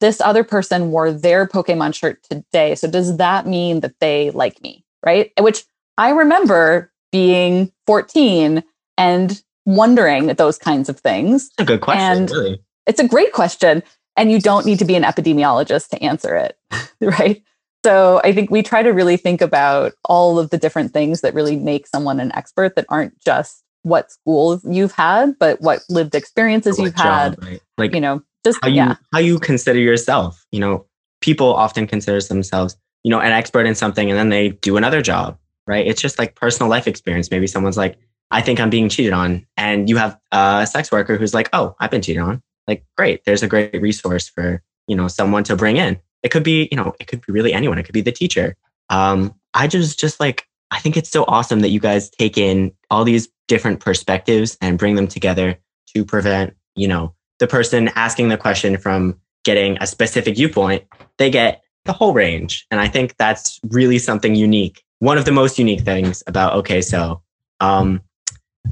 this 0.00 0.20
other 0.22 0.42
person 0.42 0.90
wore 0.90 1.12
their 1.12 1.46
Pokemon 1.46 1.94
shirt 1.94 2.22
today. 2.24 2.74
So 2.74 2.90
does 2.90 3.18
that 3.18 3.46
mean 3.46 3.80
that 3.80 4.00
they 4.00 4.30
like 4.30 4.60
me? 4.62 4.82
Right. 5.04 5.30
Which 5.38 5.64
I 5.98 6.10
remember 6.10 6.90
being 7.12 7.70
14 7.86 8.64
and 8.96 9.42
wondering 9.66 10.28
those 10.28 10.58
kinds 10.58 10.88
of 10.88 10.98
things. 10.98 11.50
a 11.58 11.64
good 11.64 11.82
question. 11.82 12.22
And 12.22 12.30
really. 12.30 12.62
It's 12.86 12.98
a 12.98 13.06
great 13.06 13.32
question. 13.32 13.82
And 14.16 14.32
you 14.32 14.40
don't 14.40 14.66
need 14.66 14.78
to 14.78 14.84
be 14.84 14.96
an 14.96 15.04
epidemiologist 15.04 15.90
to 15.90 16.02
answer 16.02 16.34
it. 16.34 16.58
right. 17.00 17.42
So 17.84 18.20
I 18.24 18.32
think 18.32 18.50
we 18.50 18.62
try 18.62 18.82
to 18.82 18.90
really 18.90 19.18
think 19.18 19.42
about 19.42 19.92
all 20.06 20.38
of 20.38 20.50
the 20.50 20.58
different 20.58 20.92
things 20.92 21.20
that 21.20 21.34
really 21.34 21.56
make 21.56 21.86
someone 21.86 22.18
an 22.18 22.34
expert 22.34 22.74
that 22.74 22.86
aren't 22.88 23.20
just 23.20 23.62
what 23.82 24.10
schools 24.10 24.64
you've 24.64 24.92
had, 24.92 25.38
but 25.38 25.60
what 25.60 25.80
lived 25.88 26.14
experiences 26.14 26.78
you've 26.78 26.96
job, 26.96 27.04
had. 27.04 27.44
Right? 27.44 27.60
Like 27.76 27.94
you 27.94 28.00
know, 28.00 28.22
just 28.44 28.58
how 28.62 28.68
you 28.68 28.76
yeah. 28.76 28.96
how 29.12 29.18
you 29.18 29.38
consider 29.38 29.78
yourself. 29.78 30.44
You 30.52 30.60
know, 30.60 30.86
people 31.20 31.54
often 31.54 31.86
consider 31.86 32.20
themselves, 32.20 32.76
you 33.04 33.10
know, 33.10 33.20
an 33.20 33.32
expert 33.32 33.66
in 33.66 33.74
something, 33.74 34.10
and 34.10 34.18
then 34.18 34.28
they 34.28 34.50
do 34.50 34.76
another 34.76 35.02
job. 35.02 35.38
Right? 35.66 35.86
It's 35.86 36.00
just 36.00 36.18
like 36.18 36.34
personal 36.34 36.70
life 36.70 36.86
experience. 36.86 37.30
Maybe 37.30 37.46
someone's 37.46 37.76
like, 37.76 37.98
I 38.30 38.40
think 38.40 38.58
I'm 38.58 38.70
being 38.70 38.88
cheated 38.88 39.12
on, 39.12 39.46
and 39.56 39.88
you 39.88 39.96
have 39.96 40.18
a 40.32 40.66
sex 40.70 40.90
worker 40.90 41.16
who's 41.16 41.34
like, 41.34 41.48
Oh, 41.52 41.74
I've 41.80 41.90
been 41.90 42.02
cheated 42.02 42.22
on. 42.22 42.42
Like, 42.66 42.84
great. 42.96 43.24
There's 43.24 43.42
a 43.42 43.48
great 43.48 43.80
resource 43.80 44.28
for 44.28 44.62
you 44.86 44.96
know 44.96 45.08
someone 45.08 45.44
to 45.44 45.56
bring 45.56 45.76
in. 45.76 45.98
It 46.22 46.30
could 46.30 46.42
be, 46.42 46.68
you 46.70 46.76
know, 46.76 46.94
it 46.98 47.06
could 47.06 47.24
be 47.24 47.32
really 47.32 47.52
anyone. 47.52 47.78
It 47.78 47.84
could 47.84 47.92
be 47.92 48.00
the 48.00 48.12
teacher. 48.12 48.56
Um, 48.90 49.34
I 49.54 49.66
just 49.66 50.00
just 50.00 50.18
like 50.18 50.46
I 50.70 50.78
think 50.78 50.96
it's 50.96 51.10
so 51.10 51.24
awesome 51.28 51.60
that 51.60 51.70
you 51.70 51.80
guys 51.80 52.10
take 52.10 52.36
in 52.36 52.72
all 52.90 53.04
these 53.04 53.28
different 53.48 53.80
perspectives 53.80 54.56
and 54.60 54.78
bring 54.78 54.94
them 54.94 55.08
together 55.08 55.58
to 55.94 56.04
prevent, 56.04 56.54
you 56.76 56.86
know, 56.86 57.14
the 57.38 57.46
person 57.46 57.90
asking 57.96 58.28
the 58.28 58.36
question 58.36 58.76
from 58.76 59.18
getting 59.44 59.78
a 59.80 59.86
specific 59.86 60.36
viewpoint. 60.36 60.84
They 61.16 61.30
get 61.30 61.62
the 61.84 61.92
whole 61.92 62.12
range. 62.12 62.66
And 62.70 62.80
I 62.80 62.86
think 62.86 63.16
that's 63.16 63.58
really 63.70 63.98
something 63.98 64.34
unique. 64.34 64.82
One 65.00 65.18
of 65.18 65.24
the 65.24 65.32
most 65.32 65.58
unique 65.58 65.80
things 65.80 66.22
about 66.26 66.52
OK 66.52 66.82
So. 66.82 67.22
Um, 67.60 68.02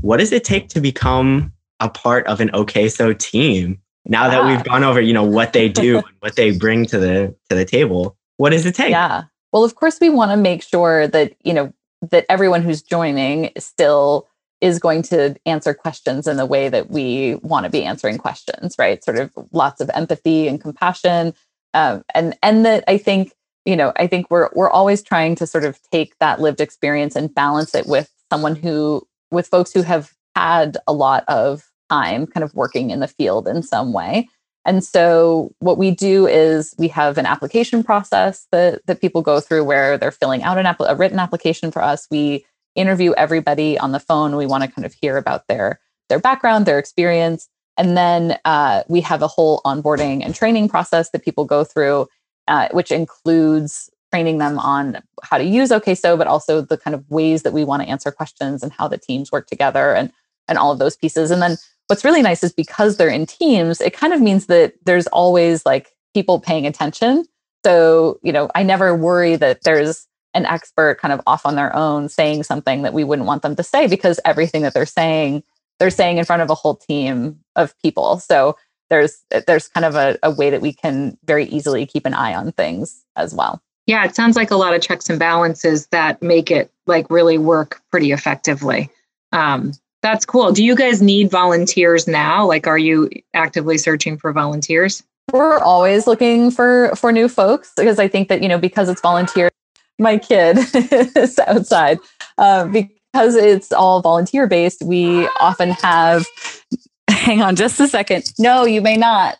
what 0.02 0.18
does 0.18 0.32
it 0.32 0.44
take 0.44 0.68
to 0.70 0.80
become 0.80 1.52
a 1.80 1.88
part 1.88 2.26
of 2.26 2.40
an 2.40 2.50
OK 2.52 2.88
So 2.88 3.12
team? 3.12 3.80
Now 4.04 4.28
that 4.28 4.46
we've 4.46 4.62
gone 4.62 4.84
over, 4.84 5.00
you 5.00 5.12
know, 5.12 5.24
what 5.24 5.52
they 5.52 5.68
do 5.68 5.96
and 6.06 6.06
what 6.20 6.36
they 6.36 6.56
bring 6.56 6.86
to 6.86 6.98
the 6.98 7.34
to 7.48 7.56
the 7.56 7.64
table, 7.64 8.16
what 8.36 8.50
does 8.50 8.66
it 8.66 8.74
take? 8.74 8.90
Yeah. 8.90 9.24
Well, 9.52 9.64
of 9.64 9.74
course, 9.74 9.98
we 10.00 10.10
want 10.10 10.30
to 10.30 10.36
make 10.36 10.62
sure 10.62 11.08
that 11.08 11.34
you 11.42 11.54
know 11.54 11.72
that 12.10 12.26
everyone 12.28 12.62
who's 12.62 12.82
joining 12.82 13.50
still 13.58 14.28
is 14.66 14.80
going 14.80 15.00
to 15.00 15.36
answer 15.46 15.72
questions 15.72 16.26
in 16.26 16.36
the 16.36 16.44
way 16.44 16.68
that 16.68 16.90
we 16.90 17.36
want 17.36 17.64
to 17.64 17.70
be 17.70 17.84
answering 17.84 18.18
questions, 18.18 18.74
right? 18.78 19.02
Sort 19.04 19.16
of 19.16 19.30
lots 19.52 19.80
of 19.80 19.88
empathy 19.94 20.48
and 20.48 20.60
compassion, 20.60 21.34
um, 21.72 22.02
and 22.14 22.36
and 22.42 22.66
that 22.66 22.82
I 22.88 22.98
think 22.98 23.32
you 23.64 23.76
know 23.76 23.92
I 23.96 24.08
think 24.08 24.26
we're 24.28 24.50
we're 24.54 24.70
always 24.70 25.02
trying 25.02 25.36
to 25.36 25.46
sort 25.46 25.64
of 25.64 25.78
take 25.92 26.18
that 26.18 26.40
lived 26.40 26.60
experience 26.60 27.14
and 27.14 27.32
balance 27.32 27.74
it 27.76 27.86
with 27.86 28.10
someone 28.30 28.56
who 28.56 29.06
with 29.30 29.46
folks 29.46 29.72
who 29.72 29.82
have 29.82 30.12
had 30.34 30.76
a 30.88 30.92
lot 30.92 31.24
of 31.28 31.70
time 31.88 32.26
kind 32.26 32.42
of 32.42 32.52
working 32.54 32.90
in 32.90 32.98
the 32.98 33.08
field 33.08 33.46
in 33.46 33.62
some 33.62 33.92
way. 33.92 34.28
And 34.64 34.82
so 34.82 35.52
what 35.60 35.78
we 35.78 35.92
do 35.92 36.26
is 36.26 36.74
we 36.76 36.88
have 36.88 37.18
an 37.18 37.26
application 37.26 37.84
process 37.84 38.48
that, 38.50 38.84
that 38.86 39.00
people 39.00 39.22
go 39.22 39.38
through 39.38 39.62
where 39.62 39.96
they're 39.96 40.10
filling 40.10 40.42
out 40.42 40.58
an 40.58 40.66
app- 40.66 40.80
a 40.80 40.96
written 40.96 41.20
application 41.20 41.70
for 41.70 41.80
us. 41.80 42.08
We 42.10 42.44
interview 42.76 43.12
everybody 43.16 43.78
on 43.78 43.92
the 43.92 44.00
phone. 44.00 44.36
We 44.36 44.46
want 44.46 44.64
to 44.64 44.70
kind 44.70 44.84
of 44.84 44.94
hear 44.94 45.16
about 45.16 45.48
their 45.48 45.80
their 46.08 46.20
background, 46.20 46.66
their 46.66 46.78
experience. 46.78 47.48
And 47.76 47.96
then 47.96 48.38
uh, 48.44 48.84
we 48.88 49.00
have 49.00 49.22
a 49.22 49.28
whole 49.28 49.60
onboarding 49.64 50.24
and 50.24 50.34
training 50.34 50.68
process 50.68 51.10
that 51.10 51.24
people 51.24 51.44
go 51.44 51.64
through, 51.64 52.06
uh, 52.48 52.68
which 52.70 52.90
includes 52.90 53.90
training 54.12 54.38
them 54.38 54.58
on 54.58 55.02
how 55.24 55.36
to 55.36 55.44
use 55.44 55.70
OKSO, 55.70 56.16
but 56.16 56.26
also 56.26 56.60
the 56.60 56.78
kind 56.78 56.94
of 56.94 57.04
ways 57.10 57.42
that 57.42 57.52
we 57.52 57.64
want 57.64 57.82
to 57.82 57.88
answer 57.88 58.10
questions 58.12 58.62
and 58.62 58.72
how 58.72 58.86
the 58.86 58.96
teams 58.96 59.32
work 59.32 59.46
together 59.46 59.94
and 59.94 60.12
and 60.48 60.58
all 60.58 60.70
of 60.70 60.78
those 60.78 60.96
pieces. 60.96 61.30
And 61.30 61.42
then 61.42 61.56
what's 61.88 62.04
really 62.04 62.22
nice 62.22 62.44
is 62.44 62.52
because 62.52 62.96
they're 62.96 63.08
in 63.08 63.26
teams, 63.26 63.80
it 63.80 63.92
kind 63.92 64.12
of 64.12 64.20
means 64.20 64.46
that 64.46 64.74
there's 64.84 65.06
always 65.08 65.66
like 65.66 65.92
people 66.14 66.40
paying 66.40 66.66
attention. 66.66 67.24
So, 67.64 68.20
you 68.22 68.32
know, 68.32 68.48
I 68.54 68.62
never 68.62 68.94
worry 68.94 69.36
that 69.36 69.62
there's 69.64 70.06
an 70.36 70.46
expert 70.46 71.00
kind 71.00 71.12
of 71.12 71.20
off 71.26 71.44
on 71.46 71.56
their 71.56 71.74
own 71.74 72.08
saying 72.08 72.42
something 72.44 72.82
that 72.82 72.92
we 72.92 73.02
wouldn't 73.02 73.26
want 73.26 73.42
them 73.42 73.56
to 73.56 73.62
say 73.62 73.86
because 73.88 74.20
everything 74.24 74.62
that 74.62 74.74
they're 74.74 74.86
saying, 74.86 75.42
they're 75.78 75.90
saying 75.90 76.18
in 76.18 76.24
front 76.24 76.42
of 76.42 76.50
a 76.50 76.54
whole 76.54 76.76
team 76.76 77.40
of 77.56 77.76
people. 77.80 78.18
So 78.18 78.56
there's 78.90 79.24
there's 79.46 79.68
kind 79.68 79.84
of 79.84 79.94
a, 79.94 80.18
a 80.22 80.30
way 80.30 80.50
that 80.50 80.60
we 80.60 80.72
can 80.72 81.18
very 81.24 81.46
easily 81.46 81.86
keep 81.86 82.06
an 82.06 82.14
eye 82.14 82.34
on 82.34 82.52
things 82.52 83.04
as 83.16 83.34
well. 83.34 83.60
Yeah, 83.86 84.04
it 84.04 84.14
sounds 84.14 84.36
like 84.36 84.50
a 84.50 84.56
lot 84.56 84.74
of 84.74 84.82
checks 84.82 85.08
and 85.08 85.18
balances 85.18 85.86
that 85.88 86.20
make 86.22 86.50
it 86.50 86.70
like 86.86 87.08
really 87.10 87.38
work 87.38 87.80
pretty 87.90 88.12
effectively. 88.12 88.90
Um, 89.32 89.72
that's 90.02 90.26
cool. 90.26 90.52
Do 90.52 90.64
you 90.64 90.76
guys 90.76 91.02
need 91.02 91.30
volunteers 91.30 92.06
now? 92.06 92.46
Like, 92.46 92.66
are 92.66 92.78
you 92.78 93.10
actively 93.34 93.78
searching 93.78 94.18
for 94.18 94.32
volunteers? 94.32 95.02
We're 95.32 95.58
always 95.58 96.06
looking 96.06 96.50
for 96.50 96.94
for 96.94 97.10
new 97.10 97.28
folks 97.28 97.72
because 97.76 97.98
I 97.98 98.06
think 98.06 98.28
that 98.28 98.42
you 98.42 98.48
know 98.48 98.58
because 98.58 98.88
it's 98.88 99.00
volunteer. 99.00 99.50
My 99.98 100.18
kid 100.18 100.58
is 101.16 101.38
outside 101.40 101.98
uh, 102.38 102.66
because 102.66 103.34
it's 103.36 103.72
all 103.72 104.02
volunteer 104.02 104.46
based. 104.46 104.82
We 104.84 105.28
often 105.40 105.70
have. 105.70 106.26
Hang 107.10 107.42
on, 107.42 107.56
just 107.56 107.80
a 107.80 107.88
second. 107.88 108.24
No, 108.38 108.64
you 108.64 108.80
may 108.82 108.96
not. 108.96 109.36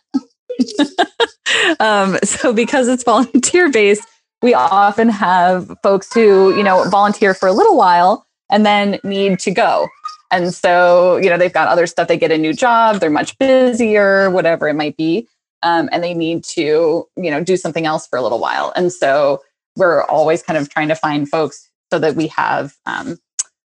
um, 1.79 2.17
so 2.23 2.53
because 2.53 2.87
it's 2.87 3.03
volunteer 3.03 3.69
based, 3.71 4.07
we 4.41 4.53
often 4.53 5.09
have 5.09 5.73
folks 5.83 6.13
who 6.13 6.55
you 6.57 6.63
know 6.63 6.89
volunteer 6.89 7.33
for 7.33 7.47
a 7.47 7.53
little 7.53 7.77
while 7.77 8.25
and 8.51 8.65
then 8.65 8.99
need 9.03 9.39
to 9.39 9.51
go 9.51 9.87
and 10.31 10.53
so, 10.53 11.17
you 11.17 11.29
know, 11.29 11.37
they've 11.37 11.53
got 11.53 11.69
other 11.69 11.87
stuff. 11.87 12.07
They 12.09 12.17
get 12.17 12.31
a 12.31 12.37
new 12.37 12.53
job, 12.53 12.99
they're 12.99 13.09
much 13.09 13.37
busier, 13.37 14.29
whatever 14.31 14.67
it 14.67 14.73
might 14.75 14.97
be. 14.97 15.27
um, 15.63 15.89
and 15.91 16.03
they 16.03 16.13
need 16.13 16.43
to 16.43 17.07
you 17.17 17.31
know 17.31 17.43
do 17.43 17.57
something 17.57 17.85
else 17.85 18.07
for 18.07 18.17
a 18.17 18.21
little 18.21 18.39
while 18.39 18.71
and 18.75 18.91
so 18.93 19.41
we're 19.77 20.03
always 20.03 20.43
kind 20.43 20.57
of 20.57 20.69
trying 20.69 20.89
to 20.89 20.95
find 20.95 21.29
folks 21.29 21.69
so 21.91 21.99
that 21.99 22.15
we 22.15 22.27
have 22.27 22.75
um, 22.85 23.17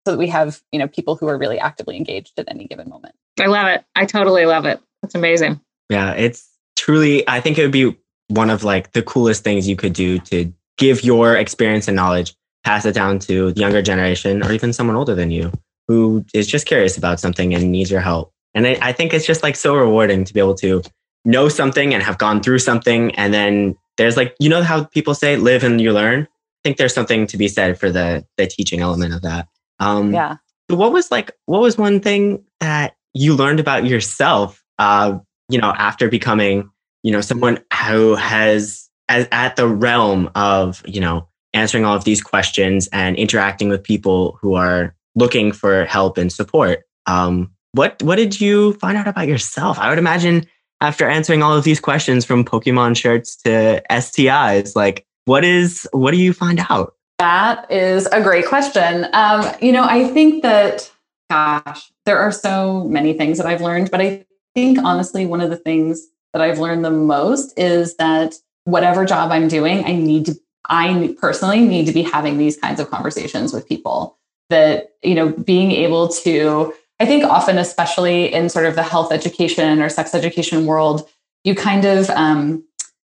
so 0.05 0.11
that 0.11 0.17
we 0.17 0.27
have 0.27 0.61
you 0.71 0.79
know 0.79 0.87
people 0.87 1.15
who 1.15 1.27
are 1.27 1.37
really 1.37 1.59
actively 1.59 1.97
engaged 1.97 2.33
at 2.37 2.49
any 2.49 2.67
given 2.67 2.89
moment. 2.89 3.15
I 3.39 3.47
love 3.47 3.67
it. 3.67 3.83
I 3.95 4.05
totally 4.05 4.45
love 4.45 4.65
it. 4.65 4.79
It's 5.03 5.15
amazing. 5.15 5.59
Yeah 5.89 6.11
it's 6.11 6.49
truly 6.75 7.27
i 7.29 7.39
think 7.39 7.57
it 7.57 7.61
would 7.61 7.71
be 7.71 7.97
one 8.27 8.49
of 8.49 8.63
like 8.63 8.91
the 8.93 9.01
coolest 9.01 9.43
things 9.43 9.67
you 9.67 9.75
could 9.75 9.93
do 9.93 10.19
to 10.19 10.51
give 10.77 11.03
your 11.03 11.35
experience 11.35 11.87
and 11.87 11.95
knowledge 11.95 12.35
pass 12.65 12.85
it 12.85 12.93
down 12.93 13.19
to 13.19 13.51
the 13.51 13.59
younger 13.59 13.81
generation 13.81 14.43
or 14.43 14.51
even 14.51 14.73
someone 14.73 14.95
older 14.95 15.15
than 15.15 15.31
you 15.31 15.51
who 15.87 16.25
is 16.33 16.47
just 16.47 16.65
curious 16.65 16.97
about 16.97 17.19
something 17.19 17.53
and 17.53 17.71
needs 17.71 17.91
your 17.91 18.01
help. 18.01 18.31
And 18.55 18.65
I, 18.65 18.77
I 18.81 18.91
think 18.91 19.13
it's 19.13 19.25
just 19.25 19.43
like 19.43 19.55
so 19.55 19.75
rewarding 19.75 20.25
to 20.25 20.33
be 20.33 20.39
able 20.39 20.55
to 20.55 20.81
know 21.25 21.47
something 21.47 21.93
and 21.93 22.01
have 22.01 22.17
gone 22.17 22.41
through 22.41 22.59
something 22.59 23.13
and 23.15 23.33
then 23.33 23.77
there's 23.97 24.17
like 24.17 24.35
you 24.39 24.49
know 24.49 24.63
how 24.63 24.83
people 24.83 25.13
say 25.13 25.37
live 25.37 25.63
and 25.63 25.81
you 25.81 25.91
learn 25.93 26.23
i 26.23 26.59
think 26.63 26.77
there's 26.77 26.93
something 26.93 27.27
to 27.27 27.37
be 27.37 27.47
said 27.47 27.79
for 27.79 27.91
the 27.91 28.25
the 28.37 28.47
teaching 28.47 28.81
element 28.81 29.13
of 29.13 29.21
that. 29.21 29.47
Um 29.79 30.13
yeah. 30.13 30.37
what 30.69 30.91
was 30.91 31.11
like 31.11 31.31
what 31.45 31.61
was 31.61 31.77
one 31.77 31.99
thing 31.99 32.43
that 32.59 32.95
you 33.13 33.35
learned 33.35 33.59
about 33.59 33.85
yourself 33.85 34.63
uh 34.79 35.17
you 35.49 35.59
know 35.59 35.73
after 35.77 36.09
becoming 36.09 36.69
you 37.03 37.11
know 37.11 37.21
someone 37.21 37.59
who 37.87 38.15
has 38.15 38.89
as, 39.09 39.27
at 39.31 39.55
the 39.55 39.67
realm 39.67 40.29
of 40.35 40.81
you 40.87 41.01
know 41.01 41.27
answering 41.53 41.85
all 41.85 41.95
of 41.95 42.03
these 42.03 42.21
questions 42.21 42.87
and 42.91 43.15
interacting 43.15 43.69
with 43.69 43.83
people 43.83 44.37
who 44.41 44.55
are 44.55 44.95
looking 45.15 45.51
for 45.51 45.85
help 45.85 46.17
and 46.17 46.31
support? 46.31 46.83
Um 47.05 47.51
what 47.73 48.01
what 48.03 48.15
did 48.15 48.39
you 48.39 48.73
find 48.73 48.97
out 48.97 49.07
about 49.07 49.27
yourself? 49.27 49.77
I 49.77 49.89
would 49.89 49.99
imagine 49.99 50.45
after 50.81 51.09
answering 51.09 51.41
all 51.41 51.55
of 51.55 51.63
these 51.63 51.79
questions 51.79 52.25
from 52.25 52.43
Pokemon 52.43 52.97
shirts 52.97 53.35
to 53.37 53.81
STIs, 53.89 54.75
like 54.75 55.05
what 55.25 55.43
is 55.43 55.87
what 55.91 56.11
do 56.11 56.17
you 56.17 56.33
find 56.33 56.65
out? 56.69 56.95
That 57.19 57.69
is 57.71 58.07
a 58.07 58.21
great 58.21 58.45
question. 58.45 59.07
Um, 59.13 59.49
you 59.61 59.71
know, 59.71 59.83
I 59.83 60.07
think 60.07 60.43
that 60.43 60.91
gosh, 61.29 61.91
there 62.05 62.19
are 62.19 62.31
so 62.31 62.83
many 62.83 63.13
things 63.13 63.37
that 63.37 63.47
I've 63.47 63.61
learned, 63.61 63.89
but 63.89 64.01
I 64.01 64.25
think 64.53 64.79
honestly, 64.83 65.25
one 65.25 65.41
of 65.41 65.49
the 65.49 65.57
things 65.57 66.07
that 66.33 66.41
I've 66.41 66.59
learned 66.59 66.83
the 66.83 66.91
most 66.91 67.57
is 67.57 67.95
that 67.97 68.35
whatever 68.65 69.05
job 69.05 69.31
I'm 69.31 69.47
doing, 69.47 69.85
I 69.85 69.93
need 69.93 70.25
to 70.27 70.39
I 70.69 71.15
personally 71.19 71.61
need 71.61 71.85
to 71.85 71.93
be 71.93 72.01
having 72.01 72.37
these 72.37 72.57
kinds 72.57 72.79
of 72.79 72.89
conversations 72.89 73.53
with 73.53 73.67
people 73.67 74.17
that, 74.49 74.91
you 75.03 75.15
know, 75.15 75.29
being 75.29 75.71
able 75.71 76.07
to 76.09 76.73
I 76.99 77.05
think 77.05 77.23
often, 77.23 77.57
especially 77.57 78.33
in 78.33 78.49
sort 78.49 78.65
of 78.65 78.75
the 78.75 78.83
health 78.83 79.11
education 79.11 79.81
or 79.81 79.89
sex 79.89 80.15
education 80.15 80.65
world, 80.65 81.07
you 81.43 81.53
kind 81.53 81.85
of 81.85 82.09
um, 82.11 82.63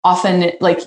often 0.04 0.52
like 0.60 0.80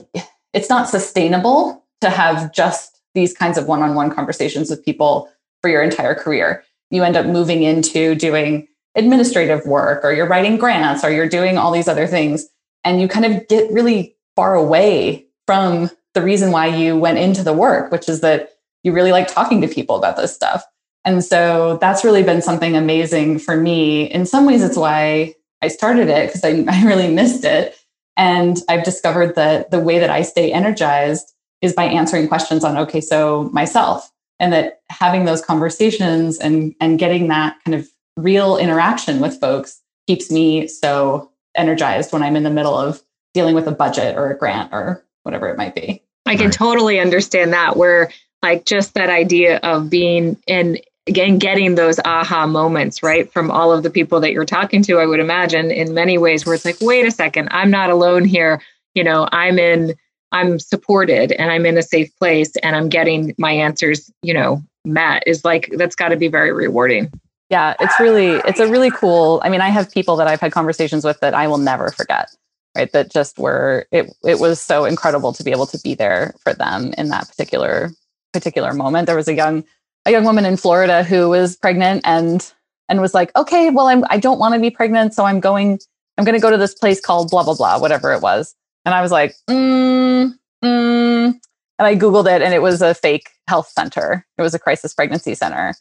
it's 0.53 0.69
not 0.69 0.89
sustainable 0.89 1.86
to 2.01 2.10
have 2.10 2.53
just 2.53 3.01
these 3.13 3.34
kinds 3.34 3.58
of 3.58 3.67
one 3.67 3.81
on 3.81 3.95
one 3.95 4.10
conversations 4.10 4.69
with 4.69 4.84
people 4.84 5.29
for 5.62 5.69
your 5.69 5.81
entire 5.81 6.15
career. 6.15 6.63
You 6.91 7.03
end 7.03 7.17
up 7.17 7.25
moving 7.25 7.63
into 7.63 8.15
doing 8.15 8.67
administrative 8.95 9.65
work 9.65 10.03
or 10.03 10.13
you're 10.13 10.27
writing 10.27 10.58
grants 10.58 11.03
or 11.03 11.12
you're 11.12 11.29
doing 11.29 11.58
all 11.58 11.71
these 11.71 11.88
other 11.88 12.08
things. 12.08 12.47
And 12.84 13.01
you 13.01 13.08
kind 13.08 13.25
of 13.25 13.47
get 13.47 13.71
really 13.71 14.15
far 14.36 14.55
away 14.55 15.25
from 15.47 15.89
the 16.13 16.21
reason 16.21 16.51
why 16.51 16.67
you 16.67 16.97
went 16.97 17.17
into 17.17 17.43
the 17.43 17.53
work, 17.53 17.91
which 17.91 18.08
is 18.08 18.21
that 18.21 18.53
you 18.84 18.93
really 18.93 19.12
like 19.12 19.27
talking 19.27 19.62
to 19.62 19.67
people 19.67 19.95
about 19.95 20.15
this 20.15 20.34
stuff. 20.34 20.63
And 21.06 21.24
so 21.24 21.78
that's 21.80 22.04
really 22.04 22.24
been 22.24 22.41
something 22.41 22.76
amazing 22.76 23.39
for 23.39 23.56
me. 23.56 24.06
In 24.06 24.26
some 24.26 24.46
ways, 24.46 24.63
it's 24.63 24.76
why 24.78 25.36
I 25.62 25.68
started 25.68 26.10
it 26.10 26.28
because 26.28 26.44
I, 26.44 26.65
I 26.68 26.84
really 26.86 27.13
missed 27.13 27.46
it. 27.46 27.78
And 28.18 28.58
I've 28.68 28.84
discovered 28.84 29.36
that 29.36 29.72
the 29.72 29.80
way 29.80 30.00
that 30.00 30.10
I 30.10 30.24
stay 30.24 30.52
energized 30.52 31.34
is 31.62 31.74
by 31.74 31.84
answering 31.84 32.28
questions 32.28 32.63
on, 32.63 32.78
OK 32.78 33.02
So 33.02 33.50
myself, 33.54 34.12
and 34.39 34.52
that 34.54 34.82
having 34.89 35.26
those 35.26 35.41
conversations 35.44 36.38
and, 36.39 36.76
and 36.80 37.00
getting 37.00 37.28
that 37.28 37.58
kind 37.63 37.76
of 37.76 37.88
real 38.18 38.58
interaction 38.58 39.20
with 39.20 39.39
folks 39.39 39.82
keeps 40.08 40.32
me 40.32 40.68
so 40.68 41.32
energized 41.56 42.13
when 42.13 42.24
I'm 42.24 42.36
in 42.36 42.44
the 42.44 42.50
middle 42.50 42.78
of 42.78 43.02
dealing 43.34 43.56
with 43.56 43.68
a 43.68 43.72
budget 43.72 44.18
or 44.18 44.32
a 44.32 44.38
grant 44.38 44.72
or 44.74 45.04
whatever 45.24 45.50
it 45.50 45.58
might 45.58 45.76
be. 45.76 46.02
I 46.26 46.36
can 46.38 46.52
totally 46.52 47.00
understand 47.00 47.54
that 47.54 47.76
where 47.78 48.12
like 48.41 48.65
just 48.65 48.94
that 48.94 49.10
idea 49.10 49.58
of 49.58 49.89
being 49.89 50.38
in 50.48 50.80
again 51.08 51.38
getting 51.38 51.76
those 51.76 52.00
aha 52.06 52.48
moments 52.48 53.04
right 53.04 53.32
from 53.32 53.52
all 53.52 53.72
of 53.72 53.84
the 53.84 53.89
people 53.89 54.20
that 54.20 54.32
you're 54.32 54.46
talking 54.46 54.82
to 54.82 54.98
i 54.98 55.06
would 55.06 55.20
imagine 55.20 55.72
in 55.72 55.94
many 55.94 56.18
ways 56.18 56.46
where 56.46 56.56
it's 56.56 56.65
like 56.65 56.78
wait 56.82 57.06
a 57.06 57.12
second 57.12 57.48
i'm 57.52 57.72
not 57.72 57.89
alone 57.89 58.26
here. 58.26 58.62
You 58.94 59.04
know 59.04 59.28
i'm 59.32 59.60
in 59.60 59.96
i'm 60.32 60.58
supported 60.58 61.32
and 61.34 61.52
i'm 61.52 61.65
in 61.65 61.78
a 61.78 61.84
safe 61.84 62.15
place 62.18 62.56
and 62.58 62.76
i'm 62.76 62.89
getting 62.89 63.36
my 63.38 63.52
answers 63.52 64.10
you 64.22 64.34
know 64.34 64.63
met. 64.86 65.24
Is 65.26 65.44
like 65.44 65.70
that's 65.78 65.96
got 65.96 66.10
to 66.10 66.15
be 66.15 66.28
very 66.28 66.54
rewarding. 66.54 67.12
Yeah 67.50 67.76
it's 67.80 68.00
really 68.00 68.41
it's 68.48 68.60
a 68.60 68.68
really 68.68 68.89
cool 68.91 69.41
i 69.44 69.50
mean 69.50 69.62
i 69.62 69.70
have 69.70 69.91
people 69.91 70.15
that 70.15 70.28
i've 70.28 70.41
had 70.41 70.52
conversations 70.52 71.04
with 71.04 71.20
that 71.20 71.34
i 71.34 71.48
will 71.48 71.58
never 71.58 71.91
forget 71.91 72.30
right 72.76 72.91
that 72.94 73.12
just 73.12 73.38
were 73.38 73.86
it 73.91 74.12
it 74.24 74.39
was 74.39 74.62
so 74.62 74.86
incredible 74.86 75.34
to 75.34 75.44
be 75.44 75.52
able 75.52 75.68
to 75.68 75.80
be 75.84 75.94
there 75.94 76.34
for 76.41 76.54
them 76.54 76.94
in 76.98 77.10
that 77.10 77.28
particular 77.28 77.91
particular 78.36 78.74
moment. 78.74 79.08
There 79.08 79.15
was 79.15 79.30
a 79.30 79.34
young 79.34 79.63
a 80.06 80.12
young 80.12 80.24
woman 80.24 80.46
in 80.46 80.58
Florida 80.58 81.04
who 81.04 81.30
was 81.30 81.56
pregnant 81.56 82.02
and 82.06 82.52
and 82.88 83.02
was 83.02 83.13
like, 83.13 83.36
okay, 83.36 83.70
well, 83.70 83.88
I'm 83.88 84.04
I 84.10 84.18
don't 84.18 84.39
want 84.39 84.54
to 84.54 84.60
be 84.60 84.70
pregnant, 84.70 85.13
so 85.13 85.26
I'm 85.26 85.39
going 85.39 85.80
I'm 86.18 86.24
going 86.24 86.36
to 86.36 86.41
go 86.41 86.52
to 86.52 86.58
this 86.58 86.74
place 86.74 87.02
called 87.02 87.30
blah 87.30 87.44
blah 87.44 87.56
blah, 87.56 87.80
whatever 87.80 88.13
it 88.13 88.22
was. 88.22 88.56
And 88.86 88.94
I 88.94 89.02
was 89.02 89.12
like, 89.12 89.36
mm, 89.50 90.32
mm. 90.63 91.26
and 91.26 91.41
I 91.80 91.96
googled 91.96 92.34
it, 92.34 92.41
and 92.41 92.54
it 92.54 92.62
was 92.62 92.82
a 92.82 92.94
fake 92.94 93.30
health 93.48 93.70
center. 93.70 94.26
It 94.38 94.41
was 94.41 94.54
a 94.54 94.60
crisis 94.60 94.94
pregnancy 94.94 95.34
center, 95.34 95.74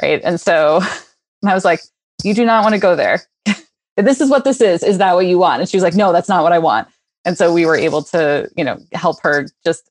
right? 0.00 0.20
And 0.22 0.40
so, 0.40 0.76
and 1.42 1.50
I 1.50 1.54
was 1.54 1.64
like, 1.64 1.80
you 2.22 2.34
do 2.34 2.44
not 2.44 2.62
want 2.62 2.74
to 2.74 2.80
go 2.80 2.94
there. 2.94 3.22
this 3.96 4.20
is 4.20 4.30
what 4.30 4.44
this 4.44 4.60
is. 4.60 4.82
Is 4.82 4.98
that 4.98 5.14
what 5.14 5.26
you 5.26 5.38
want? 5.38 5.60
And 5.60 5.68
she 5.68 5.76
was 5.76 5.82
like, 5.82 5.94
no, 5.94 6.12
that's 6.12 6.28
not 6.28 6.44
what 6.44 6.52
I 6.52 6.58
want. 6.58 6.88
And 7.24 7.36
so 7.36 7.52
we 7.52 7.66
were 7.66 7.76
able 7.76 8.02
to, 8.04 8.48
you 8.56 8.64
know, 8.64 8.78
help 8.92 9.20
her 9.22 9.48
just 9.64 9.90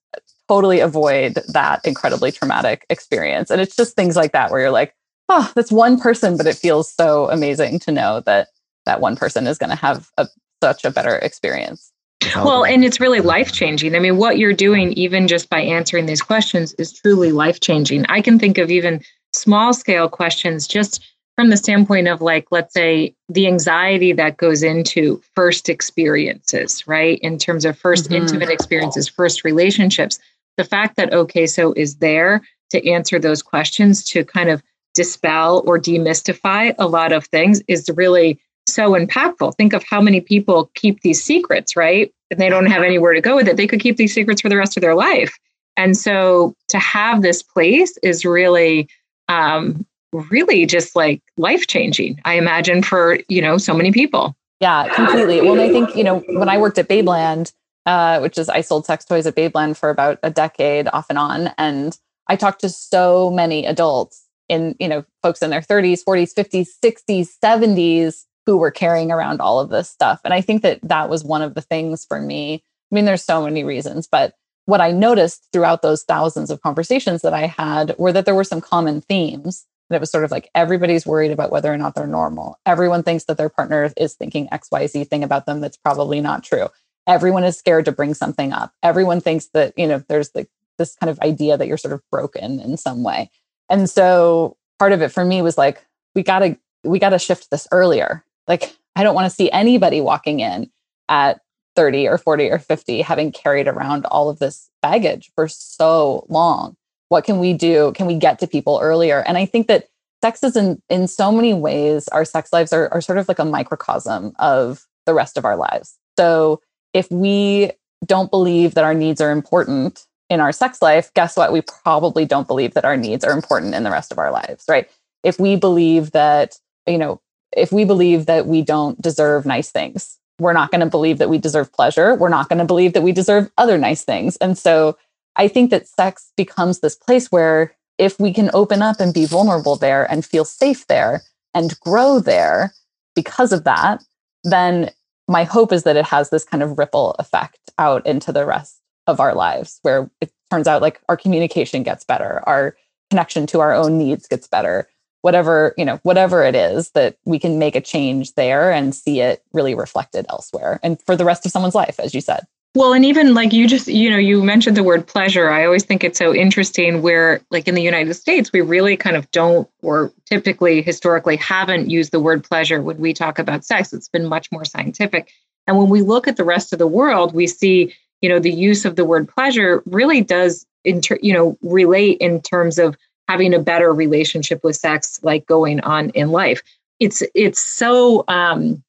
totally 0.51 0.81
avoid 0.81 1.35
that 1.47 1.79
incredibly 1.85 2.29
traumatic 2.29 2.85
experience. 2.89 3.49
And 3.49 3.61
it's 3.61 3.73
just 3.73 3.95
things 3.95 4.17
like 4.17 4.33
that 4.33 4.51
where 4.51 4.59
you're 4.59 4.69
like, 4.69 4.93
oh, 5.29 5.49
that's 5.55 5.71
one 5.71 5.97
person, 5.97 6.35
but 6.35 6.45
it 6.45 6.57
feels 6.57 6.93
so 6.93 7.29
amazing 7.29 7.79
to 7.79 7.91
know 7.91 8.19
that 8.25 8.49
that 8.85 8.99
one 8.99 9.15
person 9.15 9.47
is 9.47 9.57
going 9.57 9.69
to 9.69 9.77
have 9.77 10.09
a, 10.17 10.27
such 10.61 10.83
a 10.83 10.91
better 10.91 11.15
experience. 11.15 11.93
Well, 12.35 12.65
and 12.65 12.83
it's 12.83 12.99
really 12.99 13.21
life 13.21 13.53
changing. 13.53 13.95
I 13.95 13.99
mean, 13.99 14.17
what 14.17 14.37
you're 14.37 14.51
doing, 14.51 14.91
even 14.93 15.29
just 15.29 15.49
by 15.49 15.61
answering 15.61 16.05
these 16.05 16.21
questions, 16.21 16.73
is 16.73 16.91
truly 16.91 17.31
life 17.31 17.61
changing. 17.61 18.05
I 18.09 18.19
can 18.19 18.37
think 18.37 18.57
of 18.57 18.69
even 18.69 19.01
small 19.31 19.73
scale 19.73 20.09
questions 20.09 20.67
just 20.67 21.01
from 21.37 21.49
the 21.49 21.55
standpoint 21.55 22.09
of, 22.09 22.21
like, 22.21 22.47
let's 22.51 22.73
say, 22.73 23.15
the 23.29 23.47
anxiety 23.47 24.11
that 24.13 24.35
goes 24.35 24.63
into 24.63 25.21
first 25.33 25.69
experiences, 25.69 26.85
right? 26.87 27.19
In 27.19 27.37
terms 27.37 27.63
of 27.63 27.81
1st 27.81 28.03
mm-hmm. 28.03 28.15
intimate 28.15 28.49
experiences, 28.49 29.07
first 29.07 29.45
relationships 29.45 30.19
the 30.61 30.67
fact 30.67 30.95
that 30.95 31.11
OKSO 31.11 31.75
is 31.75 31.95
there 31.95 32.39
to 32.69 32.87
answer 32.87 33.17
those 33.17 33.41
questions 33.41 34.03
to 34.03 34.23
kind 34.23 34.47
of 34.47 34.61
dispel 34.93 35.63
or 35.65 35.79
demystify 35.79 36.75
a 36.77 36.87
lot 36.87 37.11
of 37.11 37.25
things 37.25 37.63
is 37.67 37.89
really 37.95 38.39
so 38.67 38.91
impactful. 38.91 39.55
Think 39.55 39.73
of 39.73 39.83
how 39.83 40.01
many 40.01 40.21
people 40.21 40.69
keep 40.75 41.01
these 41.01 41.23
secrets, 41.23 41.75
right? 41.75 42.13
And 42.29 42.39
they 42.39 42.47
don't 42.47 42.67
have 42.67 42.83
anywhere 42.83 43.15
to 43.15 43.21
go 43.21 43.35
with 43.35 43.47
it. 43.47 43.57
They 43.57 43.65
could 43.65 43.79
keep 43.79 43.97
these 43.97 44.13
secrets 44.13 44.41
for 44.41 44.49
the 44.49 44.55
rest 44.55 44.77
of 44.77 44.81
their 44.81 44.93
life. 44.93 45.35
And 45.77 45.97
so 45.97 46.53
to 46.69 46.77
have 46.77 47.23
this 47.23 47.41
place 47.41 47.97
is 48.03 48.23
really, 48.23 48.87
um, 49.29 49.83
really 50.13 50.67
just 50.67 50.95
like 50.95 51.23
life 51.37 51.65
changing, 51.65 52.19
I 52.23 52.35
imagine, 52.35 52.83
for, 52.83 53.17
you 53.29 53.41
know, 53.41 53.57
so 53.57 53.73
many 53.73 53.91
people. 53.91 54.35
Yeah, 54.59 54.93
completely. 54.93 55.41
Well, 55.41 55.59
I 55.59 55.69
think, 55.69 55.95
you 55.95 56.03
know, 56.03 56.19
when 56.19 56.49
I 56.49 56.59
worked 56.59 56.77
at 56.77 56.87
Babeland, 56.87 57.51
uh, 57.85 58.19
which 58.19 58.37
is 58.37 58.49
I 58.49 58.61
sold 58.61 58.85
sex 58.85 59.05
toys 59.05 59.25
at 59.25 59.35
Babeland 59.35 59.77
for 59.77 59.89
about 59.89 60.19
a 60.23 60.29
decade 60.29 60.87
off 60.93 61.07
and 61.09 61.17
on. 61.17 61.51
And 61.57 61.97
I 62.27 62.35
talked 62.35 62.61
to 62.61 62.69
so 62.69 63.31
many 63.31 63.65
adults 63.65 64.25
in, 64.49 64.75
you 64.79 64.87
know, 64.87 65.05
folks 65.23 65.41
in 65.41 65.49
their 65.49 65.61
30s, 65.61 66.03
40s, 66.07 66.33
50s, 66.33 66.67
60s, 66.83 67.29
70s 67.43 68.25
who 68.45 68.57
were 68.57 68.71
carrying 68.71 69.11
around 69.11 69.39
all 69.39 69.59
of 69.59 69.69
this 69.69 69.89
stuff. 69.89 70.19
And 70.23 70.33
I 70.33 70.41
think 70.41 70.61
that 70.63 70.79
that 70.83 71.09
was 71.09 71.23
one 71.23 71.41
of 71.41 71.53
the 71.53 71.61
things 71.61 72.05
for 72.05 72.19
me. 72.19 72.63
I 72.91 72.95
mean, 72.95 73.05
there's 73.05 73.23
so 73.23 73.43
many 73.43 73.63
reasons, 73.63 74.07
but 74.07 74.33
what 74.65 74.81
I 74.81 74.91
noticed 74.91 75.47
throughout 75.51 75.81
those 75.81 76.03
thousands 76.03 76.51
of 76.51 76.61
conversations 76.61 77.21
that 77.21 77.33
I 77.33 77.47
had 77.47 77.95
were 77.97 78.11
that 78.11 78.25
there 78.25 78.35
were 78.35 78.43
some 78.43 78.61
common 78.61 79.01
themes. 79.01 79.65
And 79.89 79.95
it 79.95 79.99
was 79.99 80.11
sort 80.11 80.23
of 80.23 80.31
like 80.31 80.49
everybody's 80.55 81.05
worried 81.05 81.31
about 81.31 81.51
whether 81.51 81.71
or 81.71 81.77
not 81.77 81.95
they're 81.95 82.07
normal. 82.07 82.59
Everyone 82.65 83.03
thinks 83.03 83.25
that 83.25 83.37
their 83.37 83.49
partner 83.49 83.91
is 83.97 84.13
thinking 84.13 84.47
XYZ 84.49 85.07
thing 85.07 85.23
about 85.23 85.45
them 85.45 85.59
that's 85.59 85.77
probably 85.77 86.21
not 86.21 86.43
true 86.43 86.69
everyone 87.07 87.43
is 87.43 87.57
scared 87.57 87.85
to 87.85 87.91
bring 87.91 88.13
something 88.13 88.53
up. 88.53 88.73
Everyone 88.83 89.21
thinks 89.21 89.47
that 89.53 89.73
you 89.77 89.87
know 89.87 90.03
there's 90.07 90.29
like 90.35 90.49
this 90.77 90.95
kind 90.95 91.09
of 91.09 91.19
idea 91.19 91.57
that 91.57 91.67
you're 91.67 91.77
sort 91.77 91.93
of 91.93 92.01
broken 92.09 92.59
in 92.59 92.77
some 92.77 93.03
way. 93.03 93.29
And 93.69 93.89
so 93.89 94.57
part 94.79 94.91
of 94.91 95.01
it 95.01 95.11
for 95.11 95.23
me 95.23 95.41
was 95.41 95.57
like 95.57 95.85
we 96.15 96.23
got 96.23 96.39
to 96.39 96.57
we 96.83 96.99
got 96.99 97.09
to 97.09 97.19
shift 97.19 97.51
this 97.51 97.67
earlier. 97.71 98.23
Like 98.47 98.75
i 98.95 99.03
don't 99.03 99.15
want 99.15 99.29
to 99.29 99.35
see 99.35 99.49
anybody 99.51 100.01
walking 100.01 100.41
in 100.41 100.69
at 101.07 101.39
30 101.77 102.07
or 102.07 102.17
40 102.17 102.49
or 102.49 102.59
50 102.59 103.01
having 103.01 103.31
carried 103.31 103.67
around 103.67 104.05
all 104.05 104.29
of 104.29 104.39
this 104.39 104.69
baggage 104.81 105.31
for 105.35 105.47
so 105.47 106.25
long. 106.27 106.75
What 107.07 107.23
can 107.23 107.39
we 107.39 107.53
do? 107.53 107.93
Can 107.95 108.07
we 108.07 108.15
get 108.15 108.39
to 108.39 108.47
people 108.47 108.79
earlier? 108.81 109.23
And 109.25 109.37
i 109.37 109.45
think 109.45 109.67
that 109.67 109.87
sex 110.23 110.43
is 110.43 110.55
in 110.55 110.81
in 110.89 111.07
so 111.07 111.31
many 111.31 111.53
ways 111.53 112.07
our 112.09 112.25
sex 112.25 112.51
lives 112.53 112.73
are, 112.73 112.89
are 112.93 113.01
sort 113.01 113.17
of 113.17 113.27
like 113.27 113.39
a 113.39 113.45
microcosm 113.45 114.33
of 114.39 114.85
the 115.05 115.13
rest 115.13 115.37
of 115.37 115.45
our 115.45 115.55
lives. 115.55 115.97
So 116.17 116.61
if 116.93 117.09
we 117.11 117.71
don't 118.05 118.31
believe 118.31 118.73
that 118.73 118.83
our 118.83 118.93
needs 118.93 119.21
are 119.21 119.31
important 119.31 120.05
in 120.29 120.39
our 120.39 120.51
sex 120.51 120.81
life 120.81 121.13
guess 121.13 121.35
what? 121.37 121.51
We 121.51 121.61
probably 121.61 122.25
don't 122.25 122.47
believe 122.47 122.73
that 122.73 122.85
our 122.85 122.97
needs 122.97 123.23
are 123.23 123.33
important 123.33 123.75
in 123.75 123.83
the 123.83 123.91
rest 123.91 124.11
of 124.11 124.17
our 124.17 124.31
lives 124.31 124.65
right? 124.67 124.89
If 125.23 125.39
we 125.39 125.55
believe 125.55 126.11
that 126.11 126.57
you 126.87 126.97
know 126.97 127.21
if 127.55 127.71
we 127.71 127.83
believe 127.83 128.25
that 128.27 128.47
we 128.47 128.61
don't 128.61 129.01
deserve 129.01 129.45
nice 129.45 129.71
things 129.71 130.17
we're 130.39 130.53
not 130.53 130.71
going 130.71 130.81
to 130.81 130.87
believe 130.87 131.19
that 131.19 131.29
we 131.29 131.37
deserve 131.37 131.71
pleasure. 131.71 132.15
We're 132.15 132.29
not 132.29 132.49
going 132.49 132.57
to 132.57 132.65
believe 132.65 132.93
that 132.93 133.03
we 133.03 133.11
deserve 133.11 133.51
other 133.59 133.77
nice 133.77 134.03
things. 134.03 134.37
And 134.37 134.57
so 134.57 134.97
i 135.35 135.47
think 135.47 135.71
that 135.71 135.87
sex 135.87 136.31
becomes 136.37 136.79
this 136.79 136.95
place 136.95 137.31
where 137.31 137.73
if 137.97 138.19
we 138.19 138.33
can 138.33 138.49
open 138.53 138.81
up 138.81 138.99
and 138.99 139.13
be 139.13 139.25
vulnerable 139.25 139.75
there 139.75 140.09
and 140.11 140.25
feel 140.25 140.45
safe 140.45 140.87
there 140.87 141.21
and 141.53 141.79
grow 141.79 142.19
there 142.19 142.73
because 143.15 143.51
of 143.51 143.63
that 143.63 144.03
then 144.43 144.89
my 145.31 145.45
hope 145.45 145.71
is 145.71 145.83
that 145.83 145.95
it 145.95 146.05
has 146.05 146.29
this 146.29 146.43
kind 146.43 146.61
of 146.61 146.77
ripple 146.77 147.11
effect 147.17 147.57
out 147.77 148.05
into 148.05 148.33
the 148.33 148.45
rest 148.45 148.81
of 149.07 149.21
our 149.21 149.33
lives 149.33 149.79
where 149.81 150.11
it 150.19 150.29
turns 150.51 150.67
out 150.67 150.81
like 150.81 150.99
our 151.07 151.15
communication 151.15 151.83
gets 151.83 152.03
better 152.03 152.43
our 152.45 152.75
connection 153.09 153.47
to 153.47 153.61
our 153.61 153.73
own 153.73 153.97
needs 153.97 154.27
gets 154.27 154.47
better 154.47 154.89
whatever 155.21 155.73
you 155.77 155.85
know 155.85 155.99
whatever 156.03 156.43
it 156.43 156.53
is 156.53 156.91
that 156.91 157.15
we 157.25 157.39
can 157.39 157.57
make 157.57 157.75
a 157.75 157.81
change 157.81 158.33
there 158.33 158.71
and 158.71 158.93
see 158.93 159.21
it 159.21 159.41
really 159.53 159.73
reflected 159.73 160.25
elsewhere 160.29 160.79
and 160.83 161.01
for 161.03 161.15
the 161.15 161.25
rest 161.25 161.45
of 161.45 161.51
someone's 161.51 161.75
life 161.75 161.99
as 161.99 162.13
you 162.13 162.19
said 162.19 162.45
well 162.75 162.93
and 162.93 163.05
even 163.05 163.33
like 163.33 163.53
you 163.53 163.67
just 163.67 163.87
you 163.87 164.09
know 164.09 164.17
you 164.17 164.43
mentioned 164.43 164.77
the 164.77 164.83
word 164.83 165.05
pleasure. 165.07 165.49
I 165.49 165.65
always 165.65 165.83
think 165.83 166.03
it's 166.03 166.17
so 166.17 166.33
interesting 166.33 167.01
where 167.01 167.41
like 167.51 167.67
in 167.67 167.75
the 167.75 167.81
united 167.81 168.13
states 168.13 168.51
we 168.51 168.61
really 168.61 168.97
kind 168.97 169.15
of 169.15 169.29
don't 169.31 169.69
or 169.81 170.11
typically 170.25 170.81
historically 170.81 171.35
haven't 171.37 171.89
used 171.89 172.11
the 172.11 172.19
word 172.19 172.43
pleasure 172.43 172.81
when 172.81 172.97
we 172.97 173.13
talk 173.13 173.39
about 173.39 173.65
sex. 173.65 173.93
It's 173.93 174.09
been 174.09 174.25
much 174.25 174.51
more 174.51 174.65
scientific. 174.65 175.31
And 175.67 175.77
when 175.77 175.89
we 175.89 176.01
look 176.01 176.27
at 176.27 176.37
the 176.37 176.43
rest 176.43 176.73
of 176.73 176.79
the 176.79 176.87
world 176.87 177.33
we 177.33 177.47
see 177.47 177.93
you 178.21 178.29
know 178.29 178.39
the 178.39 178.51
use 178.51 178.85
of 178.85 178.95
the 178.95 179.05
word 179.05 179.27
pleasure 179.27 179.83
really 179.85 180.21
does 180.21 180.65
inter, 180.85 181.17
you 181.21 181.33
know 181.33 181.57
relate 181.61 182.17
in 182.19 182.41
terms 182.41 182.77
of 182.79 182.95
having 183.27 183.53
a 183.53 183.59
better 183.59 183.93
relationship 183.93 184.61
with 184.63 184.75
sex 184.75 185.19
like 185.23 185.45
going 185.45 185.79
on 185.81 186.09
in 186.09 186.31
life. 186.31 186.61
It's 186.99 187.23
it's 187.33 187.61
so 187.61 188.23
um 188.27 188.83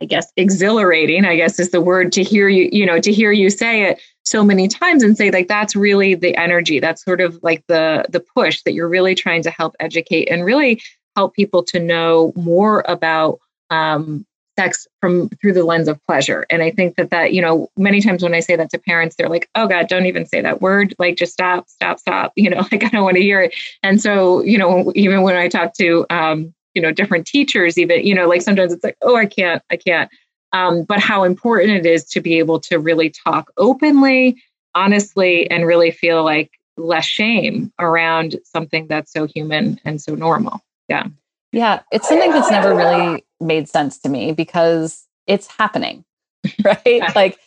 i 0.00 0.04
guess 0.04 0.32
exhilarating 0.36 1.24
i 1.24 1.36
guess 1.36 1.58
is 1.58 1.70
the 1.70 1.80
word 1.80 2.12
to 2.12 2.22
hear 2.22 2.48
you 2.48 2.68
you 2.72 2.84
know 2.84 3.00
to 3.00 3.12
hear 3.12 3.32
you 3.32 3.50
say 3.50 3.84
it 3.84 4.00
so 4.24 4.44
many 4.44 4.68
times 4.68 5.02
and 5.02 5.16
say 5.16 5.30
like 5.30 5.48
that's 5.48 5.74
really 5.74 6.14
the 6.14 6.36
energy 6.36 6.78
that's 6.78 7.04
sort 7.04 7.20
of 7.20 7.38
like 7.42 7.64
the 7.68 8.04
the 8.08 8.20
push 8.20 8.62
that 8.62 8.72
you're 8.72 8.88
really 8.88 9.14
trying 9.14 9.42
to 9.42 9.50
help 9.50 9.74
educate 9.80 10.26
and 10.30 10.44
really 10.44 10.80
help 11.16 11.34
people 11.34 11.62
to 11.62 11.78
know 11.80 12.32
more 12.36 12.84
about 12.86 13.38
um, 13.70 14.24
sex 14.58 14.86
from 15.00 15.28
through 15.40 15.52
the 15.52 15.64
lens 15.64 15.88
of 15.88 15.98
pleasure. 16.06 16.44
And 16.50 16.62
i 16.62 16.70
think 16.70 16.96
that 16.96 17.10
that 17.10 17.32
you 17.32 17.40
know 17.40 17.68
many 17.76 18.00
times 18.00 18.22
when 18.22 18.34
i 18.34 18.40
say 18.40 18.56
that 18.56 18.70
to 18.70 18.78
parents 18.78 19.16
they're 19.16 19.28
like 19.28 19.48
oh 19.54 19.66
god 19.66 19.88
don't 19.88 20.06
even 20.06 20.26
say 20.26 20.40
that 20.40 20.60
word. 20.60 20.94
Like 20.98 21.16
just 21.16 21.32
stop 21.32 21.68
stop 21.68 21.98
stop. 21.98 22.32
You 22.40 22.50
know 22.50 22.66
like 22.70 22.84
i 22.84 22.88
don't 22.88 23.04
want 23.04 23.16
to 23.16 23.22
hear 23.22 23.40
it. 23.40 23.54
And 23.82 24.00
so 24.00 24.42
you 24.42 24.58
know 24.58 24.92
even 24.94 25.22
when 25.22 25.36
i 25.36 25.48
talk 25.48 25.74
to 25.74 26.06
um, 26.10 26.54
you 26.74 26.82
know 26.82 26.92
different 26.92 27.26
teachers 27.26 27.78
even 27.78 28.04
you 28.04 28.14
know 28.14 28.28
like 28.28 28.42
sometimes 28.42 28.72
it's 28.72 28.84
like 28.84 28.96
oh 29.02 29.16
i 29.16 29.26
can't 29.26 29.62
i 29.70 29.76
can't 29.76 30.10
um, 30.52 30.82
but 30.82 30.98
how 30.98 31.22
important 31.22 31.70
it 31.70 31.86
is 31.86 32.04
to 32.06 32.20
be 32.20 32.36
able 32.36 32.58
to 32.58 32.78
really 32.78 33.08
talk 33.08 33.52
openly 33.56 34.36
honestly 34.74 35.48
and 35.48 35.64
really 35.64 35.92
feel 35.92 36.24
like 36.24 36.50
less 36.76 37.04
shame 37.04 37.72
around 37.78 38.36
something 38.44 38.88
that's 38.88 39.12
so 39.12 39.26
human 39.26 39.78
and 39.84 40.02
so 40.02 40.14
normal 40.14 40.60
yeah 40.88 41.06
yeah 41.52 41.80
it's 41.92 42.08
something 42.08 42.32
that's 42.32 42.50
never 42.50 42.74
really 42.74 43.24
made 43.40 43.68
sense 43.68 43.98
to 43.98 44.08
me 44.08 44.32
because 44.32 45.06
it's 45.26 45.46
happening, 45.46 46.04
right? 46.64 47.02
like 47.14 47.38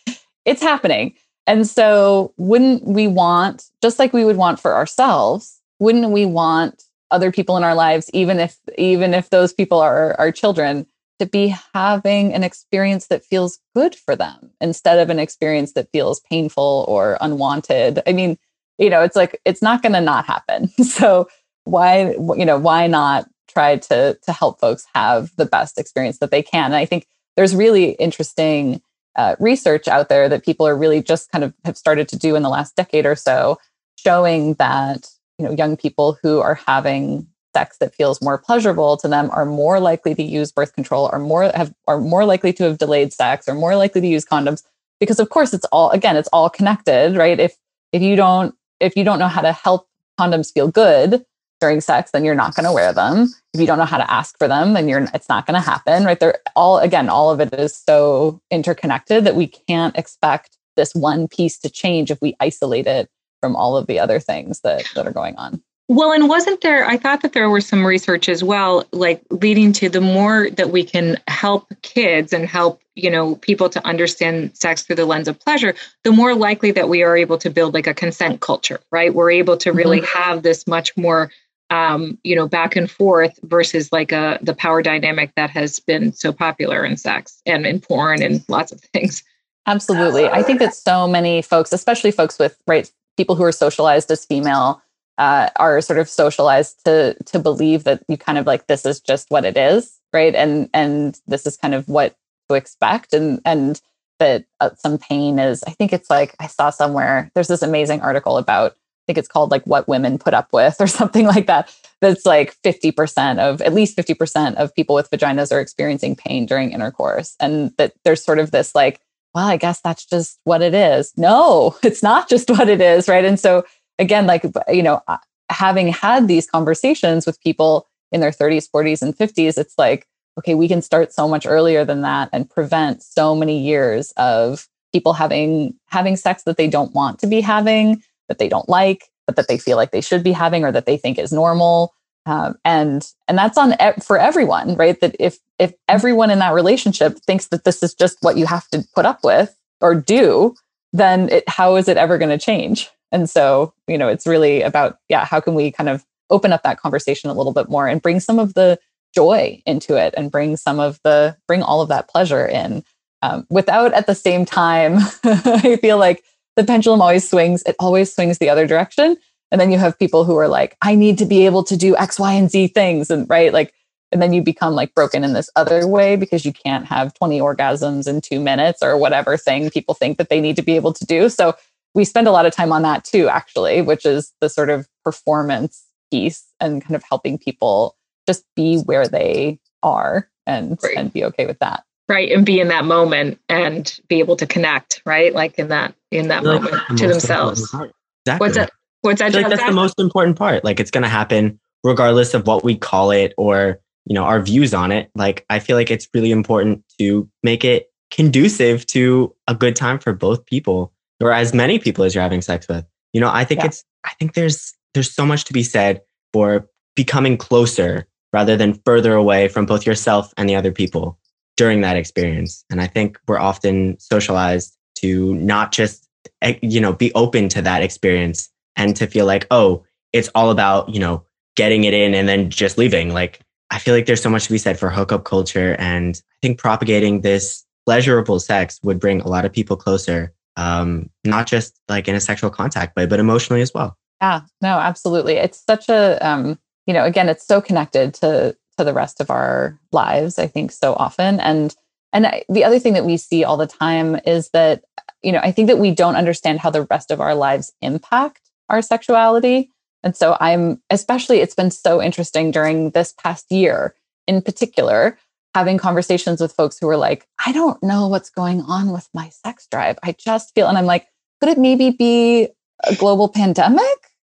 it's 0.45 0.61
happening. 0.61 1.13
And 1.45 1.67
so, 1.67 2.33
wouldn't 2.37 2.85
we 2.85 3.07
want, 3.07 3.69
just 3.81 3.99
like 3.99 4.13
we 4.13 4.23
would 4.23 4.37
want 4.37 4.59
for 4.59 4.73
ourselves, 4.75 5.59
wouldn't 5.79 6.09
we 6.11 6.25
want 6.25 6.83
other 7.13 7.31
people 7.31 7.55
in 7.55 7.63
our 7.63 7.75
lives, 7.75 8.09
even 8.13 8.39
if 8.39 8.57
even 8.77 9.13
if 9.13 9.29
those 9.29 9.53
people 9.53 9.79
are 9.79 10.15
our 10.19 10.31
children, 10.31 10.85
to 11.19 11.25
be 11.25 11.55
having 11.73 12.33
an 12.33 12.43
experience 12.43 13.07
that 13.07 13.23
feels 13.23 13.59
good 13.75 13.95
for 13.95 14.15
them 14.15 14.51
instead 14.59 14.99
of 14.99 15.09
an 15.09 15.19
experience 15.19 15.73
that 15.73 15.89
feels 15.91 16.19
painful 16.29 16.85
or 16.87 17.17
unwanted? 17.21 18.01
I 18.05 18.13
mean, 18.13 18.37
you 18.77 18.89
know, 18.89 19.01
it's 19.01 19.15
like 19.15 19.39
it's 19.45 19.61
not 19.61 19.81
going 19.81 19.93
to 19.93 20.01
not 20.01 20.25
happen. 20.25 20.69
So 20.83 21.29
why, 21.65 22.11
you 22.11 22.45
know, 22.45 22.57
why 22.57 22.87
not 22.87 23.25
try 23.47 23.77
to 23.77 24.17
to 24.21 24.31
help 24.31 24.59
folks 24.59 24.85
have 24.93 25.31
the 25.37 25.45
best 25.45 25.77
experience 25.77 26.19
that 26.19 26.31
they 26.31 26.41
can. 26.41 26.65
And 26.65 26.75
I 26.75 26.85
think 26.85 27.07
there's 27.37 27.55
really 27.55 27.91
interesting 27.91 28.81
uh, 29.15 29.35
research 29.39 29.87
out 29.87 30.09
there 30.09 30.27
that 30.27 30.43
people 30.43 30.67
are 30.67 30.75
really 30.75 31.01
just 31.01 31.31
kind 31.31 31.43
of 31.43 31.53
have 31.63 31.77
started 31.77 32.07
to 32.09 32.17
do 32.17 32.35
in 32.35 32.43
the 32.43 32.49
last 32.49 32.75
decade 32.75 33.05
or 33.05 33.15
so, 33.15 33.59
showing 33.95 34.55
that 34.55 35.07
you 35.37 35.45
know 35.45 35.51
young 35.51 35.75
people 35.77 36.17
who 36.21 36.39
are 36.39 36.55
having 36.55 37.27
sex 37.55 37.77
that 37.77 37.93
feels 37.93 38.21
more 38.21 38.37
pleasurable 38.37 38.97
to 38.97 39.07
them 39.07 39.29
are 39.31 39.45
more 39.45 39.79
likely 39.79 40.15
to 40.15 40.23
use 40.23 40.51
birth 40.51 40.73
control, 40.73 41.09
are 41.11 41.19
more 41.19 41.51
have 41.55 41.73
are 41.87 41.99
more 41.99 42.25
likely 42.25 42.53
to 42.53 42.63
have 42.63 42.77
delayed 42.77 43.13
sex, 43.13 43.47
are 43.47 43.55
more 43.55 43.75
likely 43.75 44.01
to 44.01 44.07
use 44.07 44.25
condoms 44.25 44.63
because 44.99 45.19
of 45.19 45.29
course 45.29 45.53
it's 45.53 45.65
all 45.65 45.89
again 45.91 46.15
it's 46.15 46.29
all 46.33 46.49
connected, 46.49 47.15
right? 47.15 47.39
If 47.39 47.55
if 47.91 48.01
you 48.01 48.15
don't 48.15 48.55
if 48.79 48.95
you 48.95 49.03
don't 49.03 49.19
know 49.19 49.27
how 49.27 49.41
to 49.41 49.51
help 49.51 49.87
condoms 50.19 50.53
feel 50.53 50.67
good, 50.67 51.25
during 51.63 51.79
sex, 51.79 52.11
then 52.11 52.25
you're 52.25 52.35
not 52.35 52.53
going 52.55 52.65
to 52.65 52.73
wear 52.73 52.91
them. 52.91 53.33
If 53.53 53.61
you 53.61 53.65
don't 53.65 53.77
know 53.77 53.85
how 53.85 53.97
to 53.97 54.11
ask 54.11 54.37
for 54.37 54.49
them, 54.49 54.73
then 54.73 54.89
you're 54.89 55.07
it's 55.13 55.29
not 55.29 55.45
going 55.47 55.55
to 55.55 55.65
happen, 55.65 56.03
right? 56.03 56.19
They're 56.19 56.39
all 56.57 56.79
again, 56.79 57.07
all 57.07 57.31
of 57.31 57.39
it 57.39 57.53
is 57.53 57.73
so 57.73 58.41
interconnected 58.51 59.23
that 59.23 59.35
we 59.35 59.47
can't 59.47 59.97
expect 59.97 60.57
this 60.75 60.93
one 60.93 61.29
piece 61.29 61.57
to 61.59 61.69
change 61.69 62.11
if 62.11 62.19
we 62.21 62.35
isolate 62.41 62.85
it 62.85 63.09
from 63.43 63.57
all 63.57 63.75
of 63.75 63.87
the 63.87 63.99
other 63.99 64.21
things 64.21 64.61
that 64.61 64.85
that 64.95 65.05
are 65.05 65.11
going 65.11 65.35
on. 65.35 65.61
Well, 65.89 66.13
and 66.13 66.29
wasn't 66.29 66.61
there, 66.61 66.85
I 66.85 66.95
thought 66.95 67.23
that 67.23 67.33
there 67.33 67.49
were 67.49 67.59
some 67.59 67.85
research 67.85 68.29
as 68.29 68.41
well, 68.41 68.85
like 68.93 69.21
leading 69.31 69.73
to 69.73 69.89
the 69.89 69.99
more 69.99 70.49
that 70.51 70.69
we 70.69 70.85
can 70.85 71.17
help 71.27 71.67
kids 71.81 72.31
and 72.31 72.45
help, 72.45 72.81
you 72.95 73.09
know, 73.09 73.35
people 73.35 73.69
to 73.69 73.85
understand 73.85 74.55
sex 74.55 74.83
through 74.83 74.95
the 74.95 75.05
lens 75.05 75.27
of 75.27 75.37
pleasure, 75.41 75.75
the 76.05 76.13
more 76.13 76.35
likely 76.35 76.71
that 76.71 76.87
we 76.87 77.03
are 77.03 77.17
able 77.17 77.37
to 77.39 77.49
build 77.49 77.73
like 77.73 77.85
a 77.85 77.93
consent 77.93 78.39
culture, 78.39 78.79
right? 78.93 79.13
We're 79.13 79.31
able 79.31 79.57
to 79.57 79.73
really 79.73 79.99
mm-hmm. 79.99 80.17
have 80.17 80.43
this 80.43 80.65
much 80.65 80.95
more 80.95 81.29
um, 81.69 82.17
you 82.23 82.35
know, 82.35 82.47
back 82.47 82.77
and 82.77 82.89
forth 82.89 83.37
versus 83.43 83.91
like 83.91 84.13
a 84.13 84.37
the 84.41 84.53
power 84.53 84.81
dynamic 84.81 85.33
that 85.35 85.49
has 85.49 85.79
been 85.79 86.13
so 86.13 86.31
popular 86.31 86.85
in 86.85 86.95
sex 86.95 87.41
and 87.45 87.65
in 87.65 87.81
porn 87.81 88.21
and 88.21 88.45
lots 88.47 88.71
of 88.71 88.79
things. 88.79 89.23
Absolutely. 89.65 90.27
I 90.27 90.43
think 90.43 90.59
that 90.59 90.75
so 90.75 91.07
many 91.07 91.41
folks, 91.41 91.73
especially 91.73 92.11
folks 92.11 92.37
with 92.37 92.57
right 92.67 92.89
people 93.17 93.35
who 93.35 93.43
are 93.43 93.51
socialized 93.51 94.11
as 94.11 94.25
female, 94.25 94.81
uh, 95.17 95.49
are 95.57 95.81
sort 95.81 95.99
of 95.99 96.09
socialized 96.09 96.83
to 96.85 97.15
to 97.25 97.39
believe 97.39 97.83
that 97.83 98.03
you 98.07 98.17
kind 98.17 98.37
of 98.37 98.47
like 98.47 98.67
this 98.67 98.85
is 98.85 98.99
just 98.99 99.29
what 99.29 99.45
it 99.45 99.57
is, 99.57 99.99
right? 100.11 100.33
And 100.35 100.69
and 100.73 101.19
this 101.27 101.45
is 101.45 101.57
kind 101.57 101.73
of 101.73 101.87
what 101.87 102.15
to 102.49 102.55
expect, 102.55 103.13
and 103.13 103.39
and 103.45 103.81
that 104.19 104.45
uh, 104.59 104.71
some 104.75 104.97
pain 104.97 105.39
is. 105.39 105.63
I 105.67 105.71
think 105.71 105.93
it's 105.93 106.09
like 106.09 106.35
I 106.39 106.47
saw 106.47 106.69
somewhere. 106.69 107.31
There's 107.35 107.47
this 107.47 107.61
amazing 107.61 108.01
article 108.01 108.37
about 108.37 108.75
I 109.03 109.05
think 109.07 109.17
it's 109.17 109.27
called 109.27 109.51
like 109.51 109.63
what 109.65 109.87
women 109.87 110.17
put 110.17 110.33
up 110.33 110.53
with 110.53 110.77
or 110.79 110.87
something 110.87 111.25
like 111.25 111.47
that. 111.47 111.73
That's 112.01 112.25
like 112.25 112.55
50% 112.63 113.39
of 113.39 113.61
at 113.61 113.73
least 113.73 113.97
50% 113.97 114.55
of 114.55 114.73
people 114.73 114.95
with 114.95 115.09
vaginas 115.09 115.51
are 115.51 115.59
experiencing 115.59 116.15
pain 116.15 116.45
during 116.45 116.71
intercourse. 116.71 117.35
And 117.39 117.71
that 117.77 117.93
there's 118.03 118.23
sort 118.23 118.39
of 118.39 118.51
this 118.51 118.75
like, 118.75 118.99
well, 119.33 119.47
I 119.47 119.57
guess 119.57 119.81
that's 119.81 120.05
just 120.05 120.39
what 120.43 120.61
it 120.61 120.73
is. 120.73 121.11
No, 121.17 121.75
it's 121.83 122.03
not 122.03 122.29
just 122.29 122.49
what 122.49 122.69
it 122.69 122.81
is. 122.81 123.07
Right. 123.07 123.25
And 123.25 123.39
so 123.39 123.65
again, 123.99 124.27
like, 124.27 124.45
you 124.69 124.83
know, 124.83 125.01
uh, 125.07 125.17
having 125.49 125.87
had 125.87 126.27
these 126.27 126.49
conversations 126.49 127.25
with 127.25 127.39
people 127.41 127.87
in 128.11 128.21
their 128.21 128.31
30s, 128.31 128.69
40s, 128.69 129.01
and 129.01 129.15
50s, 129.15 129.57
it's 129.57 129.75
like, 129.77 130.07
okay, 130.37 130.55
we 130.55 130.67
can 130.67 130.81
start 130.81 131.13
so 131.13 131.27
much 131.27 131.45
earlier 131.45 131.85
than 131.85 132.01
that 132.01 132.29
and 132.33 132.49
prevent 132.49 133.03
so 133.03 133.35
many 133.35 133.59
years 133.59 134.11
of 134.17 134.67
people 134.91 135.13
having 135.13 135.73
having 135.87 136.15
sex 136.15 136.43
that 136.43 136.57
they 136.57 136.67
don't 136.67 136.93
want 136.93 137.19
to 137.19 137.27
be 137.27 137.41
having 137.41 138.01
that 138.29 138.37
they 138.39 138.47
don't 138.47 138.69
like, 138.69 139.09
but 139.25 139.35
that 139.35 139.47
they 139.47 139.57
feel 139.57 139.77
like 139.77 139.91
they 139.91 140.01
should 140.01 140.23
be 140.23 140.31
having 140.31 140.63
or 140.63 140.71
that 140.71 140.85
they 140.85 140.97
think 140.97 141.17
is 141.19 141.31
normal. 141.31 141.93
Um, 142.25 142.55
and 142.63 143.05
and 143.27 143.37
that's 143.37 143.57
on 143.57 143.73
e- 143.73 144.01
for 144.01 144.17
everyone, 144.17 144.75
right? 144.75 144.99
That 145.01 145.15
if 145.19 145.39
if 145.59 145.73
everyone 145.87 146.29
in 146.29 146.39
that 146.39 146.53
relationship 146.53 147.17
thinks 147.19 147.47
that 147.47 147.63
this 147.63 147.83
is 147.83 147.93
just 147.93 148.17
what 148.21 148.37
you 148.37 148.45
have 148.45 148.67
to 148.69 148.85
put 148.95 149.05
up 149.05 149.23
with 149.23 149.55
or 149.81 149.93
do, 149.93 150.55
then 150.93 151.29
it, 151.29 151.47
how 151.49 151.75
is 151.75 151.87
it 151.87 151.97
ever 151.97 152.17
going 152.17 152.29
to 152.29 152.37
change? 152.37 152.89
And 153.11 153.29
so, 153.29 153.73
you 153.87 153.97
know, 153.97 154.07
it's 154.07 154.25
really 154.25 154.61
about 154.61 154.97
yeah, 155.09 155.25
how 155.25 155.39
can 155.39 155.53
we 155.53 155.71
kind 155.71 155.89
of 155.89 156.05
open 156.29 156.53
up 156.53 156.63
that 156.63 156.79
conversation 156.79 157.29
a 157.29 157.33
little 157.33 157.53
bit 157.53 157.69
more 157.69 157.87
and 157.87 158.01
bring 158.01 158.19
some 158.19 158.39
of 158.39 158.53
the 158.53 158.79
joy 159.13 159.61
into 159.65 159.95
it 159.95 160.13
and 160.17 160.31
bring 160.31 160.57
some 160.57 160.79
of 160.79 160.99
the 161.03 161.37
bring 161.47 161.61
all 161.61 161.81
of 161.81 161.89
that 161.89 162.07
pleasure 162.07 162.47
in 162.47 162.83
um, 163.23 163.47
without 163.49 163.93
at 163.93 164.05
the 164.05 164.15
same 164.15 164.45
time, 164.45 164.97
I 165.23 165.77
feel 165.81 165.97
like 165.97 166.23
the 166.57 166.63
pendulum 166.63 167.01
always 167.01 167.27
swings, 167.27 167.63
it 167.65 167.75
always 167.79 168.13
swings 168.13 168.37
the 168.37 168.49
other 168.49 168.67
direction. 168.67 169.15
And 169.53 169.61
then 169.61 169.71
you 169.71 169.77
have 169.77 169.99
people 169.99 170.25
who 170.25 170.35
are 170.37 170.47
like, 170.47 170.75
I 170.81 170.95
need 170.95 171.19
to 171.19 171.25
be 171.25 171.45
able 171.45 171.63
to 171.65 171.77
do 171.77 171.95
X, 171.95 172.19
Y, 172.19 172.33
and 172.33 172.49
Z 172.49 172.69
things. 172.69 173.11
And 173.11 173.29
right, 173.29 173.53
like, 173.53 173.71
and 174.11 174.19
then 174.19 174.33
you 174.33 174.41
become 174.41 174.73
like 174.73 174.95
broken 174.95 175.23
in 175.23 175.33
this 175.33 175.47
other 175.55 175.87
way 175.87 176.15
because 176.15 176.43
you 176.43 176.51
can't 176.51 176.87
have 176.87 177.13
20 177.13 177.39
orgasms 177.39 178.07
in 178.07 178.19
two 178.19 178.39
minutes 178.39 178.81
or 178.81 178.97
whatever 178.97 179.37
thing 179.37 179.69
people 179.69 179.93
think 179.93 180.17
that 180.17 180.29
they 180.29 180.41
need 180.41 180.55
to 180.55 180.63
be 180.63 180.75
able 180.75 180.91
to 180.93 181.05
do. 181.05 181.29
So 181.29 181.55
we 181.93 182.03
spend 182.03 182.27
a 182.27 182.31
lot 182.31 182.47
of 182.47 182.53
time 182.53 182.71
on 182.71 182.81
that 182.81 183.03
too, 183.03 183.29
actually, 183.29 183.83
which 183.83 184.07
is 184.07 184.33
the 184.41 184.49
sort 184.49 184.71
of 184.71 184.87
performance 185.03 185.85
piece 186.09 186.43
and 186.59 186.81
kind 186.81 186.95
of 186.95 187.03
helping 187.07 187.37
people 187.37 187.95
just 188.25 188.45
be 188.55 188.79
where 188.79 189.07
they 189.07 189.59
are 189.83 190.29
and 190.47 190.79
right. 190.81 190.97
and 190.97 191.13
be 191.13 191.23
okay 191.25 191.45
with 191.45 191.59
that 191.59 191.83
right 192.09 192.31
and 192.31 192.45
be 192.45 192.59
in 192.59 192.67
that 192.67 192.85
moment 192.85 193.39
and 193.49 193.99
be 194.07 194.19
able 194.19 194.35
to 194.35 194.45
connect 194.45 195.01
right 195.05 195.33
like 195.33 195.57
in 195.57 195.69
that 195.69 195.95
in 196.11 196.27
that 196.27 196.43
moment 196.43 196.75
to 196.97 197.07
themselves 197.07 197.61
exactly. 197.63 197.91
what's 198.37 198.55
that 198.55 198.71
what's 199.03 199.19
that 199.19 199.33
like 199.33 199.47
that's 199.49 199.65
the 199.65 199.71
most 199.71 199.99
important 199.99 200.37
part 200.37 200.63
like 200.63 200.79
it's 200.79 200.91
going 200.91 201.03
to 201.03 201.09
happen 201.09 201.59
regardless 201.83 202.33
of 202.33 202.47
what 202.47 202.63
we 202.63 202.75
call 202.75 203.11
it 203.11 203.33
or 203.37 203.79
you 204.05 204.13
know 204.13 204.23
our 204.23 204.41
views 204.41 204.73
on 204.73 204.91
it 204.91 205.09
like 205.15 205.45
i 205.49 205.59
feel 205.59 205.77
like 205.77 205.91
it's 205.91 206.07
really 206.13 206.31
important 206.31 206.83
to 206.97 207.29
make 207.43 207.63
it 207.63 207.91
conducive 208.11 208.85
to 208.85 209.33
a 209.47 209.55
good 209.55 209.75
time 209.75 209.99
for 209.99 210.13
both 210.13 210.45
people 210.45 210.91
or 211.21 211.31
as 211.31 211.53
many 211.53 211.79
people 211.79 212.03
as 212.03 212.13
you're 212.13 212.21
having 212.21 212.41
sex 212.41 212.67
with 212.67 212.85
you 213.13 213.21
know 213.21 213.29
i 213.31 213.43
think 213.43 213.59
yeah. 213.59 213.67
it's 213.67 213.83
i 214.03 214.11
think 214.19 214.33
there's 214.33 214.73
there's 214.93 215.11
so 215.11 215.25
much 215.25 215.45
to 215.45 215.53
be 215.53 215.63
said 215.63 216.01
for 216.31 216.67
becoming 216.95 217.37
closer 217.37 218.07
rather 218.31 218.57
than 218.57 218.79
further 218.85 219.13
away 219.13 219.47
from 219.47 219.65
both 219.65 219.85
yourself 219.85 220.33
and 220.37 220.49
the 220.49 220.55
other 220.55 220.71
people 220.71 221.17
during 221.55 221.81
that 221.81 221.95
experience. 221.95 222.65
And 222.69 222.81
I 222.81 222.87
think 222.87 223.19
we're 223.27 223.39
often 223.39 223.97
socialized 223.99 224.75
to 224.95 225.35
not 225.35 225.71
just, 225.71 226.07
eh, 226.41 226.57
you 226.61 226.81
know, 226.81 226.93
be 226.93 227.13
open 227.13 227.47
to 227.49 227.61
that 227.61 227.83
experience 227.83 228.49
and 228.75 228.95
to 228.95 229.07
feel 229.07 229.25
like, 229.25 229.47
oh, 229.51 229.83
it's 230.11 230.29
all 230.35 230.51
about, 230.51 230.89
you 230.89 230.99
know, 230.99 231.23
getting 231.55 231.83
it 231.83 231.93
in 231.93 232.13
and 232.13 232.27
then 232.27 232.49
just 232.49 232.77
leaving. 232.77 233.13
Like, 233.13 233.39
I 233.71 233.79
feel 233.79 233.93
like 233.93 234.05
there's 234.05 234.21
so 234.21 234.29
much 234.29 234.45
to 234.45 234.51
be 234.51 234.57
said 234.57 234.79
for 234.79 234.89
hookup 234.89 235.23
culture. 235.23 235.75
And 235.79 236.15
I 236.15 236.37
think 236.41 236.59
propagating 236.59 237.21
this 237.21 237.65
pleasurable 237.85 238.39
sex 238.39 238.79
would 238.83 238.99
bring 238.99 239.21
a 239.21 239.27
lot 239.27 239.45
of 239.45 239.51
people 239.51 239.75
closer, 239.75 240.33
um, 240.57 241.09
not 241.23 241.47
just 241.47 241.79
like 241.89 242.07
in 242.07 242.15
a 242.15 242.21
sexual 242.21 242.49
contact 242.49 242.95
way, 242.95 243.05
but 243.05 243.19
emotionally 243.19 243.61
as 243.61 243.73
well. 243.73 243.97
Yeah, 244.21 244.41
no, 244.61 244.77
absolutely. 244.77 245.33
It's 245.33 245.63
such 245.65 245.89
a, 245.89 246.17
um, 246.25 246.57
you 246.85 246.93
know, 246.93 247.03
again, 247.03 247.29
it's 247.29 247.45
so 247.45 247.61
connected 247.61 248.13
to 248.15 248.55
to 248.77 248.83
the 248.83 248.93
rest 248.93 249.21
of 249.21 249.29
our 249.29 249.79
lives. 249.91 250.39
I 250.39 250.47
think 250.47 250.71
so 250.71 250.93
often, 250.93 251.39
and 251.39 251.75
and 252.11 252.27
I, 252.27 252.43
the 252.49 252.63
other 252.63 252.79
thing 252.79 252.93
that 252.93 253.05
we 253.05 253.17
see 253.17 253.43
all 253.43 253.57
the 253.57 253.67
time 253.67 254.19
is 254.25 254.49
that, 254.49 254.83
you 255.21 255.31
know, 255.31 255.39
I 255.39 255.51
think 255.51 255.67
that 255.67 255.79
we 255.79 255.91
don't 255.91 256.15
understand 256.15 256.59
how 256.59 256.69
the 256.69 256.83
rest 256.83 257.11
of 257.11 257.19
our 257.19 257.35
lives 257.35 257.73
impact 257.81 258.42
our 258.69 258.81
sexuality. 258.81 259.69
And 260.03 260.15
so 260.15 260.37
I'm 260.39 260.81
especially, 260.89 261.39
it's 261.39 261.55
been 261.55 261.71
so 261.71 262.01
interesting 262.01 262.51
during 262.51 262.91
this 262.91 263.13
past 263.13 263.51
year 263.51 263.95
in 264.27 264.41
particular, 264.41 265.17
having 265.55 265.77
conversations 265.77 266.41
with 266.41 266.53
folks 266.53 266.77
who 266.79 266.89
are 266.89 266.97
like, 266.97 267.27
I 267.45 267.51
don't 267.51 267.81
know 267.83 268.07
what's 268.07 268.29
going 268.29 268.61
on 268.61 268.91
with 268.91 269.07
my 269.13 269.29
sex 269.29 269.67
drive. 269.69 269.97
I 270.03 270.15
just 270.17 270.53
feel, 270.55 270.67
and 270.67 270.77
I'm 270.77 270.85
like, 270.85 271.07
could 271.39 271.49
it 271.49 271.57
maybe 271.57 271.91
be 271.91 272.47
a 272.83 272.95
global 272.95 273.29
pandemic? 273.29 273.83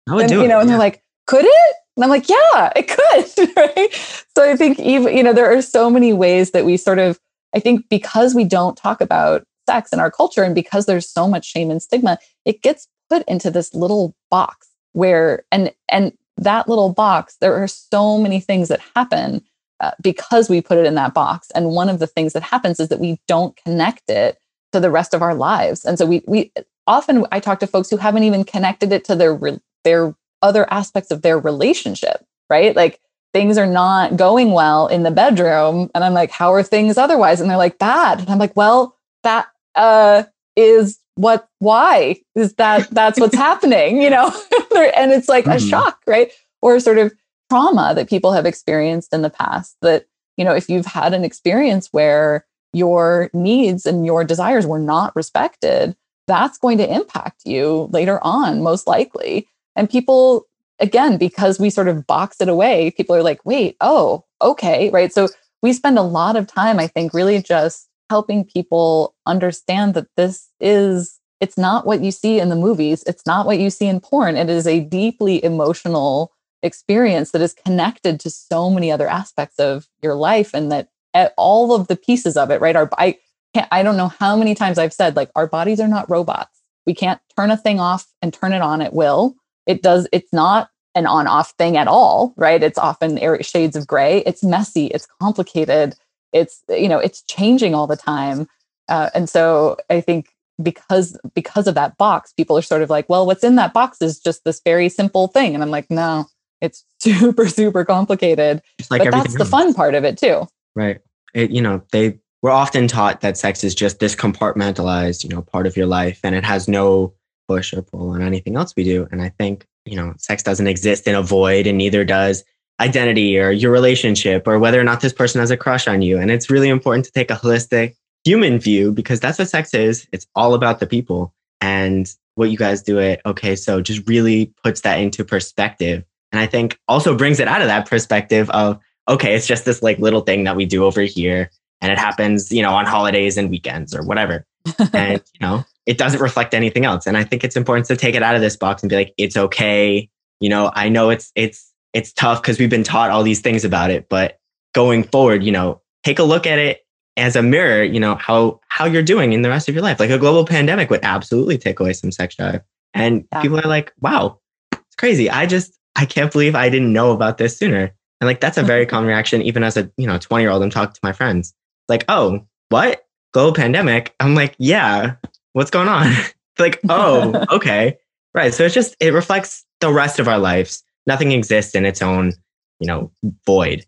Oh, 0.10 0.20
and, 0.20 0.30
you 0.32 0.48
know, 0.48 0.58
it, 0.58 0.62
and 0.62 0.70
they're 0.70 0.78
like, 0.78 1.04
could 1.28 1.46
it? 1.46 1.76
And 1.96 2.04
I'm 2.04 2.10
like, 2.10 2.30
yeah, 2.30 2.72
it 2.76 2.88
could. 2.88 3.56
right. 3.58 4.26
So 4.36 4.50
I 4.50 4.56
think 4.56 4.80
even, 4.80 5.16
you 5.16 5.24
know, 5.24 5.34
there 5.34 5.52
are 5.56 5.62
so 5.62 5.90
many 5.90 6.14
ways 6.14 6.52
that 6.52 6.66
we 6.66 6.78
sort 6.78 6.98
of, 6.98 7.20
I 7.54 7.60
think 7.60 7.86
because 7.90 8.34
we 8.34 8.46
don't 8.46 8.78
talk 8.78 9.02
about 9.02 9.44
sex 9.70 9.92
in 9.94 10.00
our 10.00 10.10
culture 10.10 10.44
and 10.44 10.56
because 10.56 10.86
there's 10.86 11.10
so 11.10 11.28
much 11.28 11.46
shame 11.46 11.70
and 11.70 11.82
stigma, 11.82 12.18
it 12.46 12.62
gets 12.62 12.88
put 13.10 13.24
into 13.28 13.52
this 13.52 13.74
little 13.74 14.16
box 14.30 14.68
where, 14.94 15.44
and, 15.52 15.74
and 15.90 16.14
that 16.38 16.70
little 16.70 16.94
box, 16.94 17.38
there 17.42 17.56
are 17.62 17.68
so 17.68 18.18
many 18.18 18.40
things 18.40 18.68
that 18.70 18.82
happen 18.96 19.44
uh, 19.80 19.92
because 20.02 20.50
we 20.50 20.62
put 20.62 20.78
it 20.78 20.86
in 20.86 20.96
that 20.96 21.14
box. 21.14 21.52
And 21.56 21.70
one 21.70 21.90
of 21.90 22.00
the 22.00 22.08
things 22.08 22.34
that 22.34 22.44
happens 22.44 22.80
is 22.80 22.90
that 22.90 23.00
we 23.00 23.20
don't 23.28 23.56
connect 23.58 24.10
it 24.10 24.38
to 24.74 24.80
the 24.80 24.92
rest 24.92 25.14
of 25.14 25.22
our 25.22 25.34
lives. 25.34 25.86
And 25.86 25.98
so 25.98 26.06
we, 26.06 26.22
we 26.28 26.52
often, 26.86 27.26
I 27.32 27.40
talk 27.40 27.60
to 27.60 27.68
folks 27.68 27.90
who 27.90 27.98
haven't 27.98 28.24
even 28.24 28.44
connected 28.44 28.92
it 28.92 29.06
to 29.06 29.16
their, 29.16 29.40
their 29.84 30.16
other 30.42 30.72
aspects 30.72 31.12
of 31.12 31.22
their 31.22 31.40
relationship, 31.40 32.26
right? 32.50 32.76
Like 32.76 33.00
things 33.34 33.58
are 33.58 33.68
not 33.68 34.18
going 34.18 34.52
well 34.52 34.88
in 34.88 35.04
the 35.04 35.12
bedroom. 35.12 35.90
And 35.94 36.04
I'm 36.04 36.14
like, 36.14 36.32
how 36.32 36.54
are 36.54 36.64
things 36.64 36.98
otherwise? 36.98 37.42
And 37.42 37.50
they're 37.50 37.58
like, 37.58 37.78
bad. 37.80 38.20
And 38.20 38.30
I'm 38.30 38.40
like, 38.40 38.56
well, 38.56 38.96
that 39.24 39.48
uh, 39.76 40.24
is 40.56 41.00
what, 41.16 41.48
why 41.60 42.18
is 42.36 42.54
that, 42.56 42.90
that's 42.92 43.20
what's 43.20 43.36
happening, 43.48 44.02
you 44.02 44.10
know? 44.10 44.28
and 44.96 45.12
it's 45.12 45.30
like 45.30 45.46
mm-hmm. 45.46 45.58
a 45.58 45.60
shock, 45.60 46.00
right? 46.08 46.32
Or 46.62 46.80
sort 46.80 46.98
of 46.98 47.14
trauma 47.50 47.94
that 47.96 48.10
people 48.10 48.32
have 48.32 48.46
experienced 48.46 49.14
in 49.14 49.22
the 49.22 49.30
past 49.30 49.76
that, 49.82 50.06
you 50.38 50.46
know, 50.46 50.54
if 50.54 50.70
you've 50.70 50.86
had 50.86 51.14
an 51.14 51.24
experience 51.24 51.90
where 51.92 52.46
your 52.74 53.30
needs 53.34 53.86
and 53.86 54.06
your 54.06 54.24
desires 54.24 54.66
were 54.66 54.80
not 54.80 55.16
respected, 55.16 55.96
that's 56.28 56.58
going 56.58 56.78
to 56.78 56.94
impact 56.94 57.42
you 57.46 57.90
later 57.92 58.24
on, 58.24 58.62
most 58.62 58.88
likely. 58.88 59.48
And 59.76 59.90
people, 59.90 60.46
again, 60.80 61.18
because 61.18 61.60
we 61.60 61.70
sort 61.70 61.88
of 61.88 62.06
box 62.06 62.40
it 62.40 62.48
away, 62.48 62.92
people 62.92 63.16
are 63.16 63.24
like, 63.24 63.44
wait, 63.46 63.76
oh, 63.82 64.24
okay, 64.42 64.90
right? 64.92 65.12
So 65.12 65.28
we 65.62 65.74
spend 65.74 65.98
a 65.98 66.04
lot 66.04 66.36
of 66.36 66.48
time, 66.48 66.80
I 66.80 66.88
think, 66.88 67.14
really 67.14 67.42
just 67.42 67.89
helping 68.10 68.44
people 68.46 69.16
understand 69.26 69.94
that 69.94 70.08
this 70.18 70.50
is, 70.60 71.20
it's 71.40 71.58
not 71.58 71.86
what 71.86 72.02
you 72.02 72.12
see 72.12 72.40
in 72.40 72.50
the 72.50 72.56
movies, 72.56 73.04
it's 73.08 73.26
not 73.26 73.46
what 73.46 73.60
you 73.60 73.70
see 73.70 73.88
in 73.88 74.00
porn. 74.00 74.36
It 74.36 74.50
is 74.50 74.68
a 74.68 74.80
deeply 74.80 75.44
emotional 75.44 76.32
experience 76.62 77.32
that 77.32 77.42
is 77.42 77.54
connected 77.54 78.20
to 78.20 78.30
so 78.30 78.70
many 78.70 78.92
other 78.92 79.08
aspects 79.08 79.60
of 79.60 79.88
your 80.02 80.16
life 80.16 80.54
and 80.54 80.72
that 80.72 80.90
all 81.38 81.74
of 81.74 81.88
the 81.88 81.96
pieces 81.96 82.38
of 82.38 82.52
it, 82.52 82.62
right? 82.62 82.76
Our, 82.76 82.90
I 82.98 83.18
can't, 83.54 83.68
I 83.72 83.84
don't 83.84 83.98
know 83.98 84.10
how 84.10 84.36
many 84.36 84.56
times 84.56 84.78
I've 84.78 84.94
said, 84.94 85.16
like, 85.16 85.32
our 85.36 85.48
bodies 85.48 85.80
are 85.80 85.88
not 85.88 86.10
robots. 86.10 86.62
We 86.86 86.94
can't 86.94 87.22
turn 87.36 87.52
a 87.52 87.58
thing 87.58 87.80
off 87.80 88.08
and 88.22 88.34
turn 88.34 88.54
it 88.54 88.62
on 88.62 88.82
at 88.82 88.94
will 88.94 89.36
it 89.70 89.84
does 89.84 90.08
it's 90.12 90.34
not 90.34 90.70
an 90.96 91.06
on 91.06 91.28
off 91.28 91.52
thing 91.52 91.78
at 91.78 91.88
all 91.88 92.34
right 92.36 92.64
it's 92.64 92.78
often 92.78 93.18
shades 93.42 93.76
of 93.76 93.88
gray 93.88 94.24
it's 94.26 94.44
messy 94.44 94.88
it's 94.88 95.08
complicated 95.22 95.96
it's 96.34 96.64
you 96.70 96.88
know 96.88 97.00
it's 97.00 97.22
changing 97.24 97.74
all 97.74 97.88
the 97.88 97.96
time 97.96 98.48
uh, 98.88 99.10
and 99.14 99.30
so 99.30 99.78
i 99.90 100.02
think 100.02 100.30
because 100.62 101.18
because 101.34 101.68
of 101.68 101.76
that 101.76 101.98
box 101.98 102.34
people 102.34 102.58
are 102.58 102.62
sort 102.62 102.82
of 102.82 102.90
like 102.90 103.08
well 103.10 103.26
what's 103.26 103.44
in 103.44 103.56
that 103.56 103.74
box 103.74 104.02
is 104.02 104.20
just 104.20 104.44
this 104.44 104.62
very 104.64 104.90
simple 104.90 105.28
thing 105.28 105.54
and 105.54 105.64
i'm 105.64 105.72
like 105.72 105.90
no 105.90 106.26
it's 106.62 106.84
super 107.00 107.48
super 107.48 107.86
complicated 107.86 108.62
like 108.90 109.04
but 109.04 109.12
that's 109.12 109.38
the 109.38 109.46
fun 109.46 109.74
part 109.74 109.96
of 109.96 110.04
it 110.04 110.18
too 110.18 110.48
right 110.76 111.00
it, 111.34 111.52
you 111.52 111.62
know 111.62 111.82
they 111.92 112.18
we're 112.42 112.52
often 112.52 112.88
taught 112.88 113.22
that 113.22 113.38
sex 113.38 113.64
is 113.64 113.76
just 113.76 114.00
this 114.00 114.16
compartmentalized 114.16 115.24
you 115.24 115.30
know 115.30 115.42
part 115.42 115.68
of 115.68 115.78
your 115.78 115.88
life 115.88 116.20
and 116.24 116.36
it 116.36 116.44
has 116.44 116.68
no 116.68 117.14
push 117.50 117.74
or 117.74 117.82
pull 117.82 118.12
on 118.12 118.22
anything 118.22 118.56
else 118.56 118.76
we 118.78 118.84
do. 118.84 119.08
And 119.12 119.22
I 119.22 119.30
think, 119.30 119.66
you 119.84 119.96
know, 119.96 120.14
sex 120.18 120.44
doesn't 120.44 120.68
exist 120.68 121.08
in 121.08 121.16
a 121.16 121.24
void 121.24 121.66
and 121.66 121.78
neither 121.78 122.06
does 122.06 122.44
identity 122.80 123.40
or 123.40 123.52
your 123.52 123.72
relationship 123.72 124.48
or 124.48 124.58
whether 124.60 124.80
or 124.80 124.84
not 124.84 125.02
this 125.02 125.14
person 125.14 125.40
has 125.40 125.52
a 125.52 125.58
crush 125.58 125.88
on 125.88 126.02
you. 126.02 126.18
And 126.18 126.32
it's 126.32 126.50
really 126.50 126.70
important 126.70 127.06
to 127.06 127.12
take 127.12 127.30
a 127.30 127.36
holistic 127.36 127.96
human 128.24 128.60
view 128.60 128.92
because 128.92 129.20
that's 129.20 129.40
what 129.40 129.50
sex 129.50 129.74
is. 129.74 130.08
It's 130.12 130.28
all 130.36 130.54
about 130.54 130.80
the 130.80 130.88
people. 130.88 131.34
And 131.62 132.10
what 132.36 132.52
you 132.52 132.58
guys 132.58 132.82
do 132.82 133.00
it, 133.00 133.22
okay, 133.26 133.56
so 133.56 133.82
just 133.82 134.08
really 134.08 134.54
puts 134.64 134.82
that 134.82 135.00
into 135.00 135.26
perspective. 135.26 136.06
And 136.32 136.40
I 136.40 136.46
think 136.46 136.80
also 136.88 137.18
brings 137.18 137.40
it 137.40 137.48
out 137.48 137.62
of 137.62 137.68
that 137.68 137.90
perspective 137.90 138.50
of, 138.52 138.80
okay, 139.10 139.36
it's 139.36 139.48
just 139.48 139.66
this 139.66 139.82
like 139.82 140.00
little 140.00 140.22
thing 140.22 140.46
that 140.46 140.56
we 140.56 140.66
do 140.66 140.86
over 140.86 141.02
here. 141.02 141.50
And 141.82 141.92
it 141.92 141.98
happens, 141.98 142.52
you 142.52 142.62
know, 142.62 142.74
on 142.74 142.86
holidays 142.86 143.38
and 143.38 143.50
weekends 143.50 143.96
or 143.96 144.04
whatever. 144.04 144.46
and, 144.94 145.22
you 145.34 145.40
know, 145.42 145.66
it 145.86 145.98
doesn't 145.98 146.22
reflect 146.22 146.54
anything 146.54 146.86
else. 146.86 147.08
And 147.08 147.18
I 147.18 147.24
think 147.24 147.44
it's 147.44 147.56
important 147.56 147.88
to 147.88 147.96
take 147.96 148.16
it 148.16 148.24
out 148.24 148.36
of 148.36 148.42
this 148.42 148.56
box 148.56 148.84
and 148.84 148.90
be 148.90 148.96
like, 148.96 149.14
it's 149.18 149.36
okay. 149.36 150.10
You 150.40 150.50
know, 150.50 150.72
I 150.76 150.88
know 150.88 151.10
it's 151.10 151.32
it's 151.36 151.69
it's 151.94 152.14
tough 152.14 152.42
because 152.42 152.60
we've 152.60 152.70
been 152.70 152.84
taught 152.84 153.12
all 153.12 153.24
these 153.24 153.42
things 153.42 153.66
about 153.66 153.92
it, 153.92 154.08
but 154.10 154.40
going 154.74 155.04
forward, 155.04 155.44
you 155.44 155.52
know, 155.52 155.82
take 156.04 156.20
a 156.20 156.24
look 156.24 156.46
at 156.46 156.60
it 156.60 156.86
as 157.18 157.36
a 157.36 157.42
mirror, 157.42 157.84
you 157.84 158.00
know, 158.00 158.16
how 158.16 158.60
how 158.70 158.86
you're 158.86 159.04
doing 159.04 159.34
in 159.34 159.42
the 159.42 159.50
rest 159.50 159.68
of 159.68 159.76
your 159.76 159.84
life. 159.84 160.00
Like 160.00 160.10
a 160.10 160.18
global 160.18 160.46
pandemic 160.46 160.90
would 160.90 161.04
absolutely 161.04 161.58
take 161.58 161.80
away 161.80 161.94
some 161.94 162.12
sex 162.12 162.36
drive. 162.36 162.62
And 162.94 163.26
yeah. 163.32 163.42
people 163.42 163.60
are 163.60 163.68
like, 163.68 163.94
wow, 164.00 164.40
it's 164.72 164.96
crazy. 164.98 165.30
I 165.30 165.46
just 165.46 165.78
I 165.96 166.06
can't 166.06 166.32
believe 166.32 166.56
I 166.56 166.70
didn't 166.70 166.94
know 166.94 167.12
about 167.12 167.38
this 167.38 167.58
sooner. 167.58 167.94
And 168.22 168.28
like 168.28 168.40
that's 168.40 168.58
a 168.58 168.64
very 168.64 168.86
mm-hmm. 168.86 168.92
common 168.92 169.08
reaction, 169.08 169.42
even 169.42 169.64
as 169.64 169.78
a 169.78 169.92
you 169.98 170.08
know 170.08 170.18
20 170.18 170.44
year 170.44 170.52
old. 170.52 170.64
I'm 170.64 170.70
talking 170.70 170.94
to 170.94 171.00
my 171.04 171.14
friends. 171.14 171.54
Like, 171.88 172.06
oh, 172.08 172.46
what? 172.70 173.06
Global 173.34 173.54
pandemic? 173.54 174.14
I'm 174.20 174.36
like, 174.36 174.56
yeah, 174.60 175.16
what's 175.54 175.72
going 175.72 175.88
on? 175.88 176.14
like, 176.60 176.80
oh, 176.88 177.46
okay. 177.52 177.98
Right. 178.34 178.54
So 178.54 178.64
it's 178.64 178.76
just, 178.76 178.96
it 179.00 179.12
reflects 179.12 179.66
the 179.82 179.92
rest 179.92 180.20
of 180.20 180.28
our 180.28 180.38
lives. 180.38 180.84
Nothing 181.10 181.32
exists 181.32 181.76
in 181.76 181.86
its 181.86 182.02
own, 182.02 182.34
you 182.80 182.88
know, 182.88 183.12
void. 183.46 183.86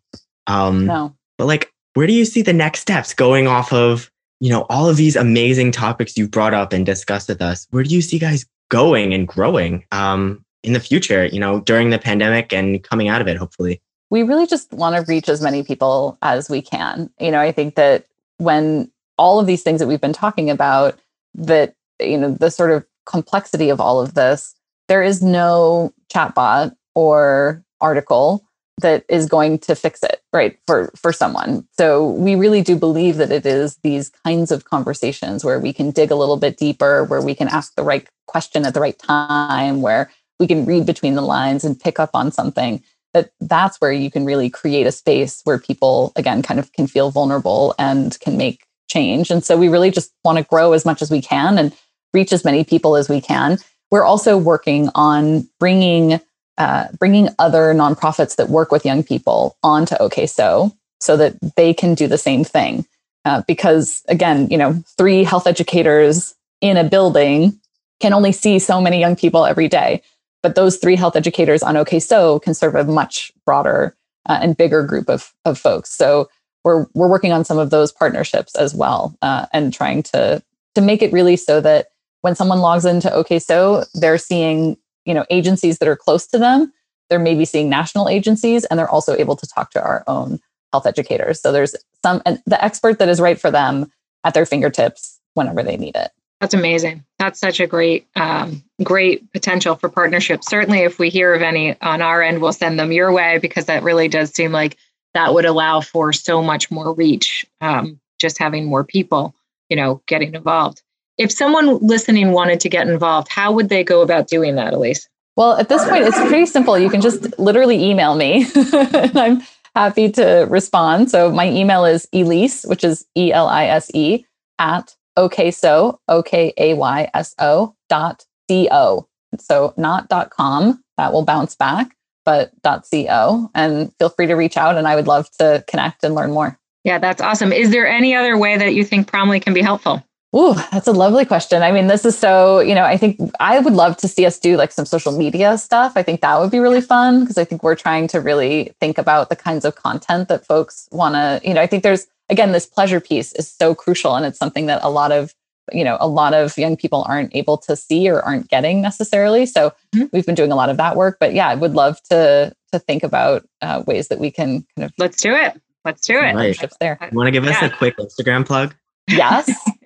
Um, 0.47 0.87
no. 0.87 1.15
But 1.37 1.45
like, 1.45 1.71
where 1.93 2.07
do 2.07 2.13
you 2.13 2.25
see 2.25 2.41
the 2.41 2.53
next 2.53 2.79
steps 2.79 3.13
going 3.13 3.47
off 3.47 3.71
of 3.71 4.11
you 4.41 4.49
know, 4.49 4.65
all 4.69 4.89
of 4.89 4.97
these 4.97 5.15
amazing 5.15 5.71
topics 5.71 6.17
you've 6.17 6.31
brought 6.31 6.53
up 6.53 6.73
and 6.73 6.83
discussed 6.83 7.29
with 7.29 7.41
us, 7.41 7.67
where 7.69 7.83
do 7.83 7.93
you 7.93 8.01
see 8.01 8.17
guys 8.17 8.43
going 8.69 9.13
and 9.13 9.27
growing 9.27 9.85
um, 9.91 10.43
in 10.63 10.73
the 10.73 10.79
future, 10.79 11.27
you 11.27 11.39
know, 11.39 11.61
during 11.61 11.91
the 11.91 11.99
pandemic 11.99 12.51
and 12.51 12.83
coming 12.83 13.07
out 13.07 13.21
of 13.21 13.27
it, 13.27 13.37
hopefully? 13.37 13.79
We 14.09 14.23
really 14.23 14.47
just 14.47 14.73
want 14.73 14.95
to 14.95 15.09
reach 15.09 15.29
as 15.29 15.41
many 15.41 15.63
people 15.63 16.17
as 16.23 16.49
we 16.49 16.61
can. 16.61 17.11
You 17.19 17.29
know, 17.29 17.39
I 17.39 17.51
think 17.51 17.75
that 17.75 18.07
when 18.37 18.91
all 19.17 19.39
of 19.39 19.45
these 19.45 19.61
things 19.61 19.79
that 19.79 19.87
we've 19.87 20.01
been 20.01 20.11
talking 20.11 20.49
about, 20.49 20.99
that, 21.35 21.75
you 21.99 22.17
know, 22.17 22.31
the 22.31 22.49
sort 22.49 22.71
of 22.71 22.83
complexity 23.05 23.69
of 23.69 23.79
all 23.79 24.01
of 24.01 24.15
this, 24.15 24.55
there 24.87 25.03
is 25.03 25.21
no 25.21 25.93
chatbot 26.11 26.75
or 26.95 27.63
article 27.79 28.43
that 28.81 29.05
is 29.09 29.27
going 29.27 29.59
to 29.59 29.75
fix 29.75 30.01
it 30.03 30.21
right 30.33 30.57
for 30.65 30.91
for 30.95 31.13
someone. 31.13 31.67
So 31.77 32.09
we 32.11 32.35
really 32.35 32.61
do 32.61 32.75
believe 32.75 33.17
that 33.17 33.31
it 33.31 33.45
is 33.45 33.77
these 33.83 34.09
kinds 34.25 34.51
of 34.51 34.65
conversations 34.65 35.43
where 35.43 35.59
we 35.59 35.73
can 35.73 35.91
dig 35.91 36.11
a 36.11 36.15
little 36.15 36.37
bit 36.37 36.57
deeper 36.57 37.03
where 37.03 37.21
we 37.21 37.35
can 37.35 37.47
ask 37.47 37.75
the 37.75 37.83
right 37.83 38.07
question 38.27 38.65
at 38.65 38.73
the 38.73 38.79
right 38.79 38.97
time 38.97 39.81
where 39.81 40.09
we 40.39 40.47
can 40.47 40.65
read 40.65 40.85
between 40.85 41.15
the 41.15 41.21
lines 41.21 41.63
and 41.63 41.79
pick 41.79 41.99
up 41.99 42.11
on 42.13 42.31
something 42.31 42.83
that 43.13 43.31
that's 43.41 43.79
where 43.79 43.91
you 43.91 44.09
can 44.09 44.25
really 44.25 44.49
create 44.49 44.87
a 44.87 44.91
space 44.91 45.41
where 45.43 45.59
people 45.59 46.11
again 46.15 46.41
kind 46.41 46.59
of 46.59 46.71
can 46.73 46.87
feel 46.87 47.11
vulnerable 47.11 47.75
and 47.77 48.19
can 48.21 48.37
make 48.37 48.65
change. 48.89 49.29
And 49.29 49.43
so 49.43 49.57
we 49.57 49.69
really 49.69 49.91
just 49.91 50.11
want 50.23 50.37
to 50.37 50.43
grow 50.43 50.73
as 50.73 50.85
much 50.85 51.01
as 51.01 51.11
we 51.11 51.21
can 51.21 51.57
and 51.57 51.75
reach 52.13 52.33
as 52.33 52.43
many 52.43 52.63
people 52.63 52.95
as 52.95 53.09
we 53.09 53.21
can. 53.21 53.57
We're 53.89 54.03
also 54.03 54.37
working 54.37 54.89
on 54.95 55.47
bringing 55.59 56.19
uh, 56.57 56.87
bringing 56.99 57.29
other 57.39 57.73
nonprofits 57.73 58.35
that 58.35 58.49
work 58.49 58.71
with 58.71 58.85
young 58.85 59.03
people 59.03 59.57
onto 59.63 59.95
OK 59.95 60.27
So 60.27 60.75
so 60.99 61.17
that 61.17 61.35
they 61.55 61.73
can 61.73 61.95
do 61.95 62.07
the 62.07 62.17
same 62.17 62.43
thing. 62.43 62.85
Uh, 63.25 63.41
because 63.47 64.03
again, 64.07 64.47
you 64.49 64.57
know, 64.57 64.83
three 64.97 65.23
health 65.23 65.47
educators 65.47 66.35
in 66.59 66.77
a 66.77 66.83
building 66.83 67.59
can 67.99 68.13
only 68.13 68.31
see 68.31 68.59
so 68.59 68.81
many 68.81 68.99
young 68.99 69.15
people 69.15 69.45
every 69.45 69.67
day. 69.67 70.01
But 70.43 70.55
those 70.55 70.77
three 70.77 70.95
health 70.95 71.15
educators 71.15 71.61
on 71.63 71.77
OK 71.77 71.99
So 71.99 72.39
can 72.39 72.53
serve 72.53 72.75
a 72.75 72.83
much 72.83 73.31
broader 73.45 73.95
uh, 74.27 74.39
and 74.41 74.57
bigger 74.57 74.83
group 74.83 75.09
of, 75.09 75.33
of 75.45 75.57
folks. 75.57 75.91
So 75.91 76.29
we're 76.63 76.85
we're 76.93 77.07
working 77.07 77.31
on 77.31 77.45
some 77.45 77.57
of 77.57 77.69
those 77.69 77.91
partnerships 77.91 78.55
as 78.55 78.75
well, 78.75 79.15
uh, 79.21 79.47
and 79.53 79.73
trying 79.73 80.03
to 80.03 80.43
to 80.75 80.81
make 80.81 81.01
it 81.01 81.11
really 81.11 81.35
so 81.35 81.59
that 81.61 81.87
when 82.21 82.35
someone 82.35 82.59
logs 82.59 82.85
into 82.85 83.11
OK 83.11 83.39
So, 83.39 83.83
they're 83.93 84.17
seeing 84.17 84.77
you 85.05 85.13
know 85.13 85.25
agencies 85.29 85.79
that 85.79 85.87
are 85.87 85.95
close 85.95 86.27
to 86.27 86.37
them 86.37 86.71
they're 87.11 87.19
maybe 87.19 87.43
seeing 87.43 87.69
national 87.69 88.07
agencies 88.07 88.63
and 88.65 88.79
they're 88.79 88.89
also 88.89 89.13
able 89.17 89.35
to 89.35 89.45
talk 89.45 89.69
to 89.71 89.83
our 89.83 90.03
own 90.07 90.39
health 90.71 90.87
educators. 90.87 91.41
So 91.41 91.51
there's 91.51 91.75
some 92.01 92.21
the 92.45 92.63
expert 92.63 92.99
that 92.99 93.09
is 93.09 93.19
right 93.19 93.39
for 93.39 93.51
them 93.51 93.91
at 94.23 94.33
their 94.33 94.45
fingertips 94.45 95.19
whenever 95.33 95.61
they 95.61 95.75
need 95.75 95.97
it. 95.97 96.11
That's 96.39 96.53
amazing. 96.53 97.03
That's 97.19 97.39
such 97.39 97.59
a 97.59 97.67
great 97.67 98.07
um, 98.15 98.63
great 98.81 99.31
potential 99.33 99.75
for 99.75 99.89
partnerships. 99.89 100.47
Certainly 100.47 100.79
if 100.79 100.97
we 100.97 101.09
hear 101.09 101.35
of 101.35 101.41
any 101.41 101.79
on 101.81 102.01
our 102.01 102.21
end 102.21 102.41
we'll 102.41 102.53
send 102.53 102.79
them 102.79 102.93
your 102.93 103.11
way 103.11 103.37
because 103.39 103.65
that 103.65 103.83
really 103.83 104.07
does 104.07 104.33
seem 104.33 104.53
like 104.53 104.77
that 105.13 105.33
would 105.33 105.45
allow 105.45 105.81
for 105.81 106.13
so 106.13 106.41
much 106.41 106.71
more 106.71 106.93
reach 106.93 107.45
um, 107.59 107.99
just 108.19 108.37
having 108.37 108.65
more 108.65 108.85
people 108.85 109.35
you 109.67 109.75
know 109.75 110.01
getting 110.07 110.33
involved 110.33 110.81
if 111.17 111.31
someone 111.31 111.77
listening 111.79 112.31
wanted 112.31 112.59
to 112.61 112.69
get 112.69 112.87
involved, 112.87 113.27
how 113.29 113.51
would 113.51 113.69
they 113.69 113.83
go 113.83 114.01
about 114.01 114.27
doing 114.27 114.55
that, 114.55 114.73
Elise? 114.73 115.07
Well, 115.37 115.57
at 115.57 115.69
this 115.69 115.87
point, 115.87 116.05
it's 116.05 116.17
pretty 116.17 116.45
simple. 116.45 116.77
You 116.77 116.89
can 116.89 117.01
just 117.01 117.37
literally 117.39 117.83
email 117.83 118.15
me, 118.15 118.45
and 118.73 119.17
I'm 119.17 119.41
happy 119.75 120.11
to 120.11 120.45
respond. 120.49 121.09
So 121.09 121.31
my 121.31 121.49
email 121.49 121.85
is 121.85 122.07
Elise, 122.13 122.63
which 122.63 122.83
is 122.83 123.05
E 123.15 123.31
L 123.31 123.47
I 123.47 123.65
S 123.65 123.89
E, 123.93 124.25
at 124.59 124.95
okayso, 125.17 125.97
O 126.07 126.23
K 126.23 126.53
A 126.57 126.73
Y 126.73 127.09
S 127.13 127.33
O 127.39 127.75
dot 127.89 128.25
C 128.49 128.67
O. 128.71 129.07
So 129.39 129.73
not 129.77 130.09
dot 130.09 130.29
com, 130.29 130.83
that 130.97 131.13
will 131.13 131.23
bounce 131.23 131.55
back, 131.55 131.95
but 132.25 132.51
dot 132.61 132.85
C 132.85 133.07
O. 133.09 133.49
And 133.55 133.91
feel 133.99 134.09
free 134.09 134.27
to 134.27 134.35
reach 134.35 134.57
out, 134.57 134.77
and 134.77 134.87
I 134.87 134.95
would 134.95 135.07
love 135.07 135.31
to 135.39 135.63
connect 135.67 136.03
and 136.03 136.13
learn 136.13 136.31
more. 136.31 136.57
Yeah, 136.83 136.97
that's 136.97 137.21
awesome. 137.21 137.53
Is 137.53 137.71
there 137.71 137.87
any 137.87 138.15
other 138.15 138.37
way 138.37 138.57
that 138.57 138.73
you 138.73 138.83
think 138.83 139.09
Promly 139.09 139.41
can 139.41 139.53
be 139.53 139.61
helpful? 139.61 140.03
Ooh, 140.33 140.53
that's 140.71 140.87
a 140.87 140.93
lovely 140.93 141.25
question. 141.25 141.61
I 141.61 141.73
mean, 141.73 141.87
this 141.87 142.05
is 142.05 142.17
so, 142.17 142.59
you 142.59 142.73
know, 142.73 142.85
I 142.85 142.95
think 142.95 143.19
I 143.41 143.59
would 143.59 143.73
love 143.73 143.97
to 143.97 144.07
see 144.07 144.25
us 144.25 144.39
do 144.39 144.55
like 144.55 144.71
some 144.71 144.85
social 144.85 145.11
media 145.11 145.57
stuff. 145.57 145.93
I 145.95 146.03
think 146.03 146.21
that 146.21 146.39
would 146.39 146.51
be 146.51 146.59
really 146.59 146.79
fun 146.79 147.21
because 147.21 147.37
I 147.37 147.43
think 147.43 147.63
we're 147.63 147.75
trying 147.75 148.07
to 148.09 148.21
really 148.21 148.73
think 148.79 148.97
about 148.97 149.29
the 149.29 149.35
kinds 149.35 149.65
of 149.65 149.75
content 149.75 150.29
that 150.29 150.45
folks 150.45 150.87
want 150.91 151.15
to, 151.15 151.41
you 151.45 151.53
know, 151.53 151.61
I 151.61 151.67
think 151.67 151.83
there's, 151.83 152.07
again, 152.29 152.53
this 152.53 152.65
pleasure 152.65 153.01
piece 153.01 153.33
is 153.33 153.49
so 153.51 153.75
crucial. 153.75 154.15
And 154.15 154.25
it's 154.25 154.39
something 154.39 154.67
that 154.67 154.79
a 154.83 154.89
lot 154.89 155.11
of, 155.11 155.33
you 155.73 155.83
know, 155.83 155.97
a 155.99 156.07
lot 156.07 156.33
of 156.33 156.57
young 156.57 156.77
people 156.77 157.03
aren't 157.09 157.35
able 157.35 157.57
to 157.57 157.75
see 157.75 158.09
or 158.09 158.21
aren't 158.21 158.47
getting 158.49 158.81
necessarily. 158.81 159.45
So 159.45 159.73
mm-hmm. 159.93 160.05
we've 160.13 160.25
been 160.25 160.35
doing 160.35 160.53
a 160.53 160.55
lot 160.55 160.69
of 160.69 160.77
that 160.77 160.95
work. 160.95 161.17
But 161.19 161.33
yeah, 161.33 161.49
I 161.49 161.55
would 161.55 161.73
love 161.73 162.01
to 162.03 162.53
to 162.71 162.79
think 162.79 163.03
about 163.03 163.45
uh, 163.61 163.83
ways 163.85 164.07
that 164.07 164.19
we 164.19 164.31
can 164.31 164.65
kind 164.77 164.85
of 164.85 164.93
let's 164.97 165.21
do 165.21 165.33
it. 165.35 165.61
Let's 165.83 166.07
do 166.07 166.13
it. 166.13 166.35
Right. 166.35 166.71
There. 166.79 166.97
You 167.11 167.17
want 167.17 167.27
to 167.27 167.31
give 167.31 167.43
us 167.43 167.61
yeah. 167.61 167.67
a 167.67 167.69
quick 167.69 167.97
Instagram 167.97 168.45
plug? 168.45 168.73
Yes. 169.11 169.49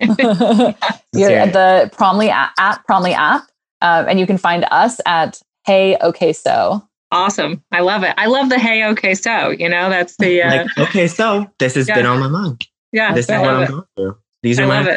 You're 1.12 1.30
at 1.30 1.52
the 1.52 1.90
Promly 1.96 2.28
app, 2.28 2.52
at 2.58 2.86
Promly 2.86 3.12
app. 3.12 3.42
Uh, 3.82 4.04
and 4.08 4.18
you 4.18 4.26
can 4.26 4.38
find 4.38 4.66
us 4.70 5.00
at 5.06 5.40
Hey 5.64 5.96
Okay 6.02 6.32
So. 6.32 6.86
Awesome. 7.12 7.62
I 7.72 7.80
love 7.80 8.02
it. 8.02 8.14
I 8.16 8.26
love 8.26 8.48
the 8.48 8.58
Hey 8.58 8.84
Okay 8.86 9.14
So. 9.14 9.50
You 9.50 9.68
know, 9.68 9.90
that's 9.90 10.16
the. 10.16 10.42
Uh, 10.42 10.56
like, 10.56 10.78
okay, 10.78 11.08
so 11.08 11.50
this 11.58 11.74
has 11.74 11.88
yeah. 11.88 11.94
been 11.94 12.06
on 12.06 12.20
my 12.20 12.28
mind. 12.28 12.66
Yeah. 12.92 13.12
This 13.14 13.26
is 13.26 13.30
what 13.30 13.48
I'm 13.48 13.66
going 13.66 13.82
through. 13.96 14.18
These 14.42 14.58
I 14.58 14.64
are 14.64 14.66
my. 14.66 14.96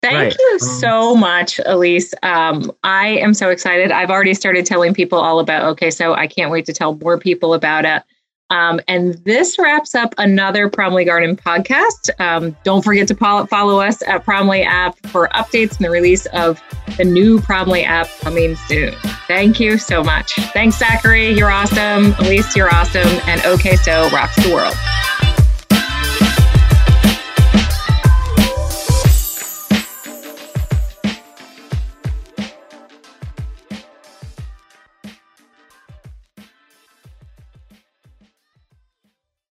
Thank 0.00 0.14
right. 0.14 0.36
you 0.38 0.50
um, 0.52 0.58
so 0.60 1.16
much, 1.16 1.60
Elise. 1.66 2.14
Um, 2.22 2.70
I 2.84 3.08
am 3.08 3.34
so 3.34 3.50
excited. 3.50 3.90
I've 3.90 4.10
already 4.10 4.32
started 4.32 4.64
telling 4.64 4.94
people 4.94 5.18
all 5.18 5.40
about 5.40 5.64
OK 5.64 5.90
So. 5.90 6.14
I 6.14 6.28
can't 6.28 6.52
wait 6.52 6.66
to 6.66 6.72
tell 6.72 6.94
more 6.94 7.18
people 7.18 7.52
about 7.52 7.84
it. 7.84 8.02
Um, 8.50 8.80
and 8.88 9.14
this 9.24 9.58
wraps 9.58 9.94
up 9.94 10.14
another 10.18 10.70
Promly 10.70 11.04
Garden 11.04 11.36
podcast. 11.36 12.10
Um, 12.18 12.56
don't 12.64 12.82
forget 12.82 13.06
to 13.08 13.14
follow 13.14 13.80
us 13.80 14.02
at 14.06 14.24
Promly 14.24 14.64
app 14.64 14.96
for 15.08 15.28
updates 15.28 15.76
and 15.76 15.84
the 15.84 15.90
release 15.90 16.26
of 16.26 16.62
the 16.96 17.04
new 17.04 17.40
Promly 17.40 17.84
app 17.84 18.08
coming 18.20 18.56
soon. 18.56 18.94
Thank 19.26 19.60
you 19.60 19.76
so 19.78 20.02
much. 20.02 20.34
Thanks, 20.52 20.78
Zachary. 20.78 21.30
You're 21.30 21.50
awesome. 21.50 22.14
Elise, 22.20 22.56
you're 22.56 22.74
awesome. 22.74 23.08
And 23.26 23.44
OK 23.44 23.76
So 23.76 24.08
rocks 24.10 24.36
the 24.36 24.52
world. 24.52 24.74